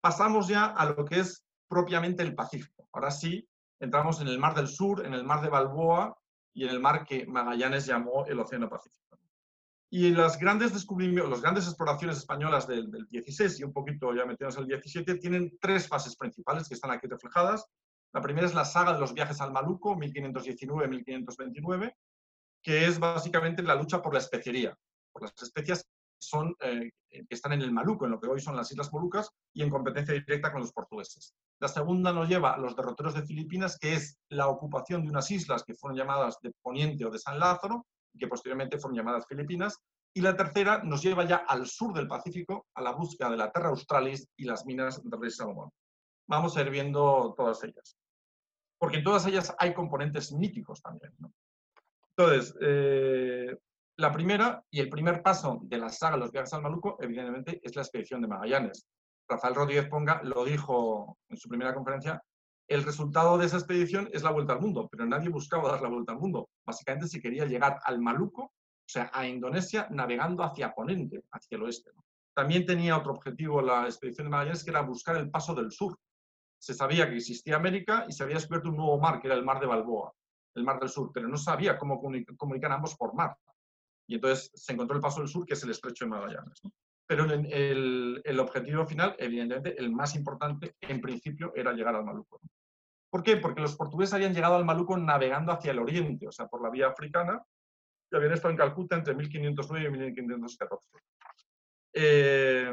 Pasamos 0.00 0.46
ya 0.46 0.66
a 0.66 0.86
lo 0.86 1.04
que 1.04 1.20
es 1.20 1.44
propiamente 1.66 2.22
el 2.22 2.34
Pacífico. 2.34 2.88
Ahora 2.92 3.10
sí, 3.10 3.48
entramos 3.80 4.20
en 4.20 4.28
el 4.28 4.38
Mar 4.38 4.54
del 4.54 4.68
Sur, 4.68 5.04
en 5.04 5.14
el 5.14 5.24
Mar 5.24 5.40
de 5.42 5.48
Balboa 5.48 6.16
y 6.54 6.64
en 6.64 6.70
el 6.70 6.80
mar 6.80 7.04
que 7.04 7.26
Magallanes 7.26 7.86
llamó 7.86 8.26
el 8.26 8.40
Océano 8.40 8.68
Pacífico. 8.68 9.18
Y 9.90 10.10
las 10.10 10.38
grandes 10.38 10.74
descubrimientos, 10.74 11.30
las 11.30 11.40
grandes 11.40 11.66
exploraciones 11.66 12.18
españolas 12.18 12.66
del, 12.66 12.90
16 13.08 13.60
y 13.60 13.64
un 13.64 13.72
poquito 13.72 14.14
ya 14.14 14.26
metidos 14.26 14.58
al 14.58 14.66
17 14.66 15.14
tienen 15.16 15.56
tres 15.60 15.88
fases 15.88 16.14
principales 16.14 16.68
que 16.68 16.74
están 16.74 16.90
aquí 16.90 17.06
reflejadas. 17.06 17.64
La 18.12 18.20
primera 18.22 18.46
es 18.46 18.54
la 18.54 18.64
saga 18.64 18.94
de 18.94 19.00
los 19.00 19.12
viajes 19.14 19.40
al 19.40 19.52
Maluco, 19.52 19.94
1519-1529, 19.96 21.94
que 22.62 22.86
es 22.86 22.98
básicamente 22.98 23.62
la 23.62 23.74
lucha 23.74 24.00
por 24.02 24.12
la 24.14 24.20
especería, 24.20 24.76
por 25.12 25.22
las 25.22 25.42
especias 25.42 25.86
eh, 26.60 26.90
que 27.10 27.34
están 27.34 27.52
en 27.52 27.62
el 27.62 27.70
Maluco, 27.70 28.04
en 28.04 28.10
lo 28.10 28.20
que 28.20 28.28
hoy 28.28 28.40
son 28.40 28.56
las 28.56 28.70
Islas 28.70 28.92
Molucas, 28.92 29.30
y 29.54 29.62
en 29.62 29.70
competencia 29.70 30.14
directa 30.14 30.52
con 30.52 30.62
los 30.62 30.72
portugueses. 30.72 31.34
La 31.60 31.68
segunda 31.68 32.12
nos 32.12 32.28
lleva 32.28 32.54
a 32.54 32.58
los 32.58 32.74
derroteros 32.74 33.14
de 33.14 33.22
Filipinas, 33.22 33.78
que 33.78 33.94
es 33.94 34.18
la 34.28 34.48
ocupación 34.48 35.04
de 35.04 35.10
unas 35.10 35.30
islas 35.30 35.62
que 35.64 35.74
fueron 35.74 35.96
llamadas 35.96 36.38
de 36.42 36.52
Poniente 36.62 37.04
o 37.04 37.10
de 37.10 37.18
San 37.18 37.38
Lázaro, 37.38 37.86
y 38.12 38.18
que 38.18 38.28
posteriormente 38.28 38.78
fueron 38.78 38.96
llamadas 38.96 39.26
Filipinas. 39.26 39.78
Y 40.14 40.20
la 40.20 40.36
tercera 40.36 40.82
nos 40.82 41.02
lleva 41.02 41.24
ya 41.24 41.36
al 41.36 41.66
sur 41.66 41.92
del 41.92 42.08
Pacífico, 42.08 42.66
a 42.74 42.82
la 42.82 42.92
búsqueda 42.92 43.30
de 43.30 43.36
la 43.36 43.52
Terra 43.52 43.68
Australis 43.68 44.26
y 44.36 44.44
las 44.44 44.64
minas 44.66 45.02
del 45.02 45.20
Rey 45.20 45.30
Salomón. 45.30 45.70
Vamos 46.26 46.56
a 46.56 46.62
ir 46.62 46.70
viendo 46.70 47.34
todas 47.36 47.62
ellas. 47.64 47.96
Porque 48.78 48.98
en 48.98 49.04
todas 49.04 49.26
ellas 49.26 49.54
hay 49.58 49.74
componentes 49.74 50.32
míticos 50.32 50.80
también. 50.80 51.12
Entonces, 52.16 52.54
eh, 52.60 53.56
la 53.96 54.12
primera 54.12 54.62
y 54.70 54.80
el 54.80 54.88
primer 54.88 55.22
paso 55.22 55.58
de 55.62 55.78
la 55.78 55.88
saga 55.88 56.16
Los 56.16 56.30
viajes 56.30 56.52
al 56.54 56.62
Maluco, 56.62 56.96
evidentemente, 57.00 57.60
es 57.62 57.74
la 57.74 57.82
expedición 57.82 58.22
de 58.22 58.28
Magallanes. 58.28 58.86
Rafael 59.28 59.54
Rodríguez 59.54 59.88
Ponga 59.88 60.22
lo 60.22 60.44
dijo 60.44 61.18
en 61.28 61.36
su 61.36 61.48
primera 61.48 61.74
conferencia, 61.74 62.22
el 62.68 62.84
resultado 62.84 63.38
de 63.38 63.46
esa 63.46 63.56
expedición 63.56 64.08
es 64.12 64.22
la 64.22 64.30
vuelta 64.30 64.52
al 64.52 64.60
mundo, 64.60 64.88
pero 64.90 65.06
nadie 65.06 65.30
buscaba 65.30 65.70
dar 65.70 65.82
la 65.82 65.88
vuelta 65.88 66.12
al 66.12 66.18
mundo. 66.18 66.48
Básicamente 66.66 67.08
se 67.08 67.20
quería 67.20 67.46
llegar 67.46 67.78
al 67.82 68.00
Maluco, 68.00 68.42
o 68.42 68.90
sea, 68.90 69.10
a 69.12 69.26
Indonesia, 69.26 69.86
navegando 69.90 70.42
hacia 70.42 70.72
Ponente, 70.72 71.22
hacia 71.32 71.56
el 71.56 71.62
oeste. 71.62 71.90
También 72.34 72.66
tenía 72.66 72.96
otro 72.96 73.12
objetivo 73.12 73.62
la 73.62 73.84
expedición 73.84 74.26
de 74.26 74.30
Magallanes, 74.30 74.64
que 74.64 74.70
era 74.70 74.82
buscar 74.82 75.16
el 75.16 75.30
paso 75.30 75.54
del 75.54 75.72
sur. 75.72 75.98
Se 76.58 76.74
sabía 76.74 77.08
que 77.08 77.16
existía 77.16 77.56
América 77.56 78.04
y 78.08 78.12
se 78.12 78.22
había 78.22 78.36
descubierto 78.36 78.68
un 78.68 78.76
nuevo 78.76 78.98
mar, 78.98 79.20
que 79.20 79.28
era 79.28 79.36
el 79.36 79.44
mar 79.44 79.60
de 79.60 79.66
Balboa, 79.66 80.12
el 80.54 80.64
mar 80.64 80.80
del 80.80 80.88
sur, 80.88 81.10
pero 81.12 81.28
no 81.28 81.36
sabía 81.36 81.78
cómo 81.78 82.00
comunicar 82.36 82.72
ambos 82.72 82.96
por 82.96 83.14
mar. 83.14 83.36
Y 84.08 84.16
entonces 84.16 84.50
se 84.54 84.72
encontró 84.72 84.96
el 84.96 85.02
paso 85.02 85.20
del 85.20 85.28
sur, 85.28 85.44
que 85.46 85.54
es 85.54 85.62
el 85.62 85.70
estrecho 85.70 86.04
de 86.04 86.10
Magallanes. 86.10 86.60
Pero 87.06 87.24
el, 87.24 88.40
objetivo 88.40 88.84
final, 88.86 89.14
evidentemente, 89.18 89.78
el 89.78 89.90
más 89.90 90.14
importante, 90.14 90.74
en 90.80 91.00
principio, 91.00 91.52
era 91.54 91.72
llegar 91.72 91.94
al 91.94 92.04
Maluco. 92.04 92.40
¿Por 93.10 93.22
qué? 93.22 93.38
Porque 93.38 93.62
los 93.62 93.76
portugueses 93.76 94.14
habían 94.14 94.34
llegado 94.34 94.56
al 94.56 94.64
Maluco 94.64 94.96
navegando 94.96 95.52
hacia 95.52 95.70
el 95.70 95.78
oriente, 95.78 96.28
o 96.28 96.32
sea, 96.32 96.48
por 96.48 96.62
la 96.62 96.70
vía 96.70 96.88
africana, 96.88 97.42
y 98.10 98.16
habían 98.16 98.32
estado 98.32 98.50
en 98.50 98.58
Calcuta 98.58 98.96
entre 98.96 99.14
1509 99.14 99.86
y 99.86 99.90
1514. 99.90 100.86
Eh, 101.94 102.72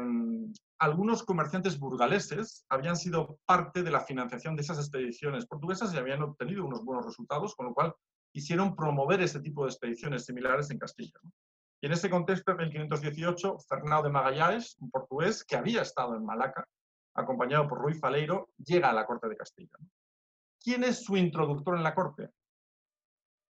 algunos 0.78 1.22
comerciantes 1.22 1.78
burgaleses 1.78 2.66
habían 2.68 2.96
sido 2.96 3.38
parte 3.46 3.82
de 3.82 3.90
la 3.90 4.00
financiación 4.00 4.56
de 4.56 4.62
esas 4.62 4.78
expediciones 4.78 5.46
portuguesas 5.46 5.92
y 5.94 5.96
habían 5.96 6.22
obtenido 6.22 6.64
unos 6.64 6.84
buenos 6.84 7.06
resultados, 7.06 7.54
con 7.54 7.66
lo 7.66 7.74
cual 7.74 7.94
quisieron 8.32 8.76
promover 8.76 9.22
ese 9.22 9.40
tipo 9.40 9.64
de 9.64 9.70
expediciones 9.70 10.26
similares 10.26 10.70
en 10.70 10.78
Castilla. 10.78 11.18
Y 11.80 11.86
en 11.86 11.92
ese 11.92 12.10
contexto, 12.10 12.52
en 12.52 12.68
1518, 12.68 13.58
Fernando 13.68 14.04
de 14.04 14.10
Magallanes, 14.10 14.76
un 14.80 14.90
portugués 14.90 15.44
que 15.44 15.56
había 15.56 15.82
estado 15.82 16.14
en 16.14 16.24
Malaca, 16.24 16.66
acompañado 17.14 17.66
por 17.68 17.78
Ruiz 17.78 17.98
Faleiro, 17.98 18.50
llega 18.58 18.90
a 18.90 18.92
la 18.92 19.06
corte 19.06 19.28
de 19.28 19.36
Castilla. 19.36 19.78
¿Quién 20.62 20.84
es 20.84 21.04
su 21.04 21.16
introductor 21.16 21.76
en 21.76 21.82
la 21.82 21.94
corte? 21.94 22.30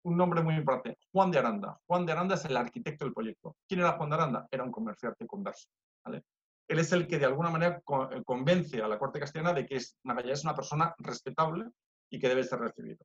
Un 0.04 0.16
nombre 0.16 0.42
muy 0.42 0.56
importante, 0.56 0.98
Juan 1.12 1.30
de 1.30 1.38
Aranda. 1.38 1.78
Juan 1.86 2.04
de 2.04 2.12
Aranda 2.12 2.34
es 2.34 2.44
el 2.44 2.56
arquitecto 2.56 3.04
del 3.04 3.14
proyecto. 3.14 3.56
¿Quién 3.68 3.80
era 3.80 3.92
Juan 3.92 4.10
de 4.10 4.14
Aranda? 4.16 4.48
Era 4.50 4.64
un 4.64 4.72
comerciante 4.72 5.26
converso. 5.26 5.68
¿vale? 6.04 6.24
Él 6.68 6.78
es 6.78 6.92
el 6.92 7.06
que 7.06 7.18
de 7.18 7.26
alguna 7.26 7.50
manera 7.50 7.82
eh, 8.10 8.22
convence 8.24 8.80
a 8.80 8.88
la 8.88 8.98
corte 8.98 9.20
castellana 9.20 9.52
de 9.52 9.66
que 9.66 9.78
Magallanes 10.04 10.40
es 10.40 10.44
una 10.44 10.54
persona 10.54 10.94
respetable 10.98 11.66
y 12.10 12.18
que 12.18 12.28
debe 12.28 12.44
ser 12.44 12.60
recibido. 12.60 13.04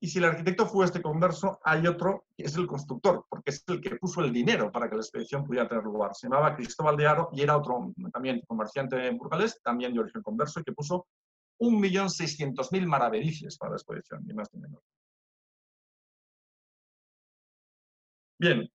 Y 0.00 0.08
si 0.08 0.18
el 0.18 0.24
arquitecto 0.24 0.66
fue 0.66 0.84
este 0.84 1.00
converso, 1.00 1.58
hay 1.64 1.86
otro 1.86 2.26
que 2.36 2.44
es 2.44 2.54
el 2.56 2.66
constructor, 2.66 3.24
porque 3.28 3.50
es 3.50 3.64
el 3.68 3.80
que 3.80 3.96
puso 3.96 4.20
el 4.20 4.32
dinero 4.32 4.70
para 4.70 4.88
que 4.88 4.96
la 4.96 5.02
expedición 5.02 5.46
pudiera 5.46 5.66
tener 5.66 5.84
lugar. 5.84 6.14
Se 6.14 6.26
llamaba 6.26 6.54
Cristóbal 6.54 6.96
de 6.96 7.06
Aro 7.06 7.30
y 7.32 7.40
era 7.40 7.56
otro 7.56 7.94
también 8.12 8.42
comerciante 8.46 9.10
burgalés, 9.12 9.62
también 9.62 9.94
de 9.94 10.00
origen 10.00 10.22
converso, 10.22 10.60
y 10.60 10.64
que 10.64 10.72
puso 10.72 11.06
1.600.000 11.58 12.86
maravedíes 12.86 13.56
para 13.56 13.70
la 13.70 13.76
expedición, 13.76 14.22
ni 14.26 14.34
más 14.34 14.52
ni 14.52 14.60
menos. 14.60 14.82
Bien, 18.38 18.70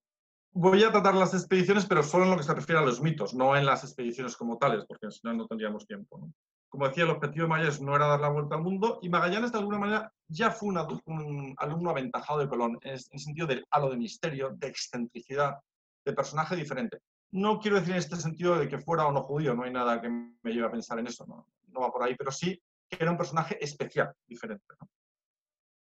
voy 0.51 0.83
a 0.83 0.91
tratar 0.91 1.15
las 1.15 1.33
expediciones, 1.33 1.85
pero 1.85 2.03
solo 2.03 2.25
en 2.25 2.31
lo 2.31 2.37
que 2.37 2.43
se 2.43 2.53
refiere 2.53 2.81
a 2.81 2.85
los 2.85 3.01
mitos, 3.01 3.33
no 3.33 3.55
en 3.55 3.65
las 3.65 3.83
expediciones 3.83 4.35
como 4.35 4.57
tales, 4.57 4.85
porque 4.87 5.11
si 5.11 5.19
no, 5.23 5.33
no 5.33 5.47
tendríamos 5.47 5.85
tiempo. 5.85 6.29
como 6.69 6.87
decía, 6.87 7.03
el 7.03 7.11
objetivo 7.11 7.43
de 7.43 7.49
Magallanes 7.49 7.81
no 7.81 7.95
era 7.95 8.07
dar 8.07 8.19
la 8.19 8.29
vuelta 8.29 8.55
al 8.55 8.61
mundo 8.61 8.99
y 9.01 9.09
Magallanes 9.09 9.51
de 9.51 9.59
alguna 9.59 9.79
manera 9.79 10.13
ya 10.27 10.51
fue 10.51 10.69
un, 10.69 11.55
alumno 11.57 11.89
aventajado 11.89 12.39
de 12.39 12.47
Colón, 12.47 12.77
en 12.81 12.93
el 12.93 12.99
sentido 12.99 13.47
del 13.47 13.65
halo 13.71 13.89
de 13.89 13.97
misterio, 13.97 14.51
de 14.55 14.67
excentricidad, 14.67 15.57
de 16.05 16.13
personaje 16.13 16.55
diferente. 16.55 16.99
No 17.31 17.59
quiero 17.59 17.77
decir 17.77 17.93
en 17.93 17.99
este 17.99 18.15
sentido 18.15 18.57
de 18.57 18.67
que 18.67 18.79
fuera 18.79 19.05
o 19.07 19.11
no 19.11 19.21
judío, 19.21 19.53
no 19.53 19.63
hay 19.63 19.71
nada 19.71 20.01
que 20.01 20.09
me 20.09 20.51
lleve 20.51 20.67
a 20.67 20.71
pensar 20.71 20.99
en 20.99 21.07
eso, 21.07 21.25
no 21.27 21.79
va 21.79 21.91
por 21.91 22.03
ahí, 22.03 22.15
pero 22.15 22.31
sí 22.31 22.59
que 22.89 22.97
era 22.99 23.11
un 23.11 23.17
personaje 23.17 23.63
especial, 23.63 24.11
diferente. 24.27 24.65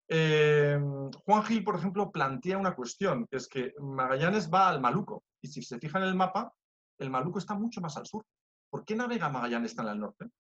Eh, 0.09 0.79
Juan 1.25 1.43
Gil, 1.45 1.65
por 1.65 1.77
ejemplo, 1.77 2.11
plantea 2.11 2.59
una 2.59 2.75
cuestión, 2.75 3.27
que 3.27 3.37
es 3.37 3.49
que 3.49 3.73
Magallanes 3.81 4.53
va 4.53 4.69
al 4.69 4.81
Maluco, 4.81 5.25
y 5.41 5.49
si 5.49 5.63
se 5.63 5.79
fija 5.79 5.99
en 5.99 6.05
el 6.05 6.15
mapa, 6.15 6.53
el 6.99 7.11
Maluco 7.11 7.39
está 7.39 7.55
mucho 7.55 7.81
más 7.81 7.97
al 7.97 8.07
sur. 8.07 8.25
¿Por 8.71 8.85
qué 8.85 8.95
navega 8.95 9.29
Magallanes 9.29 9.75
tan 9.75 9.89
al 9.89 9.99
norte? 9.99 10.31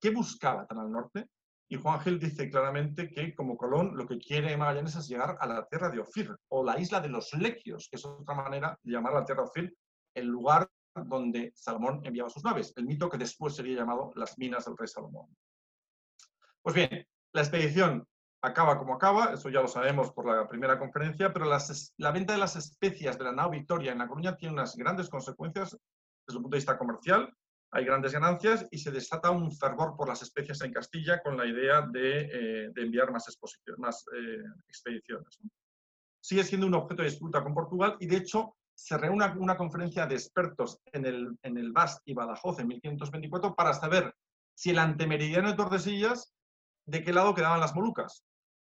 ¿Qué 0.00 0.10
buscaba 0.10 0.66
tan 0.66 0.78
al 0.78 0.90
norte? 0.90 1.28
Y 1.68 1.76
Juan 1.76 2.00
Gil 2.00 2.18
dice 2.18 2.50
claramente 2.50 3.08
que, 3.08 3.34
como 3.34 3.56
Colón, 3.56 3.96
lo 3.96 4.06
que 4.06 4.18
quiere 4.18 4.56
Magallanes 4.56 4.96
es 4.96 5.08
llegar 5.08 5.38
a 5.40 5.46
la 5.46 5.66
tierra 5.66 5.88
de 5.88 6.00
Ofir, 6.00 6.36
o 6.48 6.64
la 6.64 6.78
isla 6.78 7.00
de 7.00 7.08
los 7.08 7.32
Lequios, 7.34 7.88
que 7.88 7.96
es 7.96 8.04
otra 8.04 8.34
manera 8.34 8.78
de 8.82 8.92
llamar 8.92 9.14
a 9.14 9.20
la 9.20 9.24
tierra 9.24 9.42
de 9.42 9.48
Ofir, 9.48 9.76
el 10.14 10.26
lugar 10.26 10.68
donde 10.94 11.52
Salomón 11.54 12.00
enviaba 12.04 12.28
sus 12.28 12.44
naves, 12.44 12.74
el 12.76 12.84
mito 12.84 13.08
que 13.08 13.16
después 13.16 13.54
sería 13.54 13.78
llamado 13.78 14.12
las 14.14 14.36
minas 14.38 14.66
del 14.66 14.76
rey 14.76 14.88
Salomón. 14.88 15.34
Pues 16.60 16.74
bien, 16.74 17.06
la 17.32 17.40
expedición 17.40 18.06
acaba 18.42 18.78
como 18.78 18.94
acaba, 18.94 19.32
eso 19.32 19.48
ya 19.48 19.62
lo 19.62 19.68
sabemos 19.68 20.12
por 20.12 20.26
la 20.26 20.48
primera 20.48 20.78
conferencia, 20.78 21.32
pero 21.32 21.46
la 21.46 22.10
venta 22.10 22.32
de 22.34 22.38
las 22.38 22.56
especias 22.56 23.16
de 23.16 23.24
la 23.24 23.32
nao 23.32 23.50
Victoria 23.50 23.92
en 23.92 23.98
La 23.98 24.08
Coruña 24.08 24.36
tiene 24.36 24.54
unas 24.54 24.76
grandes 24.76 25.08
consecuencias 25.08 25.70
desde 26.26 26.38
el 26.38 26.42
punto 26.42 26.54
de 26.54 26.58
vista 26.58 26.78
comercial 26.78 27.32
hay 27.74 27.86
grandes 27.86 28.12
ganancias 28.12 28.66
y 28.70 28.78
se 28.78 28.90
desata 28.90 29.30
un 29.30 29.50
fervor 29.50 29.96
por 29.96 30.06
las 30.06 30.20
especies 30.20 30.60
en 30.60 30.72
Castilla 30.72 31.22
con 31.22 31.38
la 31.38 31.46
idea 31.46 31.80
de, 31.80 32.20
eh, 32.20 32.72
enviar 32.76 33.10
más, 33.10 33.26
más 33.78 34.04
eh, 34.14 34.44
expediciones. 34.68 35.38
Sigue 36.20 36.44
siendo 36.44 36.66
un 36.66 36.74
objeto 36.74 37.02
de 37.02 37.08
disputa 37.08 37.42
con 37.42 37.54
Portugal 37.54 37.96
y, 37.98 38.06
de 38.06 38.18
hecho, 38.18 38.56
se 38.74 38.98
reúne 38.98 39.24
una, 39.38 39.56
conferencia 39.56 40.06
de 40.06 40.16
expertos 40.16 40.80
en 40.92 41.06
el, 41.06 41.38
en 41.42 41.56
el 41.56 41.72
BAS 41.72 42.02
y 42.04 42.12
Badajoz 42.12 42.58
en 42.60 42.68
1524 42.68 43.54
para 43.54 43.72
saber 43.72 44.14
si 44.54 44.70
el 44.70 44.78
antemeridiano 44.78 45.50
de 45.50 45.56
Tordesillas, 45.56 46.34
de 46.84 47.02
qué 47.02 47.12
lado 47.12 47.34
quedaban 47.34 47.60
las 47.60 47.74
Molucas. 47.74 48.22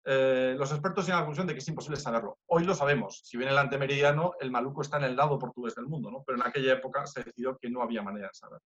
Eh, 0.06 0.56
los 0.58 0.72
expertos 0.72 1.06
llegan 1.06 1.18
a 1.18 1.22
la 1.22 1.26
conclusión 1.26 1.48
de 1.48 1.54
que 1.54 1.60
es 1.60 1.68
imposible 1.68 1.98
saberlo. 1.98 2.40
Hoy 2.48 2.64
lo 2.64 2.74
sabemos. 2.74 3.22
Si 3.24 3.38
viene 3.38 3.52
el 3.52 3.58
antemeridiano, 3.58 4.34
el 4.40 4.52
Maluco 4.52 4.82
está 4.82 4.98
en 4.98 5.04
el 5.04 5.16
lado 5.16 5.38
portugués 5.38 5.76
del 5.76 5.88
mundo, 5.88 6.10
¿no? 6.10 6.24
pero 6.26 6.38
en 6.38 6.48
aquella 6.48 6.74
época 6.74 7.06
se 7.06 7.24
decidió 7.24 7.58
que 7.58 7.70
no 7.70 7.82
había 7.82 8.02
manera 8.02 8.28
de 8.28 8.34
saberlo. 8.34 8.66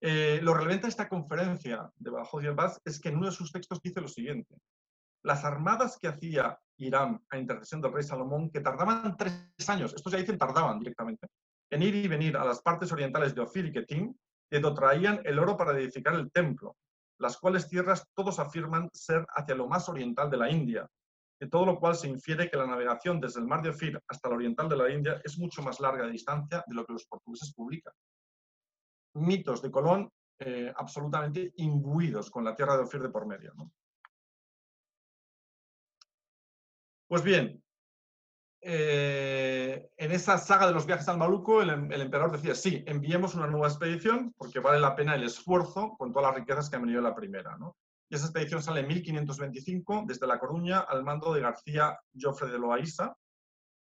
Eh, 0.00 0.40
lo 0.42 0.52
relevante 0.52 0.82
de 0.82 0.90
esta 0.90 1.08
conferencia 1.08 1.90
de 1.96 2.10
Bajo 2.10 2.42
y 2.42 2.46
es 2.84 3.00
que 3.00 3.08
en 3.08 3.16
uno 3.16 3.26
de 3.26 3.32
sus 3.32 3.50
textos 3.50 3.80
dice 3.80 4.02
lo 4.02 4.08
siguiente. 4.08 4.54
Las 5.22 5.44
armadas 5.44 5.96
que 5.98 6.08
hacía 6.08 6.58
Irán 6.76 7.24
a 7.30 7.38
intercesión 7.38 7.80
del 7.80 7.92
rey 7.92 8.02
Salomón, 8.02 8.50
que 8.50 8.60
tardaban 8.60 9.16
tres 9.16 9.48
años, 9.66 9.94
estos 9.94 10.12
ya 10.12 10.18
dicen 10.18 10.36
tardaban 10.36 10.78
directamente, 10.78 11.28
en 11.70 11.82
ir 11.82 11.94
y 11.94 12.08
venir 12.08 12.36
a 12.36 12.44
las 12.44 12.60
partes 12.60 12.92
orientales 12.92 13.34
de 13.34 13.40
Ofir 13.40 13.64
y 13.64 13.72
Ketim, 13.72 14.14
que 14.50 14.60
traían 14.60 15.22
el 15.24 15.38
oro 15.38 15.56
para 15.56 15.72
edificar 15.72 16.14
el 16.14 16.30
templo, 16.30 16.76
las 17.18 17.38
cuales 17.38 17.68
tierras 17.68 18.06
todos 18.14 18.38
afirman 18.38 18.90
ser 18.92 19.24
hacia 19.34 19.54
lo 19.54 19.68
más 19.68 19.88
oriental 19.88 20.30
de 20.30 20.36
la 20.36 20.50
India, 20.50 20.88
de 21.40 21.48
todo 21.48 21.66
lo 21.66 21.78
cual 21.78 21.94
se 21.94 22.08
infiere 22.08 22.50
que 22.50 22.56
la 22.56 22.66
navegación 22.66 23.20
desde 23.20 23.40
el 23.40 23.46
mar 23.46 23.62
de 23.62 23.70
Ofir 23.70 24.00
hasta 24.08 24.28
el 24.28 24.34
oriental 24.34 24.68
de 24.68 24.76
la 24.76 24.90
India 24.90 25.20
es 25.24 25.38
mucho 25.38 25.62
más 25.62 25.80
larga 25.80 26.04
de 26.04 26.12
distancia 26.12 26.64
de 26.66 26.74
lo 26.74 26.84
que 26.84 26.92
los 26.92 27.06
portugueses 27.06 27.52
publican 27.54 27.92
mitos 29.14 29.62
de 29.62 29.70
Colón 29.70 30.10
eh, 30.38 30.72
absolutamente 30.76 31.52
imbuidos 31.56 32.30
con 32.30 32.44
la 32.44 32.54
tierra 32.54 32.76
de 32.76 32.82
Ofir 32.82 33.02
de 33.02 33.08
por 33.08 33.26
medio. 33.26 33.54
Pues 37.06 37.22
bien, 37.22 37.62
eh, 38.66 39.90
en 39.98 40.12
esa 40.12 40.38
saga 40.38 40.66
de 40.66 40.72
los 40.72 40.86
viajes 40.86 41.06
al 41.08 41.18
Maluco, 41.18 41.60
el, 41.60 41.70
emperador 41.70 42.32
decía, 42.32 42.54
sí, 42.54 42.82
enviemos 42.86 43.34
una 43.34 43.46
nueva 43.46 43.68
expedición 43.68 44.32
porque 44.38 44.60
vale 44.60 44.80
la 44.80 44.96
pena 44.96 45.14
el 45.14 45.24
esfuerzo 45.24 45.94
con 45.98 46.12
todas 46.12 46.30
las 46.30 46.40
riquezas 46.40 46.70
que 46.70 46.76
han 46.76 46.82
venido 46.82 47.02
la 47.02 47.14
primera. 47.14 47.56
Y 48.08 48.14
esa 48.14 48.24
expedición 48.24 48.62
sale 48.62 48.80
en 48.80 48.88
1525 48.88 50.04
desde 50.06 50.26
La 50.26 50.38
Coruña 50.38 50.80
al 50.80 51.04
mando 51.04 51.34
de 51.34 51.42
García 51.42 51.98
Jofre 52.18 52.50
de 52.50 52.58
Loaiza, 52.58 53.14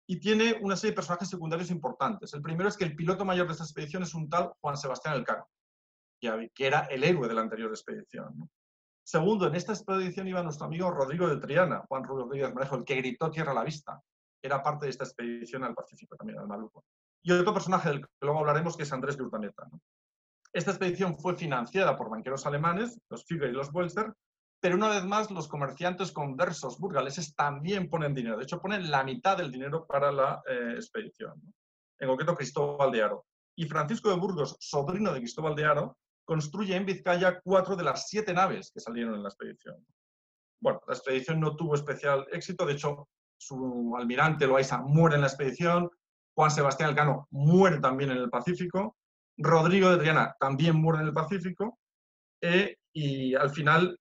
y 0.07 0.19
tiene 0.19 0.59
una 0.63 0.77
serie 0.77 0.93
de 0.93 0.97
personajes 0.97 1.29
secundarios 1.29 1.71
importantes. 1.71 2.33
El 2.35 2.43
primero 2.43 2.69
es 2.69 2.77
que 2.77 2.85
el 2.85 2.97
piloto 2.97 3.25
mayor 3.25 3.47
de 3.47 3.53
esta 3.53 3.65
expedición 3.65 4.03
es 4.03 4.15
un 4.15 4.29
tal 4.29 4.53
Juan 4.61 4.77
Sebastián 4.77 5.15
Elcano, 5.15 5.47
que 6.21 6.67
era 6.67 6.81
el 6.91 7.05
héroe 7.05 7.29
de 7.29 7.35
la 7.35 7.43
anterior 7.43 7.71
expedición. 7.71 8.51
Segundo, 9.05 9.47
en 9.47 9.55
esta 9.55 9.73
expedición 9.73 10.29
iba 10.29 10.43
nuestro 10.43 10.67
amigo 10.67 10.91
Rodrigo 10.91 11.29
de 11.29 11.39
Triana, 11.39 11.85
Juan 11.89 12.05
Rodríguez 12.05 12.55
Marejo, 12.55 12.77
el 12.77 12.85
que 12.85 12.97
gritó 12.97 13.31
tierra 13.31 13.53
a 13.53 13.57
la 13.57 13.65
vista. 13.65 14.01
Era 14.43 14.63
parte 14.63 14.87
de 14.87 14.91
esta 14.91 15.05
expedición 15.05 15.65
al 15.65 15.75
Pacífico 15.75 16.17
también, 16.17 16.39
al 16.39 16.49
Maluco. 16.49 16.85
Y 17.23 17.33
otro 17.33 17.55
personaje 17.55 17.89
del 17.89 18.01
que 18.01 18.09
luego 18.21 18.41
hablaremos, 18.41 18.77
que 18.77 18.83
es 18.83 18.93
Andrés 18.93 19.17
de 19.17 19.23
Urdaneta. 19.23 19.69
Esta 20.53 20.73
expedición 20.73 21.17
fue 21.17 21.37
financiada 21.37 21.97
por 21.97 22.11
banqueros 22.11 22.45
alemanes, 22.45 23.01
los 23.09 23.25
Figer 23.25 23.51
y 23.51 23.53
los 23.53 23.73
Welser, 23.73 24.13
pero 24.61 24.77
una 24.77 24.89
vez 24.89 25.05
más 25.05 25.31
los 25.31 25.49
comerciantes 25.49 26.13
conversos 26.13 26.79
burgaleses 26.79 27.35
también 27.35 27.89
ponen 27.89 28.15
dinero. 28.15 28.37
De 28.37 28.45
hecho, 28.45 28.61
ponen 28.61 28.91
la 28.91 29.03
mitad 29.03 29.37
del 29.37 29.51
dinero 29.51 29.87
para 29.87 30.13
la 30.13 30.43
eh, 30.47 30.75
expedición. 30.75 31.41
En 31.99 32.09
concreto, 32.09 32.37
Cristóbal 32.37 32.93
de 32.93 33.03
Aro. 33.03 33.27
Y 33.57 33.67
Francisco 33.67 34.09
de 34.09 34.17
Burgos, 34.17 34.57
sobrino 34.61 35.13
de 35.13 35.21
Cristóbal 35.21 35.55
de 35.55 35.65
Aro, 35.65 35.99
construye 36.25 36.77
en 36.77 36.87
Vizcaya 36.87 37.41
cuatro 37.41 37.75
de 37.75 37.85
las 37.85 38.09
siete 38.09 38.33
naves 38.33 38.71
que 38.73 38.81
salieron 38.81 39.15
en 39.15 39.23
la 39.23 39.29
expedición. 39.29 39.85
Bueno, 40.61 40.81
la 40.87 40.95
expedición 40.95 41.41
no 41.41 41.57
tuvo 41.57 41.75
especial 41.75 42.27
éxito, 42.31 42.65
de 42.65 42.75
hecho, 42.75 43.09
su 43.47 43.95
almirante 43.99 44.47
Loaiza 44.47 44.79
muere 44.79 45.17
en 45.17 45.23
la 45.23 45.27
expedición, 45.27 45.91
Juan 46.35 46.51
Sebastián 46.51 46.91
Elcano 46.91 47.27
muere 47.31 47.81
también 47.81 48.11
en 48.11 48.19
el 48.19 48.31
Pacífico, 48.31 48.97
Rodrigo 49.37 49.91
de 49.91 49.99
Triana 49.99 50.35
también 50.39 50.77
muere 50.77 51.01
en 51.01 51.09
el 51.09 51.13
Pacífico, 51.13 51.79
eh, 52.41 52.77
y 52.93 53.35
al 53.35 53.51
final, 53.51 53.99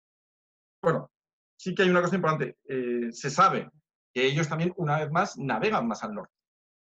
bueno, 0.82 1.10
sí 1.58 1.74
que 1.74 1.84
hay 1.84 1.90
una 1.90 2.02
cosa 2.02 2.16
importante, 2.16 2.58
eh, 2.68 3.10
se 3.12 3.30
sabe 3.30 3.70
que 4.14 4.26
ellos 4.26 4.48
también, 4.48 4.74
una 4.78 5.00
vez 5.00 5.12
más, 5.12 5.38
navegan 5.38 5.88
más 5.88 6.04
al 6.04 6.14
norte. 6.14 6.34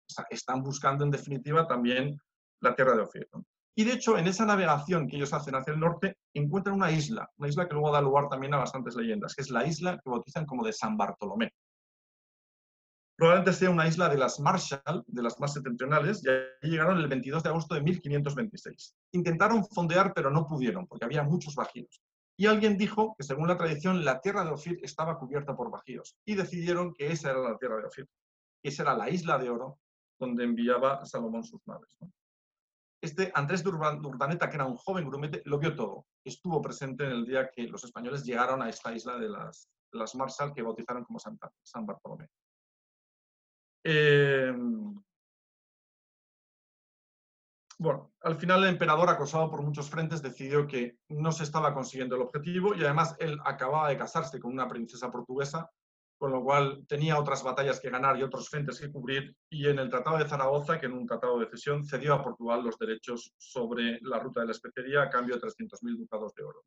O 0.10 0.14
sea, 0.14 0.26
están 0.30 0.64
buscando, 0.64 1.04
en 1.04 1.12
definitiva, 1.12 1.68
también 1.68 2.18
la 2.62 2.74
tierra 2.74 2.96
de 2.96 3.02
Ophir. 3.02 3.28
Y 3.76 3.84
de 3.84 3.94
hecho, 3.94 4.18
en 4.18 4.28
esa 4.28 4.46
navegación 4.46 5.08
que 5.08 5.18
ellos 5.18 5.34
hacen 5.34 5.56
hacia 5.56 5.74
el 5.74 5.80
norte, 5.80 6.18
encuentran 6.34 6.76
una 6.76 6.90
isla, 6.90 7.30
una 7.38 7.50
isla 7.50 7.68
que 7.68 7.74
luego 7.74 7.92
da 7.92 8.02
lugar 8.02 8.30
también 8.30 8.54
a 8.54 8.58
bastantes 8.58 8.96
leyendas, 8.96 9.36
que 9.36 9.44
es 9.44 9.52
la 9.52 9.68
isla 9.68 10.00
que 10.04 10.10
bautizan 10.10 10.46
como 10.46 10.66
de 10.66 10.74
San 10.74 10.98
Bartolomé. 10.98 11.52
Probablemente 13.18 13.54
sea 13.54 13.72
una 13.72 13.88
isla 13.88 14.10
de 14.10 14.18
las 14.18 14.40
Marshall, 14.40 15.04
de 15.08 15.24
las 15.24 15.40
más 15.40 15.52
septentrionales, 15.52 16.24
y 16.24 16.30
ahí 16.30 16.70
llegaron 16.70 17.00
el 17.00 17.08
22 17.08 17.42
de 17.42 17.50
agosto 17.50 17.74
de 17.74 17.82
1526. 17.82 18.96
Intentaron 19.14 19.66
fondear, 19.66 20.14
pero 20.14 20.30
no 20.30 20.46
pudieron, 20.46 20.86
porque 20.86 21.06
había 21.06 21.24
muchos 21.24 21.56
bajíos. 21.56 22.00
Y 22.38 22.46
alguien 22.46 22.78
dijo 22.78 23.16
que, 23.18 23.24
según 23.24 23.48
la 23.48 23.58
tradición, 23.58 24.06
la 24.06 24.22
tierra 24.22 24.46
de 24.46 24.52
Ofir 24.52 24.78
estaba 24.84 25.18
cubierta 25.18 25.56
por 25.56 25.72
bajíos, 25.72 26.16
y 26.26 26.36
decidieron 26.36 26.94
que 26.94 27.12
esa 27.12 27.32
era 27.32 27.40
la 27.40 27.58
tierra 27.58 27.78
de 27.78 27.88
Ofir. 27.88 28.08
Esa 28.64 28.84
era 28.84 28.96
la 28.96 29.10
isla 29.10 29.40
de 29.40 29.50
oro 29.50 29.80
donde 30.20 30.44
enviaba 30.44 31.04
Salomón 31.04 31.44
sus 31.44 31.66
naves. 31.66 31.98
Este 33.02 33.32
Andrés 33.34 33.64
de 33.64 33.70
Urdaneta, 33.70 34.48
que 34.48 34.58
era 34.58 34.66
un 34.66 34.78
joven 34.78 35.08
grumete, 35.08 35.42
lo 35.46 35.58
vio 35.58 35.76
todo. 35.76 36.06
Estuvo 36.24 36.62
presente 36.62 37.06
en 37.06 37.12
el 37.12 37.26
día 37.26 37.50
que 37.50 37.64
los 37.64 37.84
españoles 37.84 38.24
llegaron 38.24 38.62
a 38.62 38.70
esta 38.70 38.94
isla 38.94 39.18
de 39.18 39.30
las, 39.30 39.72
las 39.92 40.14
Marshall, 40.14 40.54
que 40.54 40.62
bautizaron 40.62 41.04
como 41.04 41.18
Santa, 41.18 41.52
San 41.64 41.86
Bartolomé. 41.86 42.28
Em, 43.90 45.02
bueno, 47.80 48.12
al 48.22 48.36
final 48.36 48.64
el 48.64 48.72
emperador, 48.72 49.10
acosado 49.10 49.50
por 49.50 49.62
muchos 49.62 49.90
frentes, 49.90 50.22
decidió 50.22 50.68
que 50.68 50.98
no 51.08 51.32
se 51.32 51.44
estaba 51.44 51.74
consiguiendo 51.74 52.16
el 52.16 52.24
objetivo 52.24 52.76
y 52.76 52.84
además 52.84 53.16
él 53.20 53.40
acababa 53.46 53.88
de 53.88 53.98
casarse 53.98 54.40
con 54.40 54.52
una 54.52 54.68
princesa 54.68 55.10
portuguesa 55.10 55.70
con 56.18 56.32
lo 56.32 56.44
cual 56.44 56.84
tenía 56.88 57.20
otras 57.20 57.44
batallas 57.44 57.80
que 57.80 57.92
ganar 57.92 58.18
y 58.18 58.24
otros 58.24 58.50
frentes 58.50 58.80
que 58.80 58.92
cubrir, 58.92 59.36
y 59.50 59.68
en 59.68 59.78
el 59.78 59.90
Tratado 59.90 60.18
de 60.18 60.28
Zaragoza, 60.28 60.80
que 60.80 60.88
en 60.88 60.94
un 60.94 61.06
tratado 61.06 61.40
de 61.40 61.48
cesión 61.48 61.86
cedió 61.86 62.16
a 62.16 62.24
Portugal 62.24 62.64
los 62.64 62.78
derechos 62.78 63.34
sobre 63.38 64.00
la 64.02 64.20
ruta 64.20 64.40
de 64.40 64.48
la 64.48 64.52
especería 64.52 65.04
a 65.04 65.10
cambio 65.10 65.36
de 65.36 65.42
300.000 65.42 65.96
ducados 65.96 66.34
de 66.34 66.44
oro. 66.44 66.64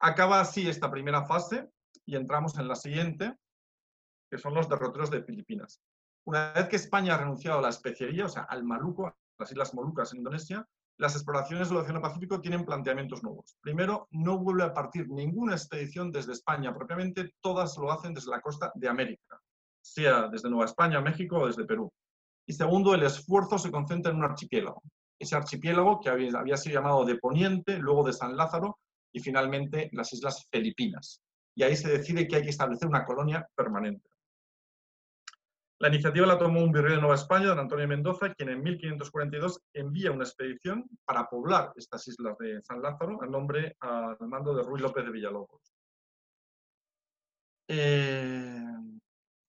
Acaba 0.00 0.40
así 0.40 0.68
esta 0.68 0.90
primera 0.90 1.24
fase 1.26 1.70
y 2.04 2.16
entramos 2.16 2.58
en 2.58 2.66
la 2.66 2.74
siguiente, 2.74 3.36
que 4.30 4.38
son 4.38 4.54
los 4.54 4.68
derroteros 4.68 5.10
de 5.10 5.22
Filipinas. 5.22 5.80
Una 6.24 6.52
vez 6.52 6.68
que 6.68 6.76
España 6.76 7.14
ha 7.14 7.18
renunciado 7.18 7.58
a 7.58 7.62
la 7.62 7.70
especería, 7.70 8.26
o 8.26 8.28
sea, 8.28 8.42
al 8.44 8.64
Maluco, 8.64 9.14
las 9.38 9.50
Islas 9.50 9.74
Molucas 9.74 10.12
en 10.12 10.18
Indonesia, 10.18 10.66
las 10.98 11.14
exploraciones 11.14 11.70
del 11.70 11.78
Océano 11.78 12.02
Pacífico 12.02 12.42
tienen 12.42 12.66
planteamientos 12.66 13.22
nuevos. 13.22 13.56
Primero, 13.62 14.06
no 14.10 14.38
vuelve 14.38 14.64
a 14.64 14.74
partir 14.74 15.08
ninguna 15.08 15.54
expedición 15.54 16.12
desde 16.12 16.32
España 16.32 16.74
propiamente, 16.74 17.32
todas 17.40 17.76
lo 17.78 17.90
hacen 17.90 18.12
desde 18.12 18.30
la 18.30 18.42
costa 18.42 18.70
de 18.74 18.86
América, 18.86 19.40
sea 19.80 20.28
desde 20.28 20.50
Nueva 20.50 20.66
España, 20.66 21.00
México 21.00 21.38
o 21.38 21.46
desde 21.46 21.64
Perú. 21.64 21.90
Y 22.46 22.52
segundo, 22.52 22.94
el 22.94 23.02
esfuerzo 23.02 23.56
se 23.58 23.70
concentra 23.70 24.12
en 24.12 24.18
un 24.18 24.24
archipiélago. 24.24 24.82
Ese 25.18 25.36
archipiélago 25.36 26.00
que 26.00 26.10
había 26.10 26.56
sido 26.58 26.74
llamado 26.74 27.06
de 27.06 27.16
Poniente, 27.16 27.78
luego 27.78 28.04
de 28.04 28.12
San 28.12 28.36
Lázaro 28.36 28.78
y 29.10 29.20
finalmente 29.20 29.88
las 29.92 30.12
Islas 30.12 30.46
Filipinas. 30.52 31.22
Y 31.54 31.62
ahí 31.62 31.76
se 31.76 31.88
decide 31.88 32.28
que 32.28 32.36
hay 32.36 32.42
que 32.42 32.50
establecer 32.50 32.86
una 32.86 33.04
colonia 33.06 33.48
permanente. 33.54 34.09
La 35.80 35.88
iniciativa 35.88 36.26
la 36.26 36.38
tomó 36.38 36.62
un 36.62 36.72
virrey 36.72 36.94
de 36.94 37.00
Nueva 37.00 37.14
España, 37.14 37.46
don 37.46 37.58
Antonio 37.58 37.88
Mendoza, 37.88 38.34
quien 38.34 38.50
en 38.50 38.62
1542 38.62 39.62
envía 39.72 40.12
una 40.12 40.24
expedición 40.24 40.86
para 41.06 41.26
poblar 41.26 41.72
estas 41.74 42.06
islas 42.06 42.36
de 42.36 42.60
San 42.62 42.82
Lázaro, 42.82 43.18
al 43.22 43.30
nombre 43.30 43.76
al 43.80 44.18
mando 44.20 44.54
de 44.54 44.62
Ruy 44.62 44.78
López 44.78 45.06
de 45.06 45.10
Villalobos. 45.10 45.72
Eh, 47.66 48.62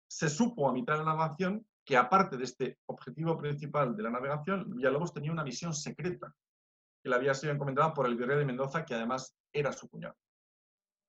se 0.08 0.30
supo 0.30 0.70
a 0.70 0.74
mitad 0.74 0.94
de 0.94 1.00
la 1.00 1.16
navegación 1.16 1.66
que 1.84 1.98
aparte 1.98 2.38
de 2.38 2.46
este 2.46 2.78
objetivo 2.86 3.38
principal 3.38 3.98
de 3.98 4.04
la 4.04 4.12
navegación, 4.12 4.74
Villalobos 4.74 5.14
tenía 5.14 5.34
una 5.34 5.44
misión 5.44 5.74
secreta 5.74 6.34
que 7.04 7.10
le 7.10 7.16
había 7.16 7.34
sido 7.34 7.52
encomendada 7.52 7.94
por 7.94 8.06
el 8.06 8.16
virrey 8.16 8.38
de 8.38 8.46
Mendoza, 8.46 8.86
que 8.86 8.96
además 8.96 9.36
era 9.52 9.74
su 9.74 9.90
cuñado. 9.90 10.16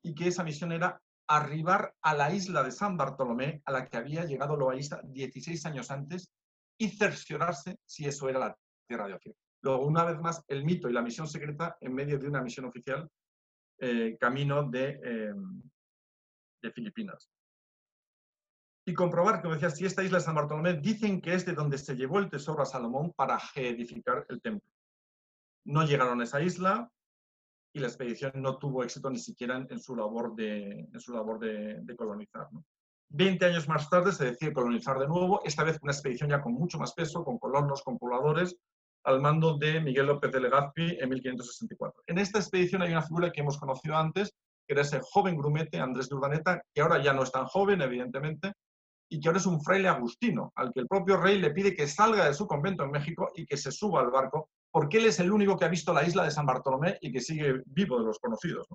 Y 0.03 0.17
que 0.17 0.27
esa 0.27 0.43
misión 0.43 0.73
era 0.73 1.01
arribar 1.37 1.95
a 2.03 2.15
la 2.15 2.33
isla 2.33 2.63
de 2.63 2.73
San 2.73 2.97
Bartolomé, 2.97 3.63
a 3.65 3.73
la 3.73 3.89
que 3.89 3.97
había 3.97 4.25
llegado 4.25 4.57
Loaiza 4.57 5.01
16 5.05 5.65
años 5.67 5.91
antes, 5.91 6.31
y 6.79 6.89
cerciorarse 6.89 7.79
si 7.87 8.07
eso 8.07 8.29
era 8.29 8.39
la 8.39 8.59
tierra 8.87 9.07
de 9.07 9.15
Ophir. 9.15 9.35
Luego, 9.63 9.87
una 9.87 10.05
vez 10.05 10.19
más, 10.21 10.43
el 10.49 10.65
mito 10.65 10.89
y 10.89 10.93
la 10.93 11.03
misión 11.03 11.29
secreta 11.29 11.77
en 11.81 11.95
medio 11.95 12.19
de 12.19 12.27
una 12.27 12.43
misión 12.43 12.67
oficial, 12.67 13.09
eh, 13.79 14.17
camino 14.19 14.69
de, 14.69 14.99
em, 15.03 15.63
de 16.61 16.71
Filipinas. 16.73 17.31
Y 18.85 18.95
comprobar, 18.95 19.41
como 19.41 19.55
decía, 19.55 19.71
si 19.71 19.87
esta 19.87 20.03
isla 20.03 20.19
de 20.19 20.25
San 20.25 20.35
Bartolomé 20.35 20.75
dicen 20.75 21.21
que 21.21 21.35
es 21.35 21.47
de 21.47 21.53
donde 21.53 21.79
se 21.79 21.95
llevó 21.95 22.19
el 22.19 22.29
tesoro 22.29 22.63
a 22.63 22.67
Salomón 22.67 23.13
para 23.13 23.39
edificar 23.55 24.27
el 24.29 24.43
templo. 24.43 24.69
No 25.65 25.85
llegaron 25.85 26.21
a 26.21 26.25
esa 26.25 26.43
isla, 26.43 26.91
y 27.73 27.81
la 27.81 27.87
expedición 27.87 28.33
no 28.37 28.59
tuvo 28.59 28.83
éxito 28.83 29.11
ni 29.11 29.19
siquiera 29.19 29.57
en, 29.57 29.79
su 29.79 29.97
labor 29.97 30.35
de, 30.35 30.87
en 30.89 31.97
colonizar. 31.97 32.49
Veinte 33.09 33.47
años 33.47 33.69
más 33.69 33.89
tarde 33.89 34.13
se 34.13 34.27
decide 34.27 34.53
colonizar 34.53 34.99
de 34.99 35.09
nuevo, 35.09 35.43
esta 35.45 35.65
vez 35.65 35.79
una 35.83 35.93
expedición 35.93 36.31
ya 36.31 36.41
con 36.41 36.53
mucho 36.53 36.79
más 36.79 36.93
peso, 36.93 37.25
con 37.25 37.39
colonos, 37.39 37.83
con 37.83 37.99
pobladores, 37.99 38.57
al 39.05 39.21
mando 39.21 39.59
de 39.59 39.81
Miguel 39.81 40.07
López 40.07 40.31
de 40.31 40.41
Legazpi 40.41 40.97
en 41.01 41.09
1564. 41.09 42.03
En 42.07 42.19
esta 42.19 42.39
expedición 42.39 42.83
hay 42.83 42.93
una 42.93 43.03
figura 43.03 43.31
que 43.31 43.41
hemos 43.41 43.59
conocido 43.59 43.97
antes, 43.97 44.33
que 44.67 44.75
era 44.75 44.83
ese 44.83 45.01
joven 45.03 45.37
grumete, 45.37 45.81
Andrés 45.81 46.09
de 46.09 46.15
Urdaneta, 46.15 46.63
que 46.73 46.83
ahora 46.83 47.03
ya 47.03 47.13
no 47.13 47.23
es 47.23 47.33
tan 47.33 47.47
joven, 47.47 47.83
evidentemente, 47.83 48.53
y 49.11 49.21
que 49.21 49.29
ahora 49.29 49.41
es 49.41 49.47
un 49.47 49.63
fraile 49.63 49.89
agustino, 49.89 50.53
al 50.55 50.73
que 50.73 50.81
el 50.81 50.87
propio 50.87 51.17
rey 51.17 51.39
le 51.39 51.51
pide 51.51 51.75
que 51.75 51.89
salga 51.89 52.27
de 52.27 52.35
su 52.35 52.47
convento 52.47 52.85
en 52.85 52.93
México 52.93 53.31
y 53.35 53.45
que 53.45 53.57
se 53.57 53.73
suba 53.73 54.01
al 54.01 54.11
barco 54.11 54.49
porque 54.73 54.97
él 54.99 55.07
es 55.07 55.21
el 55.21 55.31
único 55.31 55.57
que 55.57 55.67
ha 55.67 55.69
visto 55.69 55.93
la 55.93 56.05
isla 56.05 56.25
de 56.25 56.31
San 56.31 56.47
Bartolomé 56.47 56.97
y 57.01 57.13
que 57.13 57.21
sigue 57.21 57.63
vivo 57.67 57.99
de 57.99 58.07
los 58.07 58.19
conocidos. 58.19 58.67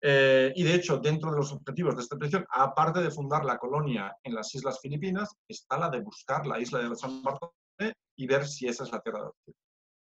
Eh, 0.00 0.52
y 0.56 0.62
de 0.62 0.74
hecho, 0.74 0.98
dentro 0.98 1.30
de 1.30 1.36
los 1.36 1.52
objetivos 1.52 1.94
de 1.94 2.02
esta 2.02 2.14
expedición, 2.14 2.46
aparte 2.50 3.00
de 3.00 3.10
fundar 3.10 3.44
la 3.44 3.58
colonia 3.58 4.16
en 4.22 4.34
las 4.34 4.54
Islas 4.54 4.80
Filipinas, 4.80 5.34
está 5.46 5.78
la 5.78 5.90
de 5.90 6.00
buscar 6.00 6.46
la 6.46 6.58
isla 6.58 6.78
de 6.78 6.96
San 6.96 7.22
Bartolomé 7.22 7.94
y 8.16 8.26
ver 8.26 8.46
si 8.46 8.66
esa 8.66 8.84
es 8.84 8.92
la 8.92 9.00
tierra 9.00 9.20
de 9.20 9.26
Occidente. 9.26 9.60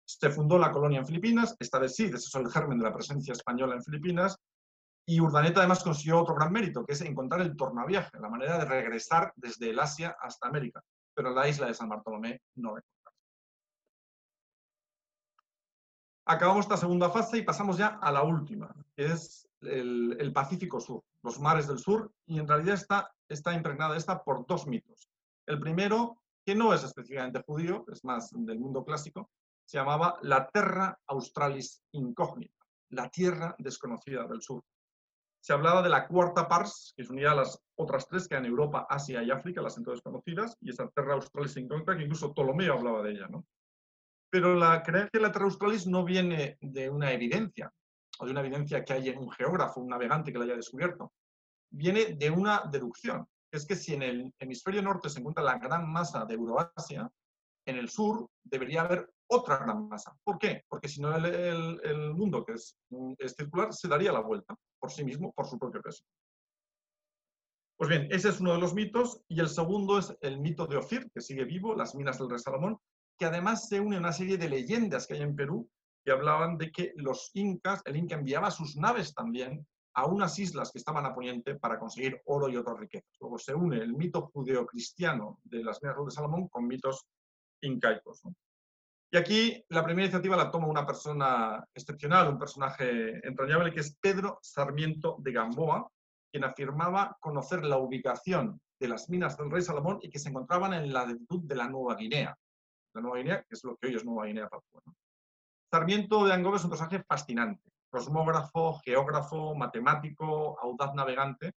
Se 0.06 0.30
fundó 0.30 0.58
la 0.58 0.70
colonia 0.70 1.00
en 1.00 1.06
Filipinas, 1.06 1.56
esta 1.58 1.78
vez 1.78 1.96
sí, 1.96 2.04
ese 2.04 2.16
es 2.16 2.34
el 2.34 2.50
germen 2.50 2.78
de 2.78 2.84
la 2.84 2.94
presencia 2.94 3.32
española 3.32 3.74
en 3.74 3.82
Filipinas, 3.82 4.36
y 5.06 5.20
Urdaneta 5.20 5.60
además 5.60 5.82
consiguió 5.82 6.20
otro 6.20 6.34
gran 6.34 6.52
mérito, 6.52 6.84
que 6.84 6.92
es 6.92 7.00
encontrar 7.00 7.40
el 7.40 7.56
tornaviaje, 7.56 8.18
la 8.20 8.28
manera 8.28 8.58
de 8.58 8.66
regresar 8.66 9.32
desde 9.36 9.70
el 9.70 9.78
Asia 9.78 10.16
hasta 10.20 10.48
América, 10.48 10.82
pero 11.14 11.30
la 11.30 11.48
isla 11.48 11.66
de 11.66 11.74
San 11.74 11.88
Bartolomé 11.88 12.40
no 12.56 12.76
lo 12.76 12.82
acabamos 16.28 16.66
esta 16.66 16.76
segunda 16.76 17.08
fase 17.10 17.38
y 17.38 17.42
pasamos 17.42 17.78
ya 17.78 17.98
a 18.00 18.12
la 18.12 18.22
última, 18.22 18.72
que 18.94 19.06
es 19.06 19.48
el, 19.62 20.30
Pacífico 20.32 20.78
Sur, 20.78 21.02
los 21.22 21.40
mares 21.40 21.66
del 21.66 21.78
sur, 21.78 22.12
y 22.26 22.38
en 22.38 22.46
realidad 22.46 22.74
está, 22.74 23.12
está 23.28 23.54
impregnada 23.54 23.96
esta 23.96 24.22
por 24.22 24.46
dos 24.46 24.66
mitos. 24.66 25.10
El 25.46 25.58
primero, 25.58 26.22
que 26.44 26.54
no 26.54 26.74
es 26.74 26.84
específicamente 26.84 27.42
judío, 27.42 27.84
es 27.90 28.04
más 28.04 28.30
del 28.32 28.60
mundo 28.60 28.84
clásico, 28.84 29.30
se 29.64 29.78
llamaba 29.78 30.18
la 30.22 30.46
Terra 30.48 30.98
Australis 31.06 31.82
Incógnita, 31.92 32.64
la 32.90 33.08
tierra 33.08 33.56
desconocida 33.58 34.26
del 34.26 34.42
sur. 34.42 34.62
Se 35.40 35.52
hablaba 35.52 35.82
de 35.82 35.88
la 35.88 36.06
cuarta 36.06 36.46
pars, 36.46 36.92
que 36.94 37.04
se 37.04 37.12
unía 37.12 37.32
a 37.32 37.36
las 37.36 37.58
otras 37.76 38.06
tres 38.06 38.28
que 38.28 38.36
en 38.36 38.44
Europa, 38.44 38.86
Asia 38.88 39.22
y 39.22 39.30
África, 39.30 39.62
las 39.62 39.78
entonces 39.78 40.02
conocidas, 40.02 40.56
y 40.60 40.70
esa 40.70 40.88
Terra 40.88 41.14
Australis 41.14 41.56
Incógnita, 41.56 41.96
que 41.96 42.02
incluso 42.02 42.34
Ptolomeo 42.34 42.74
hablaba 42.74 43.02
de 43.02 43.12
ella. 43.12 43.28
¿no? 43.28 43.46
Pero 44.30 44.54
la 44.54 44.82
creencia 44.82 45.10
de 45.12 45.20
la 45.20 45.32
Terra 45.32 45.46
Australis 45.46 45.86
no 45.86 46.04
viene 46.04 46.58
de 46.60 46.90
una 46.90 47.12
evidencia. 47.12 47.72
o 48.20 48.24
de 48.24 48.32
una 48.32 48.40
evidencia 48.40 48.84
que 48.84 48.94
hay 48.94 49.08
en 49.10 49.18
un 49.18 49.30
geógrafo, 49.30 49.80
un 49.80 49.88
navegante 49.88 50.32
que 50.32 50.38
la 50.38 50.44
haya 50.44 50.56
descubierto. 50.56 51.12
Viene 51.70 52.16
de 52.16 52.30
una 52.30 52.62
deducción, 52.70 53.28
es 53.52 53.64
que 53.64 53.76
si 53.76 53.94
en 53.94 54.02
el 54.02 54.34
hemisferio 54.40 54.82
norte 54.82 55.08
se 55.08 55.20
encuentra 55.20 55.44
la 55.44 55.58
gran 55.58 55.88
masa 55.90 56.24
de 56.24 56.34
Euroasia, 56.34 57.08
en 57.66 57.76
el 57.76 57.88
sur 57.88 58.28
debería 58.42 58.82
haber 58.82 59.08
otra 59.28 59.58
gran 59.58 59.88
masa. 59.88 60.16
¿Por 60.24 60.38
qué? 60.38 60.64
Porque 60.68 60.88
si 60.88 61.00
no 61.00 61.14
el, 61.14 62.14
mundo, 62.14 62.44
que 62.44 62.54
es, 62.54 62.76
es, 63.18 63.34
circular, 63.36 63.72
se 63.72 63.88
daría 63.88 64.12
la 64.12 64.20
vuelta 64.20 64.56
por 64.78 64.90
sí 64.90 65.04
mismo, 65.04 65.32
por 65.32 65.46
su 65.46 65.58
propio 65.58 65.82
peso. 65.82 66.02
Pues 67.76 67.90
bien, 67.90 68.08
ese 68.10 68.30
es 68.30 68.40
uno 68.40 68.54
de 68.54 68.58
los 68.58 68.74
mitos. 68.74 69.20
Y 69.28 69.38
el 69.40 69.48
segundo 69.48 69.98
es 69.98 70.16
el 70.22 70.40
mito 70.40 70.66
de 70.66 70.78
Ofir, 70.78 71.10
que 71.12 71.20
sigue 71.20 71.44
vivo, 71.44 71.74
las 71.74 71.94
minas 71.94 72.18
del 72.18 72.30
rey 72.30 72.38
Salomón, 72.38 72.78
que 73.18 73.26
además 73.26 73.68
se 73.68 73.80
une 73.80 73.96
a 73.96 74.00
una 74.00 74.12
serie 74.12 74.38
de 74.38 74.48
leyendas 74.48 75.06
que 75.06 75.14
hay 75.14 75.22
en 75.22 75.34
Perú 75.34 75.68
que 76.04 76.12
hablaban 76.12 76.56
de 76.56 76.70
que 76.70 76.92
los 76.96 77.30
incas, 77.34 77.82
el 77.84 77.96
inca 77.96 78.14
enviaba 78.14 78.50
sus 78.50 78.76
naves 78.76 79.12
también 79.14 79.66
a 79.94 80.06
unas 80.06 80.38
islas 80.38 80.70
que 80.70 80.78
estaban 80.78 81.04
a 81.04 81.14
poniente 81.14 81.56
para 81.56 81.78
conseguir 81.78 82.22
oro 82.26 82.48
y 82.48 82.56
otras 82.56 82.78
riquezas. 82.78 83.10
Luego 83.20 83.38
se 83.38 83.54
une 83.54 83.78
el 83.78 83.94
mito 83.94 84.30
judeocristiano 84.32 85.40
de 85.42 85.64
las 85.64 85.82
minas 85.82 85.96
de 86.04 86.10
Salomón 86.12 86.48
con 86.48 86.68
mitos 86.68 87.04
incaicos. 87.62 88.22
Y 89.10 89.16
aquí 89.16 89.64
la 89.70 89.82
primera 89.82 90.06
iniciativa 90.06 90.36
la 90.36 90.50
toma 90.50 90.68
una 90.68 90.86
persona 90.86 91.64
excepcional, 91.74 92.28
un 92.28 92.38
personaje 92.38 93.26
entrañable, 93.26 93.72
que 93.72 93.80
es 93.80 93.96
Pedro 94.00 94.38
Sarmiento 94.40 95.16
de 95.18 95.32
Gamboa, 95.32 95.90
quien 96.30 96.44
afirmaba 96.44 97.16
conocer 97.18 97.64
la 97.64 97.78
ubicación 97.78 98.60
de 98.78 98.88
las 98.88 99.08
minas 99.08 99.36
del 99.36 99.50
rey 99.50 99.62
Salomón 99.62 99.98
y 100.02 100.10
que 100.10 100.18
se 100.18 100.28
encontraban 100.28 100.74
en 100.74 100.92
la 100.92 101.06
latitud 101.06 101.40
de 101.42 101.56
la 101.56 101.68
Nueva 101.68 101.96
Guinea. 101.96 102.38
La 102.94 103.00
Nueva 103.00 103.18
Guinea, 103.18 103.42
que 103.42 103.54
es 103.54 103.64
lo 103.64 103.76
que 103.76 103.88
hoy 103.88 103.94
es 103.94 104.04
Nueva 104.04 104.26
Guinea 104.26 104.48
Papua. 104.48 104.82
Sarmiento 105.70 106.24
de 106.24 106.30
Gamboa 106.30 106.56
es 106.56 106.64
un 106.64 106.70
personaje 106.70 107.02
fascinante, 107.02 107.70
cosmógrafo, 107.90 108.80
geógrafo, 108.84 109.54
matemático, 109.54 110.58
audaz 110.60 110.94
navegante, 110.94 111.52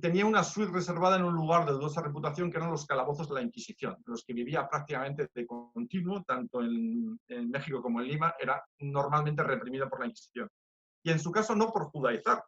tenía 0.00 0.24
una 0.24 0.42
suite 0.42 0.72
reservada 0.72 1.16
en 1.16 1.24
un 1.24 1.34
lugar 1.34 1.66
de 1.66 1.72
dudosa 1.72 2.00
reputación 2.00 2.50
que 2.50 2.56
eran 2.56 2.70
los 2.70 2.86
calabozos 2.86 3.28
de 3.28 3.34
la 3.34 3.42
Inquisición, 3.42 3.94
en 3.94 4.04
los 4.06 4.24
que 4.24 4.32
vivía 4.32 4.68
prácticamente 4.68 5.28
de 5.34 5.46
continuo, 5.46 6.22
tanto 6.22 6.62
en, 6.62 7.18
México 7.50 7.82
como 7.82 8.00
en 8.00 8.08
Lima, 8.08 8.34
era 8.38 8.64
normalmente 8.78 9.42
reprimida 9.42 9.88
por 9.88 10.00
la 10.00 10.06
Inquisición. 10.06 10.48
Y 11.02 11.10
en 11.10 11.18
su 11.18 11.30
caso 11.30 11.54
no 11.54 11.70
por 11.70 11.90
judaizar, 11.90 12.42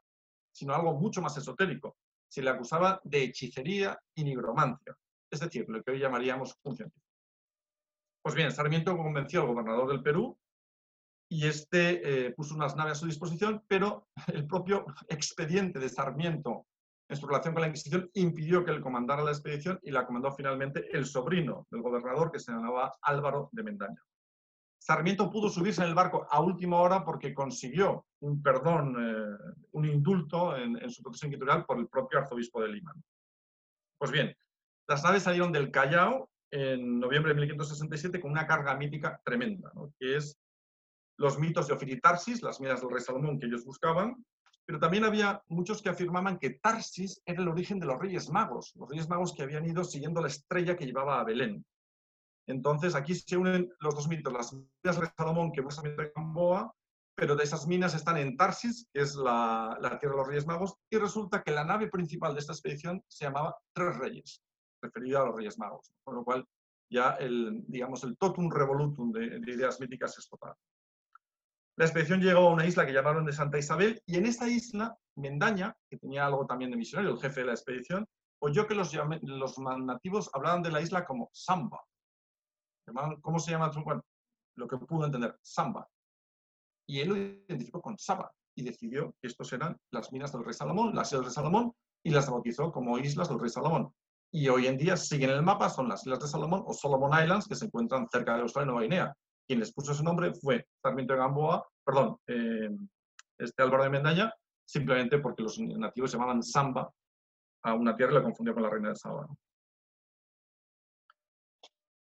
sino 0.53 0.75
algo 0.75 0.95
mucho 0.95 1.21
más 1.21 1.37
esotérico. 1.37 1.97
Se 2.29 2.43
le 2.43 2.51
acusaba 2.51 3.01
de 3.05 3.25
hechicería 3.25 3.99
y 4.15 4.25
nigromancia, 4.25 4.97
es 5.31 5.41
decir, 5.41 5.67
lo 5.69 5.83
que 5.83 5.93
hoy 5.93 5.99
llamaríamos 5.99 6.57
un. 6.63 6.77
Pues 8.25 8.35
bien, 8.35 8.51
Sarmiento 8.51 8.97
convenció 8.97 9.43
al 9.43 9.49
gobernador 9.49 9.87
del 9.89 10.03
Perú 10.03 10.39
y 11.29 11.47
este 11.47 12.29
eh, 12.29 12.31
puso 12.33 12.55
unas 12.55 12.75
naves 12.75 12.93
a 12.93 13.01
su 13.01 13.07
disposición, 13.07 13.63
pero 13.69 14.09
el 14.33 14.47
propio 14.47 14.87
expediente 15.09 15.79
de 15.79 15.91
Sarmiento 15.91 16.67
en 17.09 17.17
su 17.17 17.27
relación 17.27 17.53
con 17.53 17.61
la 17.61 17.69
Inquisición, 17.69 18.11
impidió 18.15 18.65
que 18.65 18.71
él 18.71 18.81
comandara 18.81 19.23
la 19.23 19.31
expedición 19.31 19.79
y 19.83 19.91
la 19.91 20.07
comandó 20.07 20.33
finalmente 20.33 20.89
el 20.97 21.05
sobrino 21.05 21.67
del 21.71 21.83
gobernador, 21.83 22.33
que 22.33 22.39
se 22.39 22.51
llamaba 22.51 22.95
Álvaro 23.03 23.51
de 23.53 23.63
Mendaña. 23.63 24.03
Sarmiento 24.79 25.31
pudo 25.31 25.51
subirse 25.51 25.83
en 25.83 25.89
el 25.89 25.95
barco 25.95 26.27
a 26.31 26.41
última 26.41 26.81
hora 26.81 27.05
porque 27.05 27.35
consiguió 27.35 28.07
un 28.21 28.43
perdón, 28.43 28.97
eh, 28.99 29.53
un 29.73 29.85
indulto 29.85 30.57
en, 30.57 30.91
su 30.91 31.03
proceso 31.03 31.27
inquisitorial 31.27 31.67
por 31.67 31.79
el 31.79 31.89
propio 31.89 32.21
arzobispo 32.21 32.63
de 32.63 32.69
Lima. 32.69 32.95
Pues 33.99 34.11
bien, 34.11 34.35
las 34.89 35.03
naves 35.03 35.23
salieron 35.23 35.53
del 35.53 35.71
Callao 35.71 36.31
en 36.55 37.01
noviembre 37.01 37.35
de 37.35 37.41
1567 37.41 38.21
con 38.21 38.31
una 38.31 38.47
carga 38.47 38.77
mítica 38.77 39.21
tremenda, 39.25 39.73
que 39.99 40.17
es 40.17 40.39
los 41.19 41.37
mitos 41.37 41.67
de 41.67 41.75
Ofiritarsis, 41.75 42.43
las 42.43 42.61
minas 42.61 42.81
del 42.81 42.91
rey 42.91 43.03
Salomón 43.03 43.41
que 43.41 43.47
ellos 43.47 43.65
buscaban, 43.65 44.25
pero 44.65 44.79
también 44.79 45.05
había 45.05 45.43
muchos 45.49 45.83
que 45.83 45.89
afirmaban 45.89 46.39
que 46.39 46.51
Tarsis 46.51 47.21
era 47.27 47.43
el 47.43 47.49
origen 47.49 47.81
de 47.81 47.87
los 47.87 47.99
Reyes 47.99 48.31
Magos, 48.31 48.73
los 48.77 48.89
Reyes 48.89 49.09
Magos 49.09 49.35
que 49.35 49.43
habían 49.43 49.67
ido 49.67 49.83
siguiendo 49.83 50.21
la 50.21 50.29
estrella 50.29 50.77
que 50.77 50.87
llevaba 50.87 51.21
a 51.21 51.25
Belén. 51.25 51.67
Entonces, 52.47 52.95
aquí 52.95 53.17
se 53.17 53.37
unen 53.37 53.73
los 53.81 53.95
dos 53.97 54.07
mitos, 54.07 54.33
las 54.33 54.53
minas 54.53 55.01
de 55.01 55.11
Salomón, 55.17 55.51
que 55.51 55.63
fue 55.63 55.91
de 55.91 56.13
Gamboa, 56.15 56.73
pero 57.17 57.35
de 57.35 57.45
esas 57.45 57.67
minas 57.67 57.95
están 57.95 58.17
en 58.17 58.37
Tarsis, 58.37 58.89
que 58.93 59.01
es 59.01 59.17
la, 59.17 59.77
tierra 60.01 60.15
de 60.15 60.19
los 60.19 60.29
Reyes 60.29 60.47
Magos, 60.47 60.77
y 60.89 60.99
resulta 60.99 61.43
que 61.43 61.51
la 61.51 61.65
nave 61.65 61.89
principal 61.89 62.33
de 62.33 62.41
esta 62.41 62.53
expedición 62.53 63.03
se 63.09 63.25
llamaba 63.25 63.57
Tres 63.75 63.97
Reyes, 63.99 64.41
referida 64.85 65.21
a 65.21 65.27
los 65.27 65.37
Reyes 65.37 65.59
Magos, 65.59 65.93
con 66.05 66.15
lo 66.15 66.25
cual 66.25 66.47
ya 66.91 67.13
el, 67.13 67.65
digamos, 67.67 68.05
el 68.05 68.17
totum 68.17 68.51
revolutum 68.51 69.11
de, 69.13 69.41
de 69.41 69.53
ideas 69.53 69.81
míticas 69.81 70.17
es 70.19 70.29
total. 70.29 70.55
La 71.77 71.87
expedición 71.87 72.21
llegó 72.21 72.49
a 72.49 72.53
una 72.53 72.67
isla 72.67 72.87
que 72.87 72.93
llamaron 72.93 73.25
de 73.25 73.33
Santa 73.33 73.59
Isabel 73.59 74.01
y 74.07 74.17
en 74.17 74.27
esta 74.27 74.49
isla, 74.49 74.97
Mendaña, 75.17 75.77
que 75.91 75.99
tenía 75.99 76.27
algo 76.27 76.47
también 76.47 76.71
de 76.71 76.77
misionario, 76.77 77.13
el 77.13 77.21
jefe 77.21 77.41
de 77.41 77.47
la 77.47 77.53
expedición, 77.53 78.07
oyó 78.41 78.67
que 78.67 78.75
los, 78.75 78.93
los 79.23 79.59
nativos 79.59 80.31
hablaban 80.35 80.63
de 80.63 80.71
la 80.71 80.81
isla 80.81 81.05
como 81.05 81.31
Samba. 81.33 81.81
¿Cómo 83.23 83.39
se 83.39 83.51
llama? 83.51 83.73
Bueno, 83.85 84.05
lo 84.57 84.69
que 84.69 84.77
pudo 84.77 85.07
entender, 85.07 85.37
Samba. 85.43 85.89
Y 86.87 87.01
él 87.01 87.09
lo 87.09 87.17
identificó 87.17 87.81
con 87.81 87.99
Saba 87.99 88.31
y 88.55 88.63
decidió 88.63 89.15
que 89.21 89.29
estos 89.29 89.53
eran 89.53 89.77
las 89.91 90.13
minas 90.13 90.33
del 90.33 90.45
rey 90.45 90.55
Salomón, 90.55 90.95
las 90.95 91.09
islas 91.09 91.21
del 91.21 91.25
rey 91.25 91.35
Salomón, 91.35 91.73
y 92.05 92.11
las 92.11 92.29
bautizó 92.31 92.71
como 92.71 92.99
islas 92.99 93.29
del 93.29 93.41
rey 93.41 93.49
Salomón. 93.49 93.93
Y 94.35 94.49
hoy 94.49 94.67
en 94.67 94.77
día 94.77 94.97
siguen 94.97 95.31
en 95.31 95.37
el 95.37 95.43
mapa, 95.43 95.71
son 95.71 95.89
las 95.89 96.03
islas 96.05 96.19
de 96.19 96.27
Salomón 96.27 96.65
o 96.67 96.75
Solomon 96.75 97.23
Islands, 97.23 97.47
que 97.47 97.55
se 97.55 97.67
encuentran 97.67 98.09
cerca 98.09 98.35
de 98.35 98.43
Australia 98.43 98.67
y 98.67 98.73
Nueva 98.73 98.83
Guinea 98.83 99.17
quien 99.47 99.61
les 99.61 99.73
puso 99.73 99.93
ese 99.93 100.03
nombre 100.03 100.33
fue 100.35 100.67
Sarmiento 100.83 101.15
de 101.15 101.21
Gamboa, 101.21 101.67
perdón, 101.85 102.17
eh, 102.27 102.71
este 103.39 103.63
Álvaro 103.63 103.85
de 103.85 103.91
Mendaña, 103.91 104.33
simplemente 104.65 105.19
porque 105.19 105.43
los 105.43 105.59
nativos 105.59 106.13
llamaban 106.13 106.43
Samba 106.43 106.91
a 107.63 107.75
una 107.75 107.97
tierra 107.97 108.13
y 108.13 108.15
la 108.17 108.23
confundió 108.23 108.55
con 108.55 108.63
la 108.63 108.71
reina 108.71 108.91
de 108.91 108.97
Saba. 108.97 109.27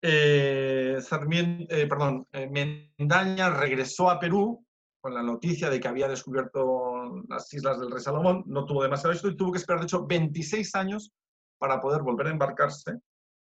Eh, 0.02 0.98
eh, 1.00 1.86
perdón, 1.88 2.26
Mendaña 2.32 3.50
regresó 3.50 4.10
a 4.10 4.20
Perú 4.20 4.64
con 5.00 5.14
la 5.14 5.22
noticia 5.22 5.70
de 5.70 5.80
que 5.80 5.88
había 5.88 6.08
descubierto 6.08 7.22
las 7.28 7.52
islas 7.52 7.80
del 7.80 7.90
rey 7.90 8.02
Salomón, 8.02 8.44
no 8.46 8.64
tuvo 8.66 8.82
demasiado 8.82 9.12
éxito 9.12 9.28
y 9.28 9.36
tuvo 9.36 9.52
que 9.52 9.58
esperar, 9.58 9.80
de 9.80 9.86
hecho, 9.86 10.06
26 10.06 10.74
años 10.74 11.12
para 11.58 11.80
poder 11.80 12.02
volver 12.02 12.28
a 12.28 12.30
embarcarse 12.30 13.00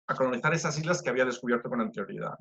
a 0.08 0.16
colonizar 0.16 0.54
esas 0.54 0.78
islas 0.78 1.02
que 1.02 1.10
había 1.10 1.26
descubierto 1.26 1.70
con 1.70 1.82
anterioridad. 1.82 2.36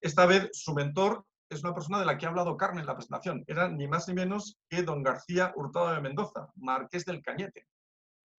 Esta 0.00 0.26
vez 0.26 0.50
su 0.52 0.74
mentor 0.74 1.24
es 1.48 1.62
una 1.62 1.74
persona 1.74 2.00
de 2.00 2.06
la 2.06 2.18
que 2.18 2.26
ha 2.26 2.28
hablado 2.28 2.56
Carmen 2.56 2.80
en 2.80 2.86
la 2.86 2.94
presentación. 2.94 3.44
Era 3.46 3.68
ni 3.68 3.86
más 3.86 4.08
ni 4.08 4.14
menos 4.14 4.58
que 4.68 4.82
don 4.82 5.02
García 5.02 5.52
Hurtado 5.54 5.92
de 5.94 6.00
Mendoza, 6.00 6.48
marqués 6.56 7.04
del 7.04 7.22
Cañete, 7.22 7.66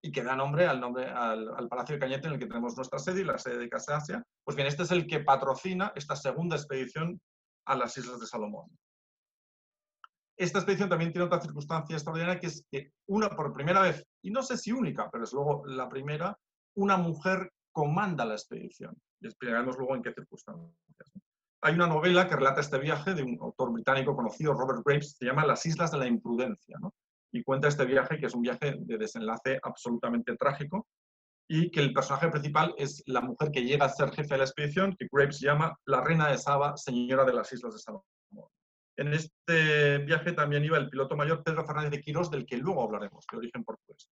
y 0.01 0.11
que 0.11 0.23
da 0.23 0.35
nombre 0.35 0.67
al, 0.67 0.79
nombre, 0.79 1.09
al, 1.09 1.67
Palacio 1.69 1.93
del 1.93 2.01
Cañete 2.01 2.27
en 2.27 2.33
el 2.33 2.39
que 2.39 2.47
tenemos 2.47 2.75
nuestra 2.75 2.99
sede 2.99 3.21
y 3.21 3.23
la 3.23 3.37
sede 3.37 3.57
de 3.57 3.69
Casa 3.69 3.97
Asia. 3.97 4.23
Pues 4.43 4.55
bien, 4.55 4.67
este 4.67 4.83
es 4.83 4.91
el 4.91 5.07
que 5.07 5.21
patrocina 5.21 5.93
esta 5.95 6.15
segunda 6.15 6.55
expedición 6.55 7.19
a 7.65 7.75
las 7.75 7.97
Islas 7.97 8.19
de 8.19 8.27
Salomón. 8.27 8.69
Esta 10.37 10.59
expedición 10.59 10.89
también 10.89 11.13
tiene 11.13 11.25
otra 11.25 11.39
circunstancia 11.39 11.95
extraordinaria, 11.95 12.39
que 12.39 12.47
es 12.47 12.65
que 12.69 12.91
una 13.07 13.29
por 13.29 13.53
primera 13.53 13.81
vez, 13.81 14.05
y 14.21 14.31
no 14.31 14.43
sé 14.43 14.57
si 14.57 14.71
única, 14.71 15.09
pero 15.09 15.23
es 15.23 15.31
luego 15.31 15.65
la 15.65 15.87
primera, 15.87 16.37
una 16.75 16.97
mujer 16.97 17.51
comanda 17.71 18.25
la 18.25 18.35
expedición. 18.35 18.95
Y 19.21 19.27
explicaremos 19.27 19.77
luego 19.77 19.95
en 19.95 20.03
qué 20.03 20.13
circunstancias. 20.13 20.75
Hay 21.61 21.73
una 21.73 21.87
novela 21.87 22.27
que 22.27 22.35
relata 22.35 22.61
este 22.61 22.77
viaje 22.77 23.15
de 23.15 23.23
un 23.23 23.37
autor 23.41 23.71
británico 23.71 24.15
conocido, 24.15 24.53
Robert 24.53 24.81
Graves, 24.85 25.15
se 25.17 25.25
llama 25.25 25.45
Las 25.45 25.65
Islas 25.65 25.91
de 25.91 25.97
la 25.97 26.07
Imprudencia, 26.07 26.77
y 27.31 27.43
cuenta 27.43 27.67
este 27.67 27.85
viaje 27.85 28.19
que 28.19 28.27
es 28.27 28.35
un 28.35 28.43
viaje 28.43 28.75
de 28.77 28.97
desenlace 28.97 29.59
absolutamente 29.63 30.35
trágico 30.37 30.87
y 31.47 31.69
que 31.69 31.79
el 31.79 31.93
personaje 31.93 32.29
principal 32.29 32.73
es 32.77 33.03
la 33.07 33.21
mujer 33.21 33.51
que 33.51 33.63
llega 33.63 33.85
a 33.85 33.89
ser 33.89 34.11
jefe 34.11 34.35
de 34.35 34.37
la 34.39 34.43
expedición, 34.45 34.95
que 34.97 35.07
Graves 35.11 35.39
llama 35.39 35.77
la 35.85 36.01
reina 36.01 36.29
de 36.29 36.37
Saba, 36.37 36.77
señora 36.77 37.25
de 37.25 37.33
las 37.33 37.51
Islas 37.51 37.73
de 37.73 37.79
Salomón. 37.79 38.05
En 38.97 39.13
este 39.13 39.97
viaje 39.99 40.31
también 40.31 40.63
iba 40.63 40.77
el 40.77 40.89
piloto 40.89 41.17
mayor 41.17 41.43
Pedro 41.43 41.65
Fernández 41.65 41.91
de 41.91 42.01
Quirós, 42.01 42.31
del 42.31 42.45
que 42.45 42.57
luego 42.57 42.83
hablaremos, 42.83 43.25
de 43.29 43.37
origen 43.37 43.63
portugués. 43.63 44.09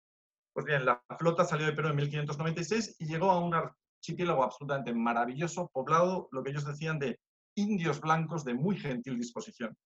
Pues 0.53 0.67
bien, 0.67 0.85
la 0.85 1.03
flota 1.19 1.45
salió 1.45 1.67
de 1.67 1.73
Perú 1.73 1.89
en 1.89 1.97
1596 1.97 2.97
y 2.99 3.07
llegó 3.07 3.31
a 3.31 3.39
un 3.39 3.55
archipiélago 3.55 4.43
absolutamente 4.43 4.93
maravilloso, 4.93 5.71
poblado, 5.73 6.29
lo 6.33 6.43
que 6.43 6.51
ellos 6.51 6.65
decían 6.65 6.99
de 6.99 7.21
indios 7.57 8.01
blancos 8.01 8.45
de 8.45 8.55
muy 8.55 8.77
gentil 8.77 9.19
disposición. 9.19 9.77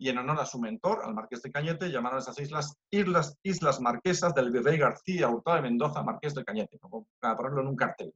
Y 0.00 0.08
en 0.08 0.18
honor 0.18 0.40
a 0.40 0.46
su 0.46 0.60
mentor, 0.60 1.02
al 1.04 1.14
marqués 1.14 1.42
de 1.42 1.50
Cañete, 1.50 1.90
llamaron 1.90 2.18
a 2.18 2.22
esas 2.22 2.38
islas 2.38 2.76
Islas, 2.90 3.36
islas 3.42 3.80
Marquesas 3.80 4.32
del 4.34 4.52
virrey 4.52 4.78
García 4.78 5.28
Hurtado 5.28 5.56
de 5.56 5.62
Mendoza, 5.62 6.02
marqués 6.02 6.34
de 6.34 6.44
Cañete, 6.44 6.78
para 7.18 7.36
ponerlo 7.36 7.62
en 7.62 7.68
un 7.68 7.76
cartel. 7.76 8.14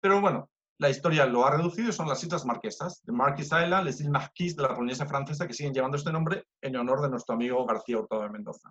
Pero 0.00 0.20
bueno, 0.20 0.48
la 0.78 0.90
historia 0.90 1.26
lo 1.26 1.44
ha 1.44 1.50
reducido 1.56 1.90
y 1.90 1.92
son 1.92 2.08
las 2.08 2.22
Islas 2.22 2.44
Marquesas, 2.44 3.02
de 3.04 3.12
Marquis 3.12 3.46
Island, 3.46 3.84
les 3.84 4.00
Isles 4.00 4.10
Marquis 4.10 4.56
de 4.56 4.62
la 4.62 4.74
Polinesia 4.74 5.06
francesa, 5.06 5.46
que 5.46 5.54
siguen 5.54 5.74
llevando 5.74 5.96
este 5.96 6.12
nombre 6.12 6.44
en 6.60 6.76
honor 6.76 7.02
de 7.02 7.08
nuestro 7.08 7.34
amigo 7.34 7.64
García 7.66 7.98
Hurtado 7.98 8.22
de 8.22 8.30
Mendoza. 8.30 8.70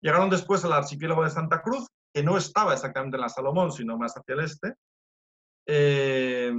Llegaron 0.00 0.30
después 0.30 0.64
al 0.64 0.72
archipiélago 0.72 1.24
de 1.24 1.30
Santa 1.30 1.62
Cruz, 1.62 1.86
que 2.12 2.22
no 2.22 2.36
estaba 2.36 2.74
exactamente 2.74 3.16
en 3.16 3.22
la 3.22 3.28
Salomón, 3.28 3.72
sino 3.72 3.98
más 3.98 4.14
hacia 4.16 4.34
el 4.34 4.40
este, 4.40 4.74
eh, 5.70 6.50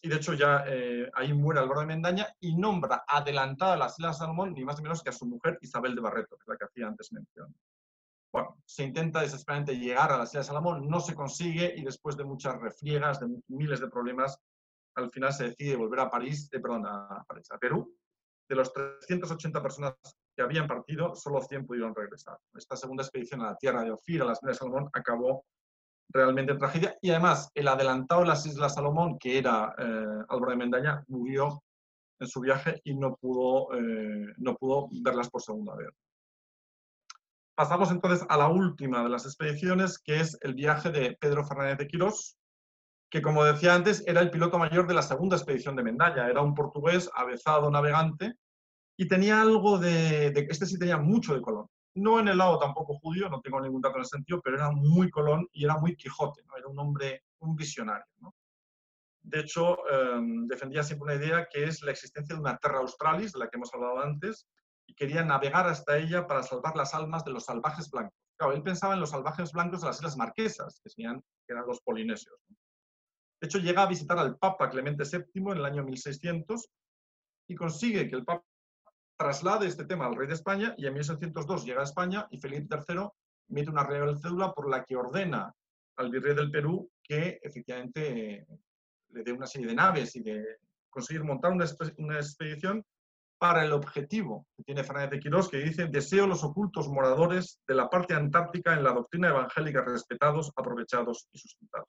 y 0.00 0.08
de 0.08 0.16
hecho 0.16 0.32
ya 0.32 0.64
eh, 0.66 1.10
ahí 1.12 1.34
muere 1.34 1.60
Álvaro 1.60 1.80
de 1.80 1.86
Mendaña 1.86 2.26
y 2.40 2.56
nombra 2.56 3.04
adelantada 3.06 3.74
a 3.74 3.76
las 3.76 3.98
Islas 3.98 4.16
Salomón 4.16 4.54
ni 4.54 4.64
más 4.64 4.78
ni 4.78 4.84
menos 4.84 5.02
que 5.02 5.10
a 5.10 5.12
su 5.12 5.26
mujer 5.26 5.58
Isabel 5.60 5.94
de 5.94 6.00
Barreto, 6.00 6.36
que 6.36 6.42
es 6.42 6.48
la 6.48 6.56
que 6.56 6.64
hacía 6.64 6.86
antes 6.86 7.12
mención. 7.12 7.54
Bueno, 8.32 8.56
se 8.64 8.84
intenta 8.84 9.20
desesperadamente 9.20 9.78
llegar 9.78 10.10
a 10.10 10.16
las 10.16 10.30
Islas 10.30 10.46
Salomón, 10.46 10.88
no 10.88 11.00
se 11.00 11.14
consigue 11.14 11.74
y 11.76 11.84
después 11.84 12.16
de 12.16 12.24
muchas 12.24 12.58
refriegas, 12.58 13.20
de 13.20 13.28
miles 13.48 13.80
de 13.80 13.88
problemas, 13.88 14.38
al 14.94 15.10
final 15.10 15.34
se 15.34 15.50
decide 15.50 15.76
volver 15.76 16.00
a 16.00 16.10
París, 16.10 16.48
eh, 16.52 16.58
perdón, 16.58 16.86
a, 16.86 17.24
París, 17.28 17.50
a 17.50 17.58
Perú. 17.58 17.94
De 18.48 18.56
los 18.56 18.72
380 18.72 19.62
personas 19.62 19.94
que 20.36 20.42
habían 20.42 20.68
partido, 20.68 21.14
solo 21.14 21.40
100 21.40 21.66
pudieron 21.66 21.94
regresar. 21.94 22.38
Esta 22.54 22.76
segunda 22.76 23.02
expedición 23.02 23.40
a 23.40 23.52
la 23.52 23.56
tierra 23.56 23.82
de 23.82 23.90
Ofir, 23.90 24.20
a 24.20 24.26
las 24.26 24.42
Islas 24.42 24.58
Salomón, 24.58 24.90
acabó 24.92 25.46
realmente 26.10 26.52
en 26.52 26.58
tragedia. 26.58 26.96
Y 27.00 27.10
además, 27.10 27.50
el 27.54 27.66
adelantado 27.66 28.20
de 28.20 28.28
las 28.28 28.44
Islas 28.44 28.74
Salomón, 28.74 29.18
que 29.18 29.38
era 29.38 29.74
eh, 29.78 30.24
Álvaro 30.28 30.50
de 30.50 30.56
Mendaña, 30.56 31.02
murió 31.08 31.62
en 32.20 32.28
su 32.28 32.40
viaje 32.40 32.80
y 32.84 32.94
no 32.94 33.16
pudo, 33.16 33.74
eh, 33.74 34.34
no 34.36 34.54
pudo 34.56 34.88
verlas 35.02 35.30
por 35.30 35.42
segunda 35.42 35.74
vez. 35.74 35.88
Pasamos 37.54 37.90
entonces 37.90 38.26
a 38.28 38.36
la 38.36 38.48
última 38.48 39.02
de 39.02 39.08
las 39.08 39.24
expediciones, 39.24 39.98
que 39.98 40.20
es 40.20 40.36
el 40.42 40.54
viaje 40.54 40.90
de 40.90 41.16
Pedro 41.18 41.46
Fernández 41.46 41.78
de 41.78 41.86
Quirós, 41.86 42.36
que 43.10 43.22
como 43.22 43.42
decía 43.44 43.74
antes, 43.74 44.04
era 44.06 44.20
el 44.20 44.30
piloto 44.30 44.58
mayor 44.58 44.86
de 44.86 44.92
la 44.92 45.00
segunda 45.00 45.36
expedición 45.36 45.76
de 45.76 45.82
Mendaña. 45.82 46.28
Era 46.28 46.42
un 46.42 46.54
portugués 46.54 47.08
avezado 47.14 47.70
navegante 47.70 48.34
y 48.96 49.08
tenía 49.08 49.40
algo 49.40 49.78
de, 49.78 50.30
de, 50.30 50.46
este 50.48 50.66
sí 50.66 50.78
tenía 50.78 50.96
mucho 50.98 51.34
de 51.34 51.42
Colón. 51.42 51.66
No 51.94 52.20
en 52.20 52.28
el 52.28 52.38
lado 52.38 52.58
tampoco 52.58 52.98
judío, 52.98 53.28
no 53.28 53.40
tengo 53.40 53.60
ningún 53.60 53.80
dato 53.80 53.96
en 53.96 54.02
ese 54.02 54.16
sentido, 54.16 54.40
pero 54.42 54.56
era 54.56 54.70
muy 54.70 55.10
Colón 55.10 55.48
y 55.52 55.64
era 55.64 55.78
muy 55.78 55.96
Quijote, 55.96 56.42
¿no? 56.44 56.56
era 56.56 56.68
un 56.68 56.78
hombre, 56.78 57.24
un 57.40 57.56
visionario. 57.56 58.06
¿no? 58.20 58.34
De 59.22 59.40
hecho, 59.40 59.78
eh, 59.90 60.20
defendía 60.46 60.82
siempre 60.82 61.14
una 61.14 61.24
idea 61.24 61.48
que 61.50 61.64
es 61.64 61.82
la 61.82 61.90
existencia 61.90 62.34
de 62.34 62.40
una 62.40 62.58
Terra 62.58 62.78
Australis, 62.78 63.32
de 63.32 63.40
la 63.40 63.48
que 63.48 63.56
hemos 63.56 63.72
hablado 63.74 64.00
antes, 64.00 64.46
y 64.86 64.94
quería 64.94 65.24
navegar 65.24 65.66
hasta 65.66 65.98
ella 65.98 66.26
para 66.26 66.42
salvar 66.42 66.76
las 66.76 66.94
almas 66.94 67.24
de 67.24 67.32
los 67.32 67.44
salvajes 67.44 67.90
blancos. 67.90 68.16
Claro, 68.36 68.52
él 68.52 68.62
pensaba 68.62 68.94
en 68.94 69.00
los 69.00 69.10
salvajes 69.10 69.50
blancos 69.52 69.80
de 69.80 69.88
las 69.88 69.96
Islas 69.96 70.16
Marquesas, 70.16 70.80
que, 70.82 70.90
serían, 70.90 71.20
que 71.46 71.54
eran 71.54 71.66
los 71.66 71.80
polinesios. 71.80 72.36
De 73.40 73.46
hecho, 73.46 73.58
llega 73.58 73.82
a 73.82 73.88
visitar 73.88 74.18
al 74.18 74.36
Papa 74.38 74.70
Clemente 74.70 75.04
VII 75.04 75.42
en 75.52 75.58
el 75.58 75.64
año 75.64 75.82
1600 75.82 76.68
y 77.48 77.54
consigue 77.54 78.08
que 78.08 78.16
el 78.16 78.24
Papa 78.24 78.44
traslade 79.16 79.66
este 79.66 79.84
tema 79.84 80.06
al 80.06 80.14
rey 80.14 80.28
de 80.28 80.34
España 80.34 80.74
y 80.76 80.86
en 80.86 80.94
1602 80.94 81.64
llega 81.64 81.80
a 81.80 81.84
España 81.84 82.26
y 82.30 82.38
Felipe 82.38 82.76
III 82.88 83.08
emite 83.48 83.70
una 83.70 83.84
real 83.84 84.18
cédula 84.18 84.52
por 84.52 84.68
la 84.68 84.84
que 84.84 84.96
ordena 84.96 85.52
al 85.96 86.10
virrey 86.10 86.34
del 86.34 86.50
Perú 86.50 86.90
que 87.02 87.38
efectivamente 87.42 88.46
le 89.10 89.22
dé 89.22 89.32
una 89.32 89.46
serie 89.46 89.68
de 89.68 89.74
naves 89.74 90.14
y 90.16 90.20
de 90.20 90.58
conseguir 90.90 91.24
montar 91.24 91.52
una, 91.52 91.64
expedición 92.16 92.84
para 93.38 93.64
el 93.64 93.72
objetivo 93.72 94.46
que 94.56 94.64
tiene 94.64 94.82
Fernández 94.82 95.10
de 95.10 95.20
Quirós, 95.20 95.50
que 95.50 95.58
dice, 95.58 95.86
deseo 95.88 96.26
los 96.26 96.42
ocultos 96.42 96.88
moradores 96.88 97.60
de 97.68 97.74
la 97.74 97.90
parte 97.90 98.14
antártica 98.14 98.72
en 98.72 98.82
la 98.82 98.92
doctrina 98.92 99.28
evangélica 99.28 99.82
respetados, 99.82 100.50
aprovechados 100.56 101.28
y 101.32 101.38
sustentados. 101.38 101.88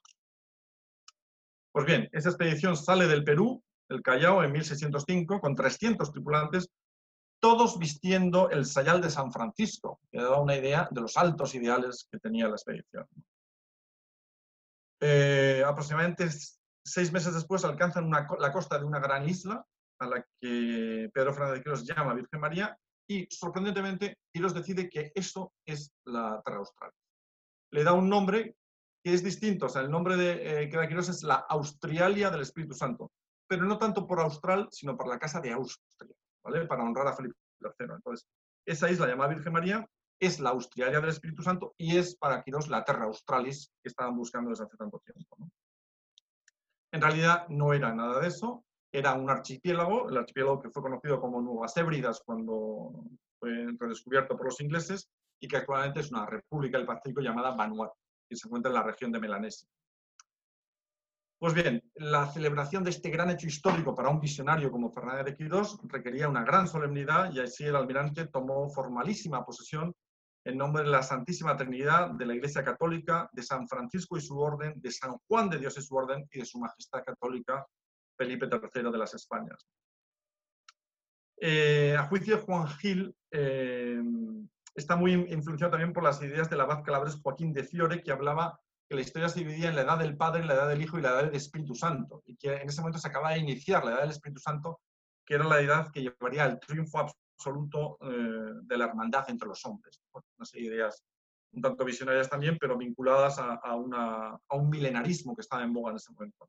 Pues 1.72 1.86
bien, 1.86 2.10
esa 2.12 2.30
expedición 2.30 2.76
sale 2.76 3.08
del 3.08 3.24
Perú, 3.24 3.64
el 3.88 4.02
Callao, 4.02 4.44
en 4.44 4.52
1605, 4.52 5.40
con 5.40 5.56
300 5.56 6.12
tripulantes, 6.12 6.70
todos 7.40 7.78
vistiendo 7.78 8.50
el 8.50 8.66
sayal 8.66 9.02
de 9.02 9.10
San 9.10 9.32
Francisco, 9.32 10.00
que 10.12 10.20
da 10.20 10.40
una 10.40 10.56
idea 10.56 10.88
de 10.92 11.02
los 11.02 11.18
altos 11.18 11.56
ideales 11.56 12.08
que 12.12 12.20
tenía 12.20 12.48
la 12.48 12.56
expedición. 12.56 13.08
Eh, 15.00 15.64
aproximadamente 15.66 16.30
seis 16.84 17.12
meses 17.12 17.34
después 17.34 17.64
alcanzan 17.64 18.10
la 18.10 18.52
costa 18.52 18.80
de 18.80 18.86
una 18.86 19.00
gran 19.00 19.28
isla, 19.30 19.64
a 20.00 20.08
la 20.08 20.26
que 20.40 21.10
Pedro 21.14 21.34
Fernández 21.34 21.60
de 21.60 21.64
Quirós 21.64 21.86
llama 21.86 22.14
Virgen 22.14 22.40
María, 22.40 22.78
y 23.10 23.28
sorprendentemente 23.30 24.18
Quirós 24.34 24.54
decide 24.54 24.90
que 24.90 25.12
eso 25.16 25.54
es 25.66 25.92
la 26.06 26.42
Terra 26.44 26.58
Austral. 26.58 26.92
Le 27.72 27.84
da 27.84 27.94
un 27.94 28.10
nombre 28.10 28.56
que 29.04 29.14
es 29.14 29.24
distinto, 29.24 29.68
o 29.68 29.70
sea, 29.70 29.82
el 29.82 29.92
nombre 29.92 30.18
de, 30.18 30.64
eh, 30.64 30.70
que 30.70 30.78
da 30.78 30.88
Quirós 30.88 31.10
es 31.10 31.24
la 31.24 31.46
Austrialia 31.50 32.30
del 32.30 32.42
Espíritu 32.42 32.74
Santo, 32.74 33.12
pero 33.48 33.64
no 33.66 33.78
tanto 33.78 34.06
por 34.06 34.20
Austral, 34.20 34.68
sino 34.72 34.98
por 34.98 35.08
la 35.08 35.20
Casa 35.20 35.40
de 35.40 35.52
Austria, 35.52 36.16
Para 36.68 36.84
honrar 36.84 37.08
a 37.08 37.14
Felipe 37.14 37.36
III. 37.62 37.96
Entonces, 37.96 38.28
esa 38.66 38.90
isla 38.90 39.08
llamada 39.08 39.34
Virgen 39.34 39.54
María 39.54 39.88
es 40.20 40.40
la 40.40 40.50
Austrialia 40.50 41.00
del 41.00 41.10
Espíritu 41.10 41.44
Santo 41.44 41.74
y 41.78 41.98
es 41.98 42.16
para 42.16 42.44
Quirós 42.44 42.70
la 42.70 42.84
Terra 42.84 43.06
Australis 43.06 43.72
que 43.82 43.90
estaban 43.90 44.16
buscando 44.16 44.50
desde 44.50 44.64
hace 44.64 44.78
tanto 44.78 45.00
tiempo. 45.00 45.38
En 46.92 47.02
realidad 47.02 47.48
no 47.50 47.74
era 47.74 47.94
nada 47.94 48.20
de 48.20 48.28
eso, 48.28 48.64
era 48.92 49.14
un 49.14 49.30
archipiélago, 49.30 50.10
el 50.10 50.18
archipiélago 50.18 50.62
que 50.62 50.70
fue 50.70 50.82
conocido 50.82 51.20
como 51.20 51.42
Nuevas 51.42 51.76
Hébridas 51.78 52.22
cuando 52.26 53.04
fue 53.40 53.68
redescubierto 53.78 54.36
por 54.36 54.48
los 54.48 54.60
ingleses 54.62 55.10
y 55.40 55.48
que 55.48 55.58
actualmente 55.58 56.00
es 56.00 56.12
una 56.12 56.26
república 56.26 56.78
del 56.78 56.88
Pacífico 56.88 57.22
llamada 57.22 57.56
Vanuatu, 57.56 57.94
que 58.28 58.36
se 58.36 58.48
encuentra 58.48 58.70
en 58.70 58.76
la 58.76 58.84
región 58.84 59.12
de 59.12 59.20
Melanesia. 59.20 59.68
Pues 61.40 61.54
bien, 61.54 61.84
la 61.96 62.26
celebración 62.32 62.84
de 62.84 62.90
este 62.90 63.12
gran 63.12 63.30
hecho 63.30 63.46
histórico 63.46 63.94
para 63.94 64.10
un 64.10 64.20
visionario 64.20 64.72
como 64.72 64.92
Fernández 64.92 65.26
de 65.26 65.36
Quirós 65.36 65.78
requería 65.84 66.28
una 66.28 66.44
gran 66.44 66.68
solemnidad 66.68 67.32
y 67.32 67.40
así 67.40 67.64
el 67.64 67.76
almirante 67.76 68.26
tomó 68.26 68.68
formalísima 68.70 69.46
posesión 69.46 69.94
en 70.44 70.58
nombre 70.58 70.82
de 70.82 70.90
la 70.90 71.04
Santísima 71.04 71.56
Trinidad, 71.56 72.10
de 72.12 72.26
la 72.26 72.34
Iglesia 72.34 72.64
Católica, 72.64 73.30
de 73.34 73.44
San 73.44 73.68
Francisco 73.68 74.18
y 74.18 74.22
su 74.22 74.40
orden, 74.40 74.82
de 74.82 74.90
San 74.90 75.16
Juan 75.28 75.48
de 75.50 75.60
Dios 75.60 75.78
y 75.78 75.82
su 75.84 75.96
orden 75.96 76.28
y 76.32 76.40
de 76.40 76.46
su 76.46 76.58
Majestad 76.58 77.04
Católica 77.06 77.68
Felipe 78.18 78.48
III 78.52 78.92
de 78.92 78.98
las 78.98 79.14
Españas. 79.14 79.68
Eh, 81.40 81.96
a 81.96 82.08
juicio 82.08 82.38
de 82.38 82.42
Juan 82.42 82.68
Gil, 82.80 83.16
eh, 83.30 84.02
está 84.74 84.96
muy 84.96 85.14
influenciado 85.14 85.70
también 85.70 85.94
por 85.94 86.04
las 86.04 86.20
ideas 86.24 86.50
del 86.50 86.62
abad 86.62 86.84
calabres 86.84 87.20
Joaquín 87.22 87.54
de 87.54 87.64
Fiore, 87.64 88.02
que 88.02 88.12
hablaba 88.12 88.60
que 88.88 88.96
la 88.96 89.02
historia 89.02 89.30
se 89.30 89.40
dividía 89.40 89.70
en 89.70 89.76
la 89.76 89.82
edad 89.82 90.00
del 90.00 90.16
Padre, 90.16 90.46
la 90.46 90.54
edad 90.54 90.70
del 90.70 90.82
Hijo 90.82 90.98
y 90.98 91.02
la 91.02 91.10
edad 91.10 91.24
del 91.26 91.36
Espíritu 91.36 91.76
Santo, 91.76 92.24
y 92.26 92.38
que 92.38 92.56
en 92.56 92.70
ese 92.70 92.82
momento 92.82 93.00
se 93.00 93.08
acaba 93.08 93.32
de 93.32 93.40
iniciar 93.40 93.84
la 93.84 93.92
edad 93.92 94.02
del 94.02 94.12
Espíritu 94.12 94.40
Santo, 94.40 94.80
que 95.26 95.36
era 95.36 95.44
la 95.44 95.60
edad 95.60 95.92
que 95.92 96.02
llevaría 96.02 96.46
al 96.46 96.60
triunfo 96.60 97.00
absoluto 97.00 97.98
eh, 98.02 98.54
de 98.64 98.78
la 98.78 98.86
hermandad 98.86 99.30
entre 99.30 99.48
los 99.48 99.66
hombres. 99.66 100.02
unas 100.38 100.56
ideas 100.56 101.04
un 101.54 101.62
tanto 101.62 101.86
visionarias 101.86 102.30
también, 102.30 102.58
pero 102.60 102.78
vinculadas 102.78 103.38
a, 103.40 103.76
un 103.76 104.70
milenarismo 104.70 105.36
que 105.36 105.42
estaba 105.42 105.64
en 105.64 105.74
boga 105.74 105.92
en 105.92 105.98
ese 105.98 106.12
momento. 106.12 106.48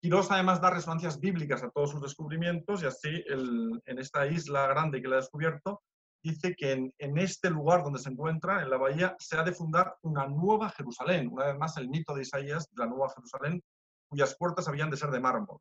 Quirós 0.00 0.30
además 0.30 0.60
da 0.60 0.70
resonancias 0.70 1.20
bíblicas 1.20 1.62
a 1.62 1.70
todos 1.70 1.90
sus 1.90 2.00
descubrimientos 2.00 2.82
y 2.82 2.86
así 2.86 3.22
en 3.28 3.98
esta 3.98 4.26
isla 4.26 4.66
grande 4.66 5.00
que 5.00 5.08
le 5.08 5.16
ha 5.16 5.20
descubierto, 5.20 5.82
dice 6.22 6.54
que 6.56 6.72
en, 6.72 7.18
este 7.18 7.50
lugar 7.50 7.82
donde 7.82 7.98
se 7.98 8.10
encuentra, 8.10 8.62
en 8.62 8.70
la 8.70 8.76
bahía, 8.76 9.16
se 9.18 9.36
ha 9.36 9.42
de 9.42 9.52
fundar 9.52 9.96
una 10.02 10.26
nueva 10.26 10.70
Jerusalén, 10.70 11.28
una 11.32 11.46
vez 11.46 11.58
más 11.58 11.76
el 11.76 11.88
mito 11.88 12.14
de 12.14 12.22
Isaías 12.22 12.68
de 12.70 12.84
la 12.84 12.86
nueva 12.86 13.12
Jerusalén, 13.14 13.62
cuyas 14.08 14.36
puertas 14.36 14.68
habían 14.68 14.90
de 14.90 14.96
ser 14.96 15.10
de 15.10 15.20
mármol. 15.20 15.58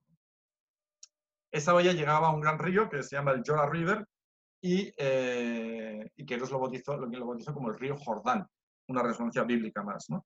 Esa 1.52 1.74
bahía 1.74 1.94
llegaba 1.94 2.28
a 2.28 2.34
un 2.34 2.42
gran 2.42 2.60
río 2.60 2.90
que 2.90 3.04
se 3.04 3.16
llama 3.16 3.32
el 3.32 3.44
Jorah 3.46 3.70
River 3.70 4.06
y, 4.62 4.92
eh, 4.98 6.10
y 6.16 6.26
Quirós 6.26 6.52
lo 6.52 6.60
bautizó, 6.60 6.98
lo, 6.98 7.08
lo 7.08 7.26
bautizó 7.26 7.54
como 7.54 7.70
el 7.70 7.80
río 7.80 7.96
Jordán, 7.98 8.46
una 8.88 9.02
resonancia 9.02 9.44
bíblica 9.44 9.82
más. 9.84 10.10
¿no? 10.10 10.26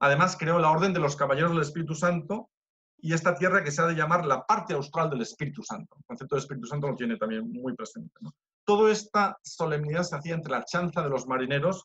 Además, 0.00 0.36
creó 0.36 0.58
la 0.58 0.70
Orden 0.70 0.92
de 0.92 1.00
los 1.00 1.16
Caballeros 1.16 1.52
del 1.52 1.62
Espíritu 1.62 1.94
Santo, 1.94 2.50
y 2.98 3.12
esta 3.12 3.34
tierra 3.34 3.62
que 3.62 3.70
se 3.70 3.82
ha 3.82 3.86
de 3.86 3.94
llamar 3.94 4.24
la 4.24 4.44
parte 4.44 4.74
austral 4.74 5.10
del 5.10 5.22
Espíritu 5.22 5.62
Santo. 5.62 5.96
El 5.98 6.04
concepto 6.04 6.34
de 6.34 6.40
Espíritu 6.40 6.66
Santo 6.66 6.88
lo 6.88 6.96
tiene 6.96 7.16
también 7.16 7.50
muy 7.52 7.74
presente. 7.74 8.10
Toda 8.66 8.90
esta 8.90 9.38
solemnidad 9.44 10.02
se 10.02 10.16
hacía 10.16 10.34
entre 10.34 10.50
la 10.50 10.64
chanza 10.64 11.00
de 11.00 11.08
los 11.08 11.26
marineros 11.26 11.84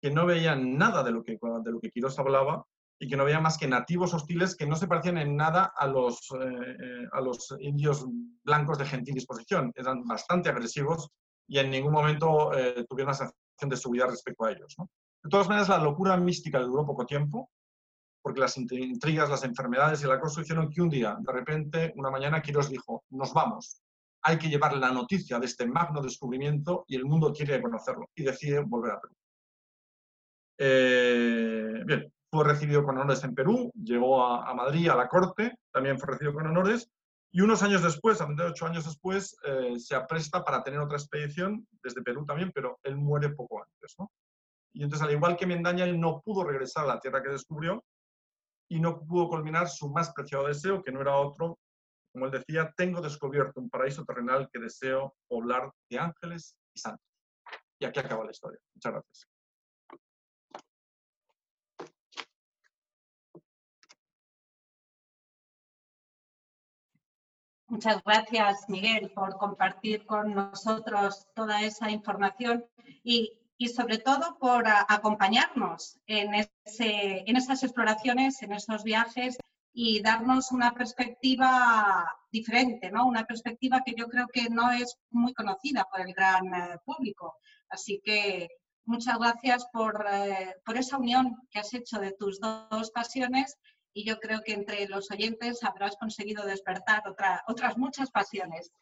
que 0.00 0.10
no 0.12 0.26
veían 0.26 0.78
nada 0.78 1.02
de 1.02 1.10
lo 1.10 1.24
que, 1.24 1.32
de 1.32 1.72
lo 1.72 1.80
que 1.80 1.90
Quirós 1.90 2.18
hablaba 2.20 2.64
y 3.00 3.08
que 3.08 3.16
no 3.16 3.24
veían 3.24 3.42
más 3.42 3.58
que 3.58 3.66
nativos 3.66 4.14
hostiles 4.14 4.54
que 4.54 4.66
no 4.66 4.76
se 4.76 4.86
parecían 4.86 5.18
en 5.18 5.34
nada 5.34 5.72
a 5.76 5.86
los, 5.88 6.30
eh, 6.32 6.76
eh, 6.80 7.08
a 7.12 7.20
los 7.20 7.52
indios 7.58 8.06
blancos 8.44 8.78
de 8.78 8.86
gentil 8.86 9.14
disposición. 9.14 9.72
Eran 9.74 10.04
bastante 10.04 10.50
agresivos 10.50 11.08
y 11.48 11.58
en 11.58 11.70
ningún 11.70 11.92
momento 11.92 12.54
eh, 12.56 12.86
tuvieron 12.88 13.08
una 13.08 13.14
sensación 13.14 13.68
de 13.68 13.76
seguridad 13.76 14.08
respecto 14.08 14.44
a 14.44 14.52
ellos. 14.52 14.76
De 15.22 15.28
todas 15.28 15.48
maneras, 15.48 15.68
la 15.68 15.78
locura 15.78 16.16
mística 16.16 16.60
duró 16.60 16.86
poco 16.86 17.04
tiempo 17.06 17.50
porque 18.22 18.40
las 18.40 18.56
intrigas, 18.56 19.30
las 19.30 19.44
enfermedades 19.44 20.02
y 20.02 20.04
el 20.04 20.12
acoso 20.12 20.42
hicieron 20.42 20.70
que 20.70 20.82
un 20.82 20.90
día, 20.90 21.16
de 21.18 21.32
repente, 21.32 21.92
una 21.96 22.10
mañana, 22.10 22.40
Quirós 22.40 22.68
dijo, 22.68 23.02
nos 23.10 23.32
vamos, 23.32 23.82
hay 24.22 24.38
que 24.38 24.48
llevar 24.48 24.76
la 24.76 24.90
noticia 24.90 25.38
de 25.38 25.46
este 25.46 25.66
magno 25.66 26.02
descubrimiento 26.02 26.84
y 26.86 26.96
el 26.96 27.04
mundo 27.04 27.32
quiere 27.32 27.60
conocerlo, 27.60 28.10
y 28.14 28.22
decide 28.22 28.60
volver 28.60 28.92
a 28.92 29.00
Perú. 29.00 29.14
Eh, 30.58 31.82
bien, 31.86 32.12
fue 32.30 32.44
recibido 32.44 32.84
con 32.84 32.96
honores 32.98 33.24
en 33.24 33.34
Perú, 33.34 33.72
llegó 33.74 34.24
a, 34.24 34.52
Madrid, 34.54 34.88
a 34.88 34.96
la 34.96 35.08
corte, 35.08 35.56
también 35.72 35.98
fue 35.98 36.12
recibido 36.12 36.34
con 36.34 36.46
honores, 36.46 36.90
y 37.32 37.40
unos 37.40 37.62
años 37.62 37.82
después, 37.82 38.20
a 38.20 38.26
ocho 38.26 38.66
años 38.66 38.84
después, 38.84 39.36
eh, 39.44 39.78
se 39.78 39.94
apresta 39.94 40.44
para 40.44 40.62
tener 40.62 40.80
otra 40.80 40.98
expedición 40.98 41.66
desde 41.82 42.02
Perú 42.02 42.26
también, 42.26 42.50
pero 42.52 42.78
él 42.82 42.96
muere 42.96 43.30
poco 43.30 43.62
antes. 43.62 43.96
Y 44.72 44.82
entonces, 44.82 45.06
al 45.06 45.14
igual 45.14 45.36
que 45.36 45.46
Mendaña, 45.46 45.84
él 45.84 45.98
no 45.98 46.20
pudo 46.20 46.44
regresar 46.44 46.84
a 46.84 46.94
la 46.94 47.00
tierra 47.00 47.22
que 47.22 47.30
descubrió, 47.30 47.84
y 48.68 48.80
no 48.80 49.00
pudo 49.00 49.28
culminar 49.28 49.68
su 49.68 49.90
más 49.90 50.12
preciado 50.12 50.46
deseo, 50.46 50.82
que 50.82 50.92
no 50.92 51.00
era 51.00 51.16
otro 51.16 51.58
Como 52.12 52.26
él 52.26 52.32
decía, 52.32 52.72
tengo 52.76 53.00
descubierto 53.00 53.60
un 53.60 53.70
paraíso 53.70 54.04
terrenal 54.04 54.48
que 54.52 54.58
deseo 54.58 55.14
poblar 55.28 55.72
de 55.88 55.98
ángeles 55.98 56.56
y 56.74 56.80
santos. 56.80 57.06
Y 57.78 57.84
aquí 57.84 58.00
acaba 58.00 58.24
la 58.24 58.32
historia. 58.32 58.58
Muchas 58.74 58.92
gracias. 58.92 59.28
Muchas 67.68 68.02
gracias, 68.02 68.68
Miguel, 68.68 69.12
por 69.12 69.38
compartir 69.38 70.04
con 70.04 70.34
nosotros 70.34 71.28
toda 71.36 71.62
esa 71.62 71.88
información 71.88 72.66
y, 73.04 73.38
sobre 73.68 73.98
todo 73.98 74.36
por 74.38 74.64
acompañarnos 74.66 76.00
en, 76.06 76.34
en 76.34 77.36
esas 77.36 77.62
exploraciones, 77.62 78.42
en 78.42 78.52
esos 78.52 78.82
viajes 78.82 79.38
y 79.72 80.02
darnos 80.02 80.50
una 80.50 80.72
perspectiva 80.72 82.04
diferente, 82.30 82.90
¿no? 82.90 83.06
Una 83.06 83.24
perspectiva 83.24 83.82
que 83.84 83.94
yo 83.96 84.08
creo 84.08 84.26
que 84.28 84.48
no 84.50 84.70
es 84.70 84.98
muy 85.10 85.32
conocida 85.32 85.86
por 85.90 86.00
el 86.00 86.12
gran 86.12 86.46
eh, 86.54 86.78
público. 86.84 87.36
Así 87.68 88.00
que 88.04 88.48
muchas 88.84 89.18
gracias 89.18 89.66
por, 89.72 90.04
eh, 90.10 90.56
por, 90.64 90.76
esa 90.76 90.98
unión 90.98 91.36
que 91.50 91.60
has 91.60 91.72
hecho 91.72 91.98
de 91.98 92.12
tus 92.12 92.40
dos 92.40 92.90
pasiones 92.90 93.56
y 93.92 94.04
yo 94.04 94.18
creo 94.18 94.40
que 94.44 94.52
entre 94.52 94.88
los 94.88 95.10
oyentes 95.10 95.62
habrás 95.62 95.96
conseguido 95.96 96.44
despertar 96.44 97.06
otra, 97.08 97.44
otras 97.46 97.76
muchas 97.76 98.10
pasiones. 98.10 98.72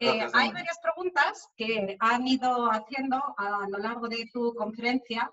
Eh, 0.00 0.28
hay 0.32 0.52
varias 0.52 0.78
preguntas 0.80 1.48
que 1.56 1.96
han 1.98 2.26
ido 2.26 2.70
haciendo 2.70 3.20
a 3.36 3.68
lo 3.68 3.78
largo 3.78 4.08
de 4.08 4.28
tu 4.32 4.54
conferencia 4.54 5.30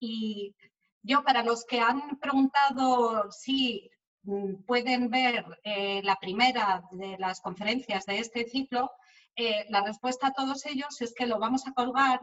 y 0.00 0.54
yo 1.02 1.22
para 1.24 1.42
los 1.42 1.64
que 1.64 1.80
han 1.80 2.18
preguntado 2.18 3.30
si 3.30 3.90
mm, 4.22 4.62
pueden 4.66 5.10
ver 5.10 5.44
eh, 5.64 6.00
la 6.02 6.16
primera 6.16 6.82
de 6.92 7.16
las 7.18 7.40
conferencias 7.40 8.06
de 8.06 8.18
este 8.18 8.44
ciclo, 8.48 8.90
eh, 9.36 9.66
la 9.68 9.82
respuesta 9.82 10.28
a 10.28 10.32
todos 10.32 10.66
ellos 10.66 11.00
es 11.00 11.14
que 11.14 11.26
lo 11.26 11.38
vamos 11.38 11.66
a 11.66 11.72
colgar 11.72 12.20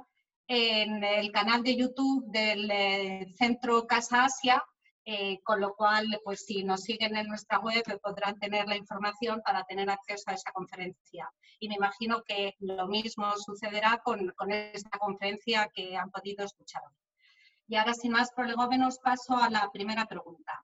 en 0.48 1.04
el 1.04 1.32
canal 1.32 1.64
de 1.64 1.76
YouTube 1.76 2.26
del 2.28 3.34
Centro 3.36 3.86
Casa 3.86 4.26
Asia 4.26 4.64
eh, 5.10 5.40
con 5.42 5.62
lo 5.62 5.74
cual, 5.74 6.20
pues 6.26 6.44
si 6.44 6.66
nos 6.66 6.82
siguen 6.82 7.16
en 7.16 7.28
nuestra 7.28 7.60
web 7.60 7.82
podrán 8.04 8.38
tener 8.40 8.68
la 8.68 8.76
información 8.76 9.42
para 9.42 9.64
tener 9.64 9.90
acceso 9.90 10.30
a 10.30 10.34
esa 10.34 10.52
conferencia. 10.52 11.32
Y 11.62 11.70
me 11.70 11.76
imagino 11.76 12.24
que 12.24 12.56
lo 12.60 12.90
mismo 12.90 13.32
sucederá 13.38 14.02
con, 14.04 14.34
esta 14.50 14.98
conferencia 15.00 15.72
que 15.74 15.96
han 15.96 16.12
podido 16.12 16.44
escuchar 16.44 16.82
Y 17.68 17.76
ahora, 17.76 17.94
sin 17.94 18.12
más 18.12 18.32
prolegómenos, 18.32 19.00
paso 19.00 19.38
a 19.38 19.50
la 19.50 19.70
primera 19.72 20.06
pregunta. 20.06 20.64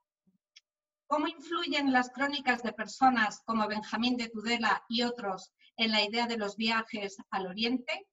¿Cómo 1.07 1.27
influyen 1.27 1.91
las 1.91 2.09
crónicas 2.09 2.63
de 2.63 2.73
personas 2.73 3.41
como 3.45 3.67
Benjamín 3.67 4.17
de 4.17 4.29
Tudela 4.29 4.83
y 4.87 5.03
otros 5.03 5.51
en 5.77 5.91
la 5.91 6.01
idea 6.03 6.27
de 6.27 6.37
los 6.37 6.55
viajes 6.55 7.17
al 7.29 7.47
Oriente? 7.47 8.07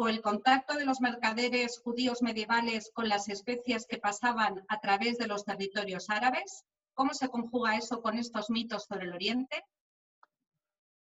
o 0.00 0.06
el 0.06 0.22
contacto 0.22 0.74
de 0.74 0.84
los 0.84 1.00
mercaderes 1.00 1.80
judíos 1.80 2.22
medievales 2.22 2.92
con 2.94 3.08
las 3.08 3.28
especias 3.28 3.84
que 3.84 3.98
pasaban 3.98 4.64
a 4.68 4.78
través 4.78 5.18
de 5.18 5.26
los 5.26 5.44
territorios 5.44 6.08
árabes? 6.08 6.64
¿Cómo 6.94 7.14
se 7.14 7.28
conjuga 7.28 7.76
eso 7.76 8.00
con 8.00 8.16
estos 8.16 8.48
mitos 8.48 8.84
sobre 8.84 9.06
el 9.06 9.12
Oriente? 9.12 9.64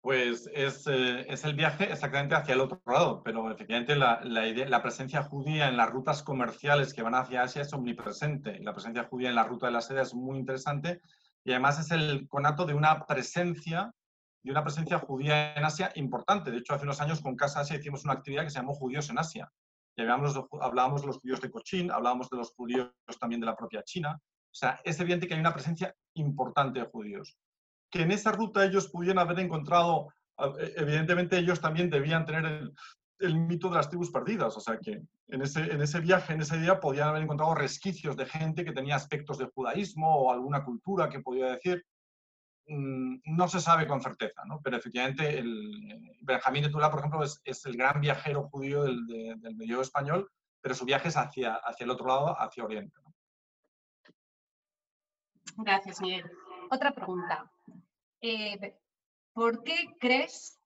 Pues 0.03 0.49
es, 0.53 0.85
eh, 0.87 1.25
es 1.29 1.45
el 1.45 1.55
viaje 1.55 1.89
exactamente 1.89 2.35
hacia 2.35 2.55
el 2.55 2.59
otro 2.59 2.81
lado, 2.85 3.23
pero 3.23 3.49
efectivamente 3.49 3.95
la, 3.95 4.19
la, 4.21 4.81
presencia 4.81 5.23
judía 5.23 5.69
en 5.69 5.77
las 5.77 5.89
rutas 5.91 6.23
comerciales 6.23 6.93
que 6.93 7.01
van 7.01 7.15
hacia 7.15 7.43
Asia 7.43 7.61
es 7.61 7.71
omnipresente. 7.71 8.59
La 8.59 8.73
presencia 8.73 9.05
judía 9.05 9.29
en 9.29 9.35
la 9.35 9.45
ruta 9.45 9.67
de 9.67 9.71
la 9.71 9.79
seda 9.79 10.01
es 10.01 10.13
muy 10.13 10.37
interesante 10.39 10.99
y 11.45 11.51
además 11.51 11.79
es 11.79 11.91
el 11.91 12.27
conato 12.27 12.65
de 12.65 12.73
una 12.73 13.05
presencia 13.05 13.93
y 14.43 14.49
una 14.49 14.61
presencia 14.65 14.99
judía 14.99 15.53
en 15.53 15.63
Asia 15.63 15.89
importante. 15.95 16.51
De 16.51 16.57
hecho, 16.57 16.73
hace 16.73 16.83
unos 16.83 16.99
años 16.99 17.21
con 17.21 17.37
Casa 17.37 17.61
Asia 17.61 17.77
hicimos 17.77 18.03
una 18.03 18.15
actividad 18.15 18.43
que 18.43 18.49
se 18.49 18.59
llamó 18.59 18.73
Judíos 18.73 19.09
en 19.09 19.19
Asia. 19.19 19.49
Y 19.95 20.01
hablábamos 20.01 21.01
de 21.01 21.07
los 21.07 21.19
judíos 21.19 21.39
de 21.39 21.49
Cochín, 21.49 21.91
hablábamos 21.91 22.29
de 22.29 22.35
los 22.35 22.53
judíos 22.53 22.91
también 23.21 23.39
de 23.39 23.47
la 23.47 23.55
propia 23.55 23.81
China. 23.83 24.19
O 24.19 24.53
sea, 24.53 24.81
es 24.83 24.99
evidente 24.99 25.29
que 25.29 25.35
hay 25.35 25.39
una 25.39 25.53
presencia 25.53 25.95
importante 26.15 26.81
de 26.81 26.87
judíos. 26.87 27.37
Que 27.93 28.01
en 28.01 28.11
esa 28.11 28.31
ruta 28.31 28.65
ellos 28.65 28.89
pudieran 28.89 29.19
haber 29.19 29.39
encontrado, 29.39 30.07
e, 30.59 30.73
evidentemente 30.77 31.37
ellos 31.37 31.61
también 31.61 31.91
debían 31.91 32.25
tener 32.25 32.73
el, 33.19 33.35
mito 33.35 33.69
de 33.69 33.75
las 33.75 33.87
tribus 33.87 34.09
perdidas. 34.09 34.57
O 34.57 34.59
sea, 34.59 34.79
que 34.79 35.03
en 35.27 35.41
ese, 35.43 35.61
en 35.71 35.79
ese 35.79 35.99
viaje, 35.99 36.33
en 36.33 36.41
ese 36.41 36.57
día, 36.57 36.79
podían 36.79 37.09
haber 37.09 37.21
encontrado 37.21 37.53
resquicios 37.53 38.17
de 38.17 38.25
gente 38.25 38.65
que 38.65 38.71
tenía 38.71 38.95
aspectos 38.95 39.37
de 39.37 39.45
judaísmo 39.45 40.07
o 40.15 40.31
alguna 40.31 40.63
cultura 40.65 41.07
que 41.07 41.19
podía 41.19 41.51
decir. 41.51 41.85
Mm, 42.65 43.17
no 43.25 43.47
se 43.47 43.59
sabe 43.59 43.85
con 43.85 44.01
certeza, 44.01 44.41
¿no? 44.45 44.61
pero 44.63 44.77
efectivamente 44.77 45.37
el, 45.37 46.17
Benjamín 46.21 46.63
de 46.63 46.69
Tula, 46.69 46.89
por 46.89 46.99
ejemplo, 46.99 47.21
es, 47.21 47.65
el 47.65 47.75
gran 47.75 47.99
viajero 47.99 48.47
judío 48.49 48.83
del, 48.83 49.05
del 49.05 49.55
medio 49.55 49.81
español, 49.81 50.31
pero 50.61 50.73
su 50.73 50.85
viaje 50.85 51.09
es 51.09 51.17
hacia, 51.17 51.55
hacia 51.55 51.83
el 51.83 51.89
otro 51.89 52.07
lado, 52.07 52.39
hacia 52.39 52.63
Oriente. 52.63 52.97
Gracias, 55.57 56.01
Miguel. 56.01 56.31
Otra 56.71 56.91
pregunta. 56.91 57.51
Eh, 58.25 58.73
¿Por 59.33 59.63
qué 59.63 59.75
crees 59.99 60.57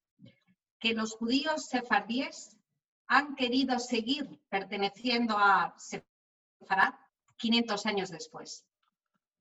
que 0.80 0.93
los 0.93 1.14
judíos 1.14 1.66
sefardíes 1.66 2.55
han 3.08 3.36
querido 3.36 3.80
seguir 3.80 4.39
perteneciendo 4.47 5.36
a 5.36 5.74
Sefarad 5.80 6.93
500 7.38 7.86
años 7.88 8.10
después? 8.12 8.64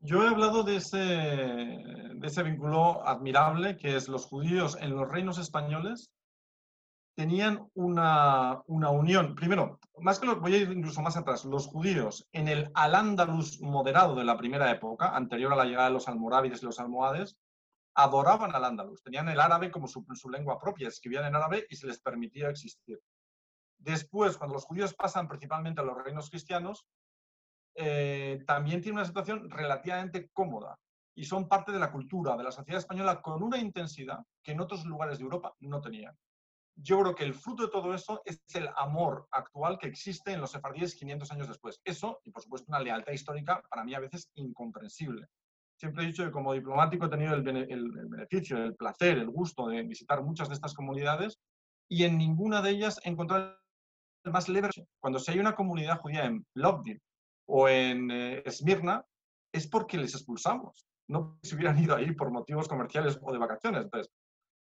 Yo 0.01 0.25
he 0.25 0.29
hablado 0.29 0.63
de 0.63 0.77
ese, 0.77 0.97
de 0.97 2.27
ese 2.27 2.43
vínculo 2.43 3.07
admirable 3.07 3.77
que 3.77 3.97
es 3.97 4.09
los 4.09 4.25
judíos 4.25 4.79
en 4.81 4.97
los 4.97 5.07
reinos 5.07 5.37
españoles 5.37 6.11
tenían 7.17 7.69
una, 7.75 8.63
una 8.67 8.91
unión. 8.91 9.35
Primero, 9.35 9.79
más 9.99 10.19
que 10.19 10.27
lo, 10.27 10.41
voy 10.41 10.55
a 10.55 10.59
ir 10.59 10.71
incluso 10.71 11.03
más 11.03 11.19
atrás, 11.19 11.45
los 11.45 11.67
judíos 11.67 12.27
en 12.33 12.49
el 12.49 12.71
al-Ándalus 12.75 13.61
moderado 13.61 14.15
de 14.15 14.25
la 14.25 14.39
primera 14.39 14.71
época, 14.71 15.15
anterior 15.15 15.53
a 15.53 15.57
la 15.57 15.65
llegada 15.65 15.89
de 15.89 15.95
los 15.95 16.09
almorávides 16.09 16.63
y 16.63 16.67
los 16.67 16.81
almohades, 16.81 17.37
adoraban 17.97 18.55
al 18.55 18.65
Ándalus, 18.65 19.03
tenían 19.03 19.29
el 19.31 19.41
árabe 19.41 19.71
como 19.71 19.89
su, 19.89 20.05
lengua 20.31 20.59
propia, 20.59 20.89
escribían 20.89 21.25
en 21.25 21.35
árabe 21.35 21.67
y 21.71 21.77
se 21.77 21.87
les 21.87 21.99
permitía 21.99 22.51
existir. 22.51 23.01
Después, 23.79 24.37
cuando 24.37 24.55
los 24.55 24.65
judíos 24.65 24.95
pasan 24.95 25.27
principalmente 25.27 25.81
a 25.81 25.85
los 25.85 25.97
reinos 25.97 26.29
cristianos, 26.29 26.87
eh, 27.75 28.43
también 28.47 28.83
tiene 28.83 28.99
una 28.99 29.07
situación 29.07 29.51
relativamente 29.51 30.29
cómoda 30.33 30.79
y 31.15 31.25
son 31.25 31.49
parte 31.49 31.73
de 31.73 31.79
la 31.79 31.91
cultura, 31.91 32.37
de 32.37 32.45
la 32.45 32.53
sociedad 32.53 32.81
española, 32.81 33.23
con 33.23 33.43
una 33.43 33.59
intensidad 33.59 34.19
que 34.43 34.53
en 34.53 34.61
otros 34.61 34.85
lugares 34.85 35.17
de 35.17 35.25
Europa 35.25 35.55
no 35.61 35.81
tenían. 35.81 36.15
Yo 36.75 37.01
creo 37.01 37.15
que 37.15 37.25
el 37.25 37.33
fruto 37.33 37.63
de 37.63 37.71
todo 37.71 37.95
eso 37.95 38.21
es 38.27 38.43
el 38.55 38.69
amor 38.77 39.27
actual 39.31 39.79
que 39.79 39.89
existe 39.89 40.33
en 40.33 40.43
los 40.43 40.51
sefardíes 40.51 40.95
500 40.95 41.33
años 41.33 41.49
después. 41.49 41.81
Eso, 41.83 42.21
y 42.25 42.31
por 42.31 42.43
supuesto 42.43 42.67
una 42.69 42.81
lealtad 42.81 43.13
histórica, 43.13 43.63
para 43.71 43.85
mí 43.85 43.95
a 43.95 44.01
veces 44.01 44.31
incomprensible. 44.35 45.27
Siempre 45.79 46.05
he 46.05 46.07
dicho 46.07 46.25
que 46.25 46.31
como 46.31 46.55
diplomático 46.55 47.07
he 47.07 47.11
tenido 47.11 47.35
el, 47.35 47.43
beneficio, 47.43 48.57
el 48.57 48.75
placer, 48.75 49.19
el 49.19 49.29
gusto 49.29 49.69
de 49.69 49.83
visitar 49.83 50.23
muchas 50.23 50.49
de 50.49 50.55
estas 50.55 50.75
comunidades 50.75 51.39
y 51.89 52.05
en 52.05 52.17
ninguna 52.17 52.63
de 52.63 52.71
ellas 52.71 52.99
he 53.05 53.11
encontrado 53.11 53.57
el 54.25 54.33
más 54.33 54.49
leverage. 54.49 54.87
Cuando 55.01 55.19
si 55.19 55.33
hay 55.33 55.39
una 55.39 55.55
comunidad 55.55 56.01
judía 56.01 56.25
en 56.25 56.45
Plovdiv, 56.55 57.01
o 57.47 57.69
en 57.69 58.11
eh, 58.11 58.43
Esmirna, 58.45 59.05
es 59.53 59.67
porque 59.67 59.97
les 59.97 60.15
expulsamos, 60.15 60.87
no 61.09 61.39
se 61.43 61.55
hubieran 61.55 61.79
ido 61.79 61.95
ahí 61.95 62.13
por 62.13 62.31
motivos 62.31 62.69
comerciales 62.69 63.19
o 63.23 63.33
de 63.33 63.39
vacaciones. 63.39 63.87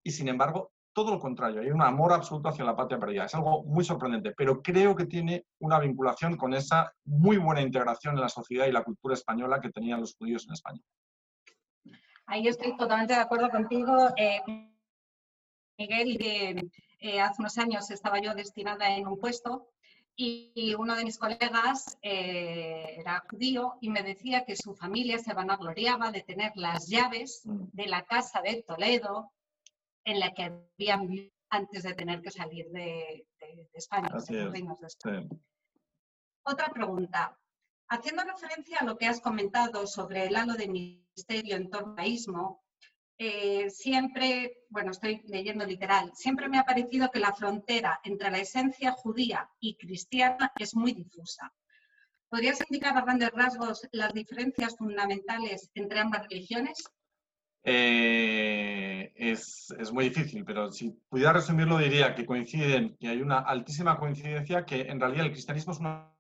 Y 0.04 0.12
sin 0.12 0.28
embargo, 0.28 0.73
todo 0.94 1.12
lo 1.12 1.20
contrario, 1.20 1.62
hay 1.62 1.72
un 1.72 1.82
amor 1.82 2.14
absoluto 2.14 2.50
hacia 2.50 2.64
la 2.64 2.76
patria 2.76 3.00
perdida. 3.00 3.26
Es 3.26 3.36
algo 3.36 3.64
muy 3.64 3.84
sorprendente, 3.84 4.34
pero 4.38 4.62
creo 4.62 4.96
que 4.96 5.06
tiene 5.06 5.46
una 5.60 5.80
vinculación 5.80 6.38
con 6.38 6.54
esa 6.54 6.94
muy 7.04 7.38
buena 7.38 7.62
integración 7.62 8.16
en 8.16 8.22
la 8.22 8.30
sociedad 8.30 8.68
y 8.68 8.72
la 8.72 8.84
cultura 8.84 9.16
española 9.16 9.60
que 9.60 9.72
tenían 9.72 10.00
los 10.00 10.16
judíos 10.16 10.46
en 10.48 10.54
España. 10.54 10.82
Ahí 12.28 12.48
estoy 12.48 12.78
totalmente 12.78 13.14
de 13.14 13.20
acuerdo 13.20 13.50
contigo, 13.50 14.10
eh, 14.16 14.42
Miguel. 15.78 16.72
Eh, 17.00 17.20
hace 17.20 17.42
unos 17.42 17.58
años 17.58 17.92
estaba 17.92 18.22
yo 18.22 18.34
destinada 18.34 18.96
en 18.96 19.08
un 19.08 19.20
puesto 19.20 19.74
y 20.16 20.74
uno 20.78 20.96
de 20.96 21.04
mis 21.04 21.18
colegas 21.18 21.98
eh, 22.02 22.96
era 22.98 23.24
judío 23.30 23.74
y 23.82 23.90
me 23.90 24.04
decía 24.04 24.46
que 24.46 24.56
su 24.56 24.76
familia 24.76 25.18
se 25.18 25.34
vanagloriaba 25.34 26.12
de 26.12 26.22
tener 26.22 26.52
las 26.56 26.88
llaves 26.88 27.42
mm. 27.46 27.66
de 27.74 27.88
la 27.88 28.04
casa 28.04 28.42
de 28.42 28.64
Toledo 28.64 29.32
en 30.06 30.20
la 30.20 30.32
que 30.32 30.44
habían 30.44 31.08
vivido 31.08 31.34
antes 31.50 31.84
de 31.84 31.94
tener 31.94 32.22
que 32.22 32.32
salir 32.32 32.68
de, 32.70 33.28
España. 33.74 34.10
Otra 36.44 36.68
pregunta. 36.70 37.38
Haciendo 37.90 38.24
referencia 38.24 38.80
a 38.80 38.86
lo 38.86 38.98
que 38.98 39.06
has 39.06 39.22
comentado 39.22 39.86
sobre 39.86 40.26
el 40.26 40.36
halo 40.36 40.54
de 40.54 40.68
misterio 40.68 41.56
en 41.56 41.70
torno 41.70 41.96
al 41.98 42.08
eh, 43.20 43.70
siempre, 43.70 44.66
bueno, 44.70 44.92
estoy 44.92 45.22
leyendo 45.26 45.66
literal, 45.66 46.12
siempre 46.16 46.50
me 46.50 46.58
ha 46.58 46.66
parecido 46.66 47.12
que 47.12 47.20
la 47.20 47.34
frontera 47.34 48.00
entre 48.04 48.32
la 48.32 48.40
esencia 48.40 48.92
judía 48.92 49.50
y 49.60 49.76
cristiana 49.76 50.52
es 50.58 50.76
muy 50.76 50.94
difusa. 50.94 51.54
¿Podrías 52.30 52.60
indicar 52.68 52.98
a 52.98 53.02
grandes 53.02 53.30
rasgos 53.32 53.88
las 53.92 54.12
diferencias 54.14 54.76
fundamentales 54.76 55.70
entre 55.76 56.00
ambas 56.00 56.28
religiones? 56.28 56.84
Eh, 57.64 59.14
es, 59.16 59.74
es, 59.80 59.92
muy 59.94 60.10
difícil, 60.10 60.44
pero 60.44 60.72
si 60.72 60.92
pudiera 61.08 61.32
resumirlo 61.32 61.78
diría 61.78 62.14
que 62.14 62.26
coinciden, 62.26 62.98
que 63.00 63.08
hay 63.08 63.22
una 63.22 63.40
altísima 63.40 63.98
coincidencia 63.98 64.66
que 64.66 64.82
en 64.82 65.00
realidad 65.00 65.26
el 65.26 65.32
cristianismo 65.32 65.72
es 65.72 65.80
una, 65.80 66.14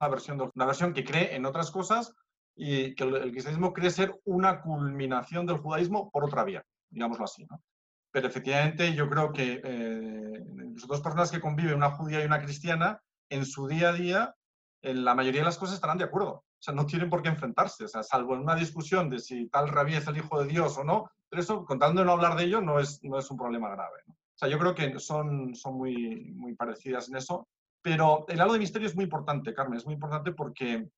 versión, 0.00 0.52
una 0.54 0.66
versión 0.66 0.92
que 0.92 1.04
cree 1.04 1.34
en 1.34 1.46
otras 1.46 1.70
cosas 1.70 2.14
y 2.54 2.94
que 2.94 3.04
el, 3.04 3.30
cristianismo 3.30 3.72
cree 3.72 3.90
ser 3.90 4.20
una 4.24 4.60
culminación 4.60 5.46
del 5.46 5.56
judaísmo 5.56 6.10
por 6.10 6.24
otra 6.24 6.44
vía, 6.44 6.62
digámoslo 6.90 7.24
así. 7.24 7.46
¿no? 7.46 7.62
Pero 8.10 8.28
efectivamente 8.28 8.94
yo 8.94 9.08
creo 9.08 9.32
que 9.32 9.62
eh, 9.64 10.44
dos 10.86 11.00
personas 11.00 11.30
que 11.30 11.40
conviven, 11.40 11.76
una 11.76 11.92
judía 11.92 12.22
y 12.22 12.26
una 12.26 12.42
cristiana, 12.42 13.00
en 13.30 13.46
su 13.46 13.66
día 13.68 13.88
a 13.88 13.92
día, 13.94 14.34
en 14.82 15.04
la 15.04 15.14
mayoría 15.14 15.40
de 15.40 15.46
las 15.46 15.56
cosas 15.56 15.76
estarán 15.76 15.96
de 15.96 16.04
acuerdo. 16.04 16.44
O 16.62 16.64
sea, 16.64 16.74
no 16.74 16.86
tienen 16.86 17.10
por 17.10 17.22
qué 17.22 17.28
enfrentarse, 17.28 17.86
o 17.86 17.88
sea, 17.88 18.04
salvo 18.04 18.34
en 18.34 18.42
una 18.42 18.54
discusión 18.54 19.10
de 19.10 19.18
si 19.18 19.48
tal 19.48 19.66
rabí 19.68 19.96
es 19.96 20.06
el 20.06 20.16
hijo 20.16 20.40
de 20.40 20.46
Dios 20.46 20.78
o 20.78 20.84
no, 20.84 21.10
pero 21.28 21.42
eso, 21.42 21.64
contando 21.64 22.04
no 22.04 22.12
hablar 22.12 22.36
de 22.36 22.44
ello, 22.44 22.60
no 22.60 22.78
es, 22.78 23.02
no 23.02 23.18
es 23.18 23.28
un 23.32 23.36
problema 23.36 23.68
grave. 23.70 23.98
O 24.06 24.36
sea, 24.36 24.48
yo 24.48 24.60
creo 24.60 24.72
que 24.72 24.96
son, 25.00 25.56
son 25.56 25.74
muy, 25.74 26.30
muy 26.36 26.54
parecidas 26.54 27.08
en 27.08 27.16
eso, 27.16 27.48
pero 27.82 28.24
el 28.28 28.40
halo 28.40 28.52
de 28.52 28.60
misterio 28.60 28.86
es 28.86 28.94
muy 28.94 29.02
importante, 29.02 29.52
Carmen, 29.52 29.76
es 29.76 29.86
muy 29.86 29.94
importante 29.94 30.30
porque 30.30 30.88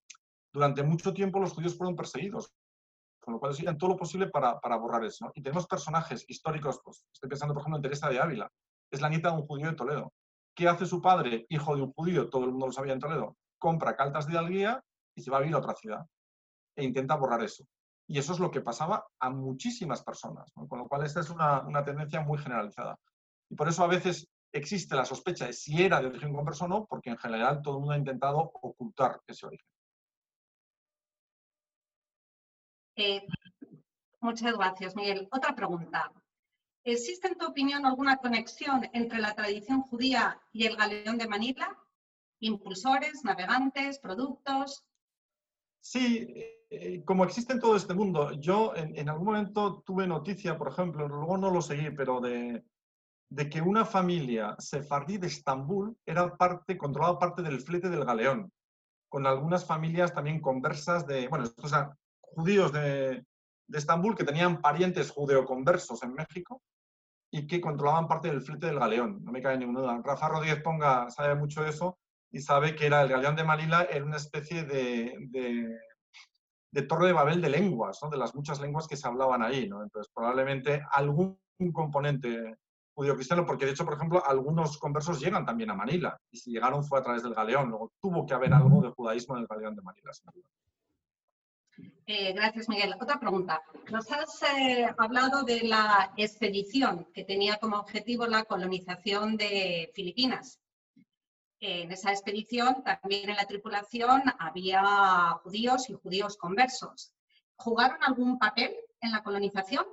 durante 0.53 0.83
mucho 0.83 1.15
tiempo 1.15 1.41
los 1.41 1.55
judíos 1.55 1.79
fueron 1.79 1.97
perseguidos, 1.97 2.53
con 3.19 3.33
lo 3.33 3.41
cual 3.41 3.53
hacían 3.53 3.79
todo 3.79 3.89
lo 3.89 3.97
posible 3.97 4.27
para, 4.27 4.61
para 4.61 4.77
borrar 4.77 5.03
eso. 5.03 5.33
Y 5.35 5.41
tenemos 5.41 5.67
personajes 5.67 6.27
históricos, 6.29 6.79
pues 6.85 7.07
estoy 7.11 7.31
pensando 7.31 7.55
por 7.55 7.63
ejemplo 7.63 7.79
en 7.79 7.83
Teresa 7.85 8.11
de 8.11 8.21
Ávila, 8.21 8.53
es 8.91 9.01
la 9.01 9.09
nieta 9.09 9.31
de 9.31 9.37
un 9.37 9.47
judío 9.47 9.69
de 9.69 9.77
Toledo. 9.77 10.13
¿Qué 10.55 10.69
hace 10.69 10.85
su 10.85 11.01
padre, 11.01 11.47
hijo 11.49 11.75
de 11.75 11.81
un 11.81 11.93
judío? 11.95 12.29
Todo 12.29 12.45
el 12.45 12.51
mundo 12.51 12.67
lo 12.67 12.73
sabía 12.73 12.93
en 12.93 13.01
Toledo. 13.01 13.39
Compra 13.59 13.97
caltas 13.97 14.27
de 14.27 14.37
Alguía 14.37 14.85
y 15.15 15.23
se 15.23 15.31
va 15.31 15.39
a 15.39 15.41
vivir 15.41 15.55
a 15.55 15.59
otra 15.59 15.75
ciudad 15.75 16.05
e 16.77 16.85
intenta 16.85 17.17
borrar 17.17 17.43
eso. 17.43 17.65
Y 18.07 18.19
eso 18.19 18.33
es 18.33 18.39
lo 18.39 18.51
que 18.51 18.61
pasaba 18.61 19.07
a 19.19 19.31
muchísimas 19.31 20.03
personas, 20.03 20.53
con 20.69 20.79
lo 20.79 20.89
cual 20.89 21.05
esta 21.05 21.21
es 21.21 21.31
una, 21.31 21.63
una, 21.63 21.83
tendencia 21.83 22.21
muy 22.21 22.39
generalizada. 22.39 22.99
Y 23.49 23.55
por 23.55 23.69
eso 23.69 23.83
a 23.83 23.87
veces 23.87 24.29
existe 24.53 24.95
la 24.95 25.05
sospecha 25.05 25.47
de 25.47 25.53
si 25.53 25.83
era 25.83 26.01
de 26.01 26.09
origen 26.09 26.35
converso 26.35 26.67
o 26.67 26.69
no, 26.69 26.85
porque 26.87 27.11
en 27.11 27.19
general 27.19 27.63
todo 27.63 27.75
el 27.75 27.81
mundo 27.81 27.95
ha 27.95 27.99
intentado 27.99 28.39
ocultar 28.39 29.21
ese 29.27 29.47
origen. 29.47 29.67
Eh, 32.97 33.27
muchas 34.21 34.55
gracias, 34.55 34.95
Miguel. 34.95 35.29
Otra 35.33 35.55
pregunta. 35.55 36.13
¿Existe, 36.85 37.29
en 37.29 37.39
tu 37.39 37.47
opinión, 37.47 37.87
alguna 37.87 38.19
conexión 38.19 38.89
entre 38.93 39.19
la 39.19 39.35
tradición 39.35 39.81
judía 39.83 40.41
y 40.53 40.67
el 40.67 40.77
galeón 40.77 41.17
de 41.17 41.27
Manila? 41.27 41.77
¿Impulsores, 42.41 43.25
navegantes, 43.25 43.99
productos? 43.99 44.85
Sí, 45.85 46.27
eh, 46.71 47.03
como 47.05 47.25
existe 47.25 47.53
en 47.53 47.61
todo 47.61 47.77
este 47.77 47.93
mundo, 47.93 48.33
yo 48.33 48.75
en, 48.75 49.07
algún 49.07 49.27
momento 49.27 49.83
tuve 49.85 50.07
noticia, 50.07 50.57
por 50.57 50.69
ejemplo, 50.69 51.07
luego 51.07 51.37
no 51.37 51.51
lo 51.51 51.61
seguí, 51.61 51.91
pero 51.91 52.23
de, 52.23 52.65
de 53.29 53.51
que 53.51 53.61
una 53.61 53.85
familia 53.85 54.57
sefardí 54.59 55.19
de 55.19 55.27
Estambul 55.27 55.95
era 56.07 56.35
parte, 56.39 56.79
controlaba 56.79 57.19
parte 57.19 57.43
del 57.43 57.61
flete 57.61 57.91
del 57.91 58.07
galeón, 58.07 58.51
con 59.11 59.27
algunas 59.27 59.67
familias 59.67 60.15
también 60.15 60.41
conversas 60.41 61.07
de, 61.07 61.29
bueno, 61.29 61.45
o 61.63 61.69
sea, 61.69 61.95
judíos 62.19 62.73
de, 62.73 63.23
de 63.69 63.79
Estambul 63.79 64.17
que 64.17 64.25
tenían 64.25 64.63
parientes 64.63 65.11
judeoconversos 65.11 66.03
en 66.03 66.15
México 66.15 66.63
y 67.31 67.47
que 67.47 67.61
controlaban 67.61 68.09
parte 68.09 68.29
del 68.29 68.41
flete 68.41 68.69
del 68.69 68.79
galeón. 68.79 69.23
No 69.23 69.33
me 69.33 69.43
cae 69.43 69.59
ninguna 69.59 69.81
duda. 69.81 70.01
Rafa 70.03 70.29
Rodríguez 70.29 70.63
Ponga 70.63 71.11
sabe 71.11 71.35
mucho 71.35 71.63
de 71.63 71.69
eso 71.69 71.99
y 72.35 72.41
sabe 72.41 72.75
que 72.75 72.87
era 72.87 73.03
el 73.03 73.09
galeón 73.09 73.37
de 73.37 73.45
Manila 73.45 73.87
era 73.89 74.05
una 74.05 74.17
especie 74.17 74.65
de, 74.65 75.15
torre 76.89 77.07
de 77.07 77.13
Babel 77.13 77.41
de 77.41 77.49
lenguas, 77.49 78.01
de 78.11 78.17
las 78.17 78.35
muchas 78.35 78.61
lenguas 78.61 78.89
que 78.89 78.97
se 78.97 79.07
hablaban 79.07 79.41
ahí. 79.41 79.63
Entonces, 79.63 80.11
probablemente 80.13 80.83
algún 80.91 81.39
componente 81.73 82.57
judío-cristiano, 82.93 83.47
porque 83.47 83.67
de 83.67 83.71
hecho, 83.71 83.85
por 83.85 83.95
ejemplo, 83.95 84.21
algunos 84.27 84.79
conversos 84.79 85.21
llegan 85.21 85.47
también 85.47 85.71
a 85.71 85.77
Manila, 85.77 86.21
y 86.33 86.39
si 86.39 86.51
llegaron 86.51 86.83
fue 86.83 86.99
a 86.99 87.03
través 87.05 87.23
del 87.23 87.35
galeón, 87.35 87.69
luego 87.69 87.93
tuvo 88.01 88.27
que 88.27 88.35
haber 88.35 88.53
algo 88.53 88.83
de 88.83 88.91
judaísmo 88.91 89.37
en 89.37 89.43
el 89.43 89.47
galeón 89.47 89.77
de 89.77 89.83
Manila. 89.83 90.11
Eh, 92.07 92.33
gracias, 92.33 92.69
Miguel. 92.69 92.97
Otra 93.01 93.21
pregunta. 93.21 93.63
Nos 93.93 94.11
has 94.11 94.43
eh, 94.43 94.93
hablado 94.99 95.45
de 95.45 95.63
la 95.63 96.13
expedición 96.17 97.07
que 97.15 97.23
tenía 97.23 97.59
como 97.59 97.77
objetivo 97.77 98.27
la 98.27 98.43
colonización 98.43 99.37
de 99.37 99.93
Filipinas 99.95 100.59
en 101.61 101.93
esa 101.93 102.11
expedición, 102.11 102.83
también 102.85 103.31
en 103.31 103.37
la 103.37 103.47
tripulación, 103.47 104.23
había 104.39 105.31
judíos 105.43 105.89
y 105.89 105.95
judíos 105.95 106.37
conversos. 106.37 107.13
¿Jugaron 107.57 108.03
algún 108.03 108.39
papel 108.39 108.75
en 109.01 109.13
la 109.13 109.23
colonización? 109.23 109.85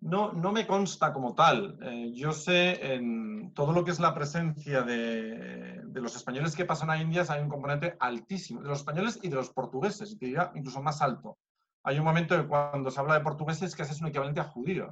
No, 0.00 0.32
no 0.32 0.50
me 0.50 0.66
consta 0.66 1.12
como 1.12 1.34
tal. 1.34 1.78
Eh, 1.82 2.12
yo 2.14 2.32
sé 2.32 2.94
en 2.94 3.52
todo 3.52 3.72
lo 3.72 3.84
que 3.84 3.90
es 3.90 4.00
la 4.00 4.14
presencia 4.14 4.82
de, 4.82 5.82
los 5.92 6.16
españoles 6.16 6.56
que 6.56 6.64
pasan 6.64 6.90
a 6.90 7.00
Indias 7.00 7.28
hay 7.28 7.42
un 7.42 7.50
componente 7.50 7.96
altísimo, 8.00 8.62
de 8.62 8.68
los 8.68 8.78
españoles 8.78 9.18
y 9.22 9.28
de 9.28 9.36
los 9.36 9.50
portugueses, 9.50 10.18
diría 10.18 10.50
incluso 10.54 10.80
más 10.80 11.02
alto. 11.02 11.38
Hay 11.82 11.98
un 11.98 12.04
momento 12.04 12.34
en 12.34 12.48
cuando 12.48 12.90
se 12.90 12.98
habla 12.98 13.14
de 13.14 13.20
portugueses 13.20 13.74
que 13.74 13.82
es 13.82 14.00
un 14.00 14.08
equivalente 14.08 14.40
a 14.40 14.44
judío. 14.44 14.90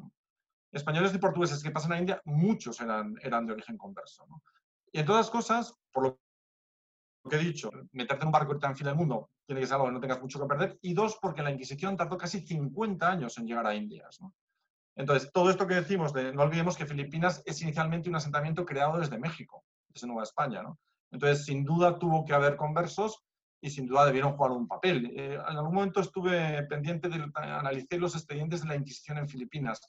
Españoles 0.71 1.15
y 1.15 1.19
portugueses 1.19 1.63
que 1.63 1.71
pasan 1.71 1.93
a 1.93 1.99
India, 1.99 2.21
muchos 2.27 2.79
eran, 2.81 3.15
eran 3.23 3.47
de 3.47 3.55
origen 3.55 3.79
converso. 3.79 4.27
Y 4.93 5.01
en 5.01 5.07
todas 5.07 5.31
cosas, 5.31 5.75
por 5.93 6.05
lo 6.05 6.19
que 7.29 7.37
he 7.37 7.41
dicho, 7.41 7.71
meterte 7.93 8.23
en 8.23 8.29
un 8.29 8.33
barco 8.33 8.57
y 8.61 8.67
en 8.67 8.77
fin 8.77 8.87
del 8.87 8.97
mundo 8.97 9.31
tiene 9.47 9.61
que 9.61 9.67
ser 9.67 9.75
algo 9.75 9.87
que 9.87 9.93
no 9.93 10.01
tengas 10.01 10.21
mucho 10.21 10.41
que 10.41 10.47
perder. 10.47 10.79
Y 10.83 10.95
dos, 10.95 11.19
porque 11.21 11.43
la 11.43 11.51
Inquisición 11.51 11.97
tardó 11.97 12.19
casi 12.19 12.41
50 12.41 13.11
años 13.11 13.39
en 13.39 13.47
llegar 13.47 13.67
a 13.67 13.75
Indias. 13.75 14.19
Entonces, 14.97 15.31
todo 15.33 15.51
esto 15.51 15.67
que 15.67 15.75
decimos, 15.75 16.13
de, 16.13 16.33
no 16.33 16.43
olvidemos 16.43 16.77
que 16.77 16.87
Filipinas 16.87 17.43
es 17.47 17.63
inicialmente 17.63 18.09
un 18.09 18.17
asentamiento 18.17 18.67
creado 18.67 18.99
desde 18.99 19.19
México, 19.19 19.65
desde 19.89 20.07
Nueva 20.07 20.25
España. 20.25 20.63
¿no? 20.63 20.79
Entonces, 21.11 21.45
sin 21.45 21.65
duda 21.65 21.99
tuvo 21.99 22.25
que 22.25 22.35
haber 22.35 22.57
conversos 22.57 23.23
y 23.61 23.71
sin 23.71 23.87
duda 23.87 24.07
debieron 24.07 24.37
jugar 24.37 24.53
un 24.53 24.69
papel. 24.69 25.07
Eh, 25.17 25.35
en 25.35 25.57
algún 25.57 25.75
momento 25.75 26.01
estuve 26.01 26.63
pendiente 26.65 27.09
de 27.09 27.31
analizar 27.35 27.99
los 27.99 28.15
expedientes 28.15 28.63
de 28.63 28.69
la 28.69 28.77
Inquisición 28.77 29.19
en 29.19 29.29
Filipinas 29.29 29.81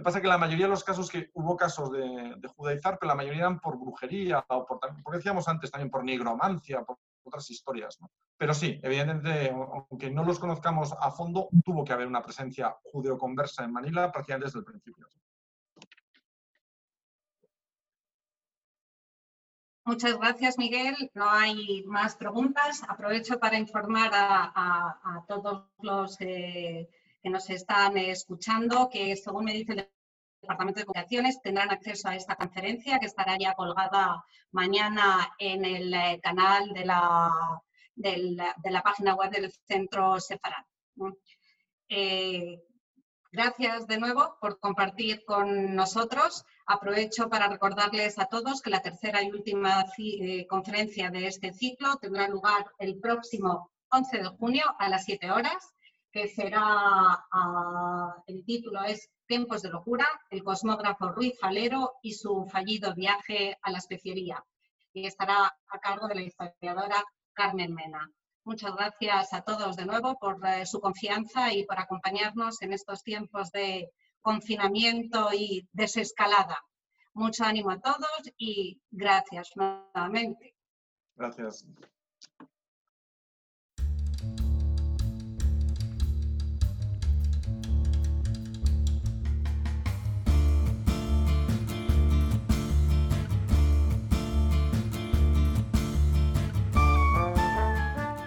que 0.00 0.04
pasa 0.04 0.18
es 0.18 0.22
que 0.22 0.28
la 0.28 0.38
mayoría 0.38 0.64
de 0.64 0.70
los 0.70 0.82
casos 0.82 1.10
que 1.10 1.30
hubo 1.34 1.56
casos 1.56 1.92
de, 1.92 2.48
judaizar, 2.56 2.98
pero 2.98 3.08
la 3.08 3.14
mayoría 3.14 3.40
eran 3.40 3.60
por 3.60 3.78
brujería 3.78 4.42
o 4.48 4.64
por, 4.64 4.80
porque 5.02 5.18
decíamos 5.18 5.46
antes 5.46 5.70
también 5.70 5.90
por 5.90 6.02
nigromancia, 6.02 6.82
por 6.82 6.98
otras 7.22 7.50
historias. 7.50 7.98
Pero 8.38 8.54
sí, 8.54 8.80
evidentemente, 8.82 9.50
aunque 9.50 10.10
no 10.10 10.24
los 10.24 10.38
conozcamos 10.38 10.94
a 10.98 11.10
fondo, 11.10 11.50
tuvo 11.62 11.84
que 11.84 11.92
haber 11.92 12.06
una 12.06 12.22
presencia 12.22 12.74
judeoconversa 12.82 13.64
en 13.64 13.72
Manila 13.72 14.10
prácticamente 14.10 14.46
desde 14.46 14.60
el 14.60 14.64
principio. 14.64 15.06
Muchas 19.84 20.16
gracias, 20.18 20.56
Miguel. 20.56 21.10
No 21.14 21.28
hay 21.28 21.82
más 21.84 22.16
preguntas. 22.16 22.82
Aprovecho 22.88 23.38
para 23.38 23.58
informar 23.58 24.10
a, 24.14 25.24
todos 25.28 25.64
los 25.80 26.18
eh, 26.20 26.88
que 27.22 27.30
nos 27.30 27.48
están 27.50 27.96
escuchando, 27.98 28.88
que 28.90 29.16
según 29.16 29.44
me 29.44 29.52
dice 29.52 29.72
el 29.72 29.90
Departamento 30.42 30.80
de 30.80 30.86
Comunicaciones 30.86 31.42
tendrán 31.42 31.70
acceso 31.70 32.08
a 32.08 32.16
esta 32.16 32.34
conferencia 32.34 32.98
que 32.98 33.06
estará 33.06 33.36
ya 33.38 33.54
colgada 33.54 34.24
mañana 34.52 35.32
en 35.38 35.64
el 35.64 35.92
eh, 35.92 36.20
canal 36.22 36.72
de 36.72 36.84
la, 36.84 37.30
de 37.94 38.70
la 38.70 38.82
página 38.82 39.14
web 39.14 39.30
del 39.30 39.52
Centro 39.66 40.18
Sefarad. 40.18 40.64
Eh, 41.88 42.62
gracias 43.32 43.86
de 43.86 43.98
nuevo 43.98 44.36
por 44.40 44.58
compartir 44.58 45.24
con 45.24 45.74
nosotros. 45.74 46.44
Aprovecho 46.66 47.28
para 47.28 47.48
recordarles 47.48 48.18
a 48.18 48.26
todos 48.26 48.62
que 48.62 48.70
la 48.70 48.80
tercera 48.80 49.22
y 49.22 49.30
última 49.30 49.84
eh, 49.98 50.46
conferencia 50.46 51.10
de 51.10 51.26
este 51.26 51.52
ciclo 51.52 51.96
tendrá 51.96 52.28
lugar 52.28 52.64
el 52.78 52.98
próximo 52.98 53.70
11 53.90 54.18
de 54.18 54.28
junio 54.28 54.64
a 54.78 54.88
las 54.88 55.04
7 55.04 55.30
horas 55.32 55.74
que 56.12 56.28
será, 56.28 56.62
ah, 57.32 58.22
el 58.26 58.44
título 58.44 58.82
es 58.84 59.08
Tiempos 59.26 59.62
de 59.62 59.70
locura, 59.70 60.06
el 60.30 60.42
cosmógrafo 60.42 61.08
Ruiz 61.12 61.38
Falero 61.38 61.92
y 62.02 62.14
su 62.14 62.46
fallido 62.46 62.94
viaje 62.94 63.56
a 63.62 63.70
la 63.70 63.78
especiería. 63.78 64.44
Y 64.92 65.06
estará 65.06 65.56
a 65.68 65.78
cargo 65.78 66.08
de 66.08 66.16
la 66.16 66.22
historiadora 66.22 67.04
Carmen 67.32 67.72
Mena. 67.72 68.10
Muchas 68.44 68.74
gracias 68.74 69.32
a 69.32 69.42
todos 69.42 69.76
de 69.76 69.86
nuevo 69.86 70.18
por 70.18 70.44
eh, 70.46 70.66
su 70.66 70.80
confianza 70.80 71.52
y 71.52 71.64
por 71.64 71.78
acompañarnos 71.78 72.60
en 72.62 72.72
estos 72.72 73.04
tiempos 73.04 73.52
de 73.52 73.90
confinamiento 74.20 75.28
y 75.32 75.68
desescalada. 75.72 76.58
Mucho 77.14 77.44
ánimo 77.44 77.70
a 77.70 77.80
todos 77.80 78.32
y 78.36 78.80
gracias 78.90 79.50
nuevamente. 79.54 80.54
Gracias. 81.14 81.64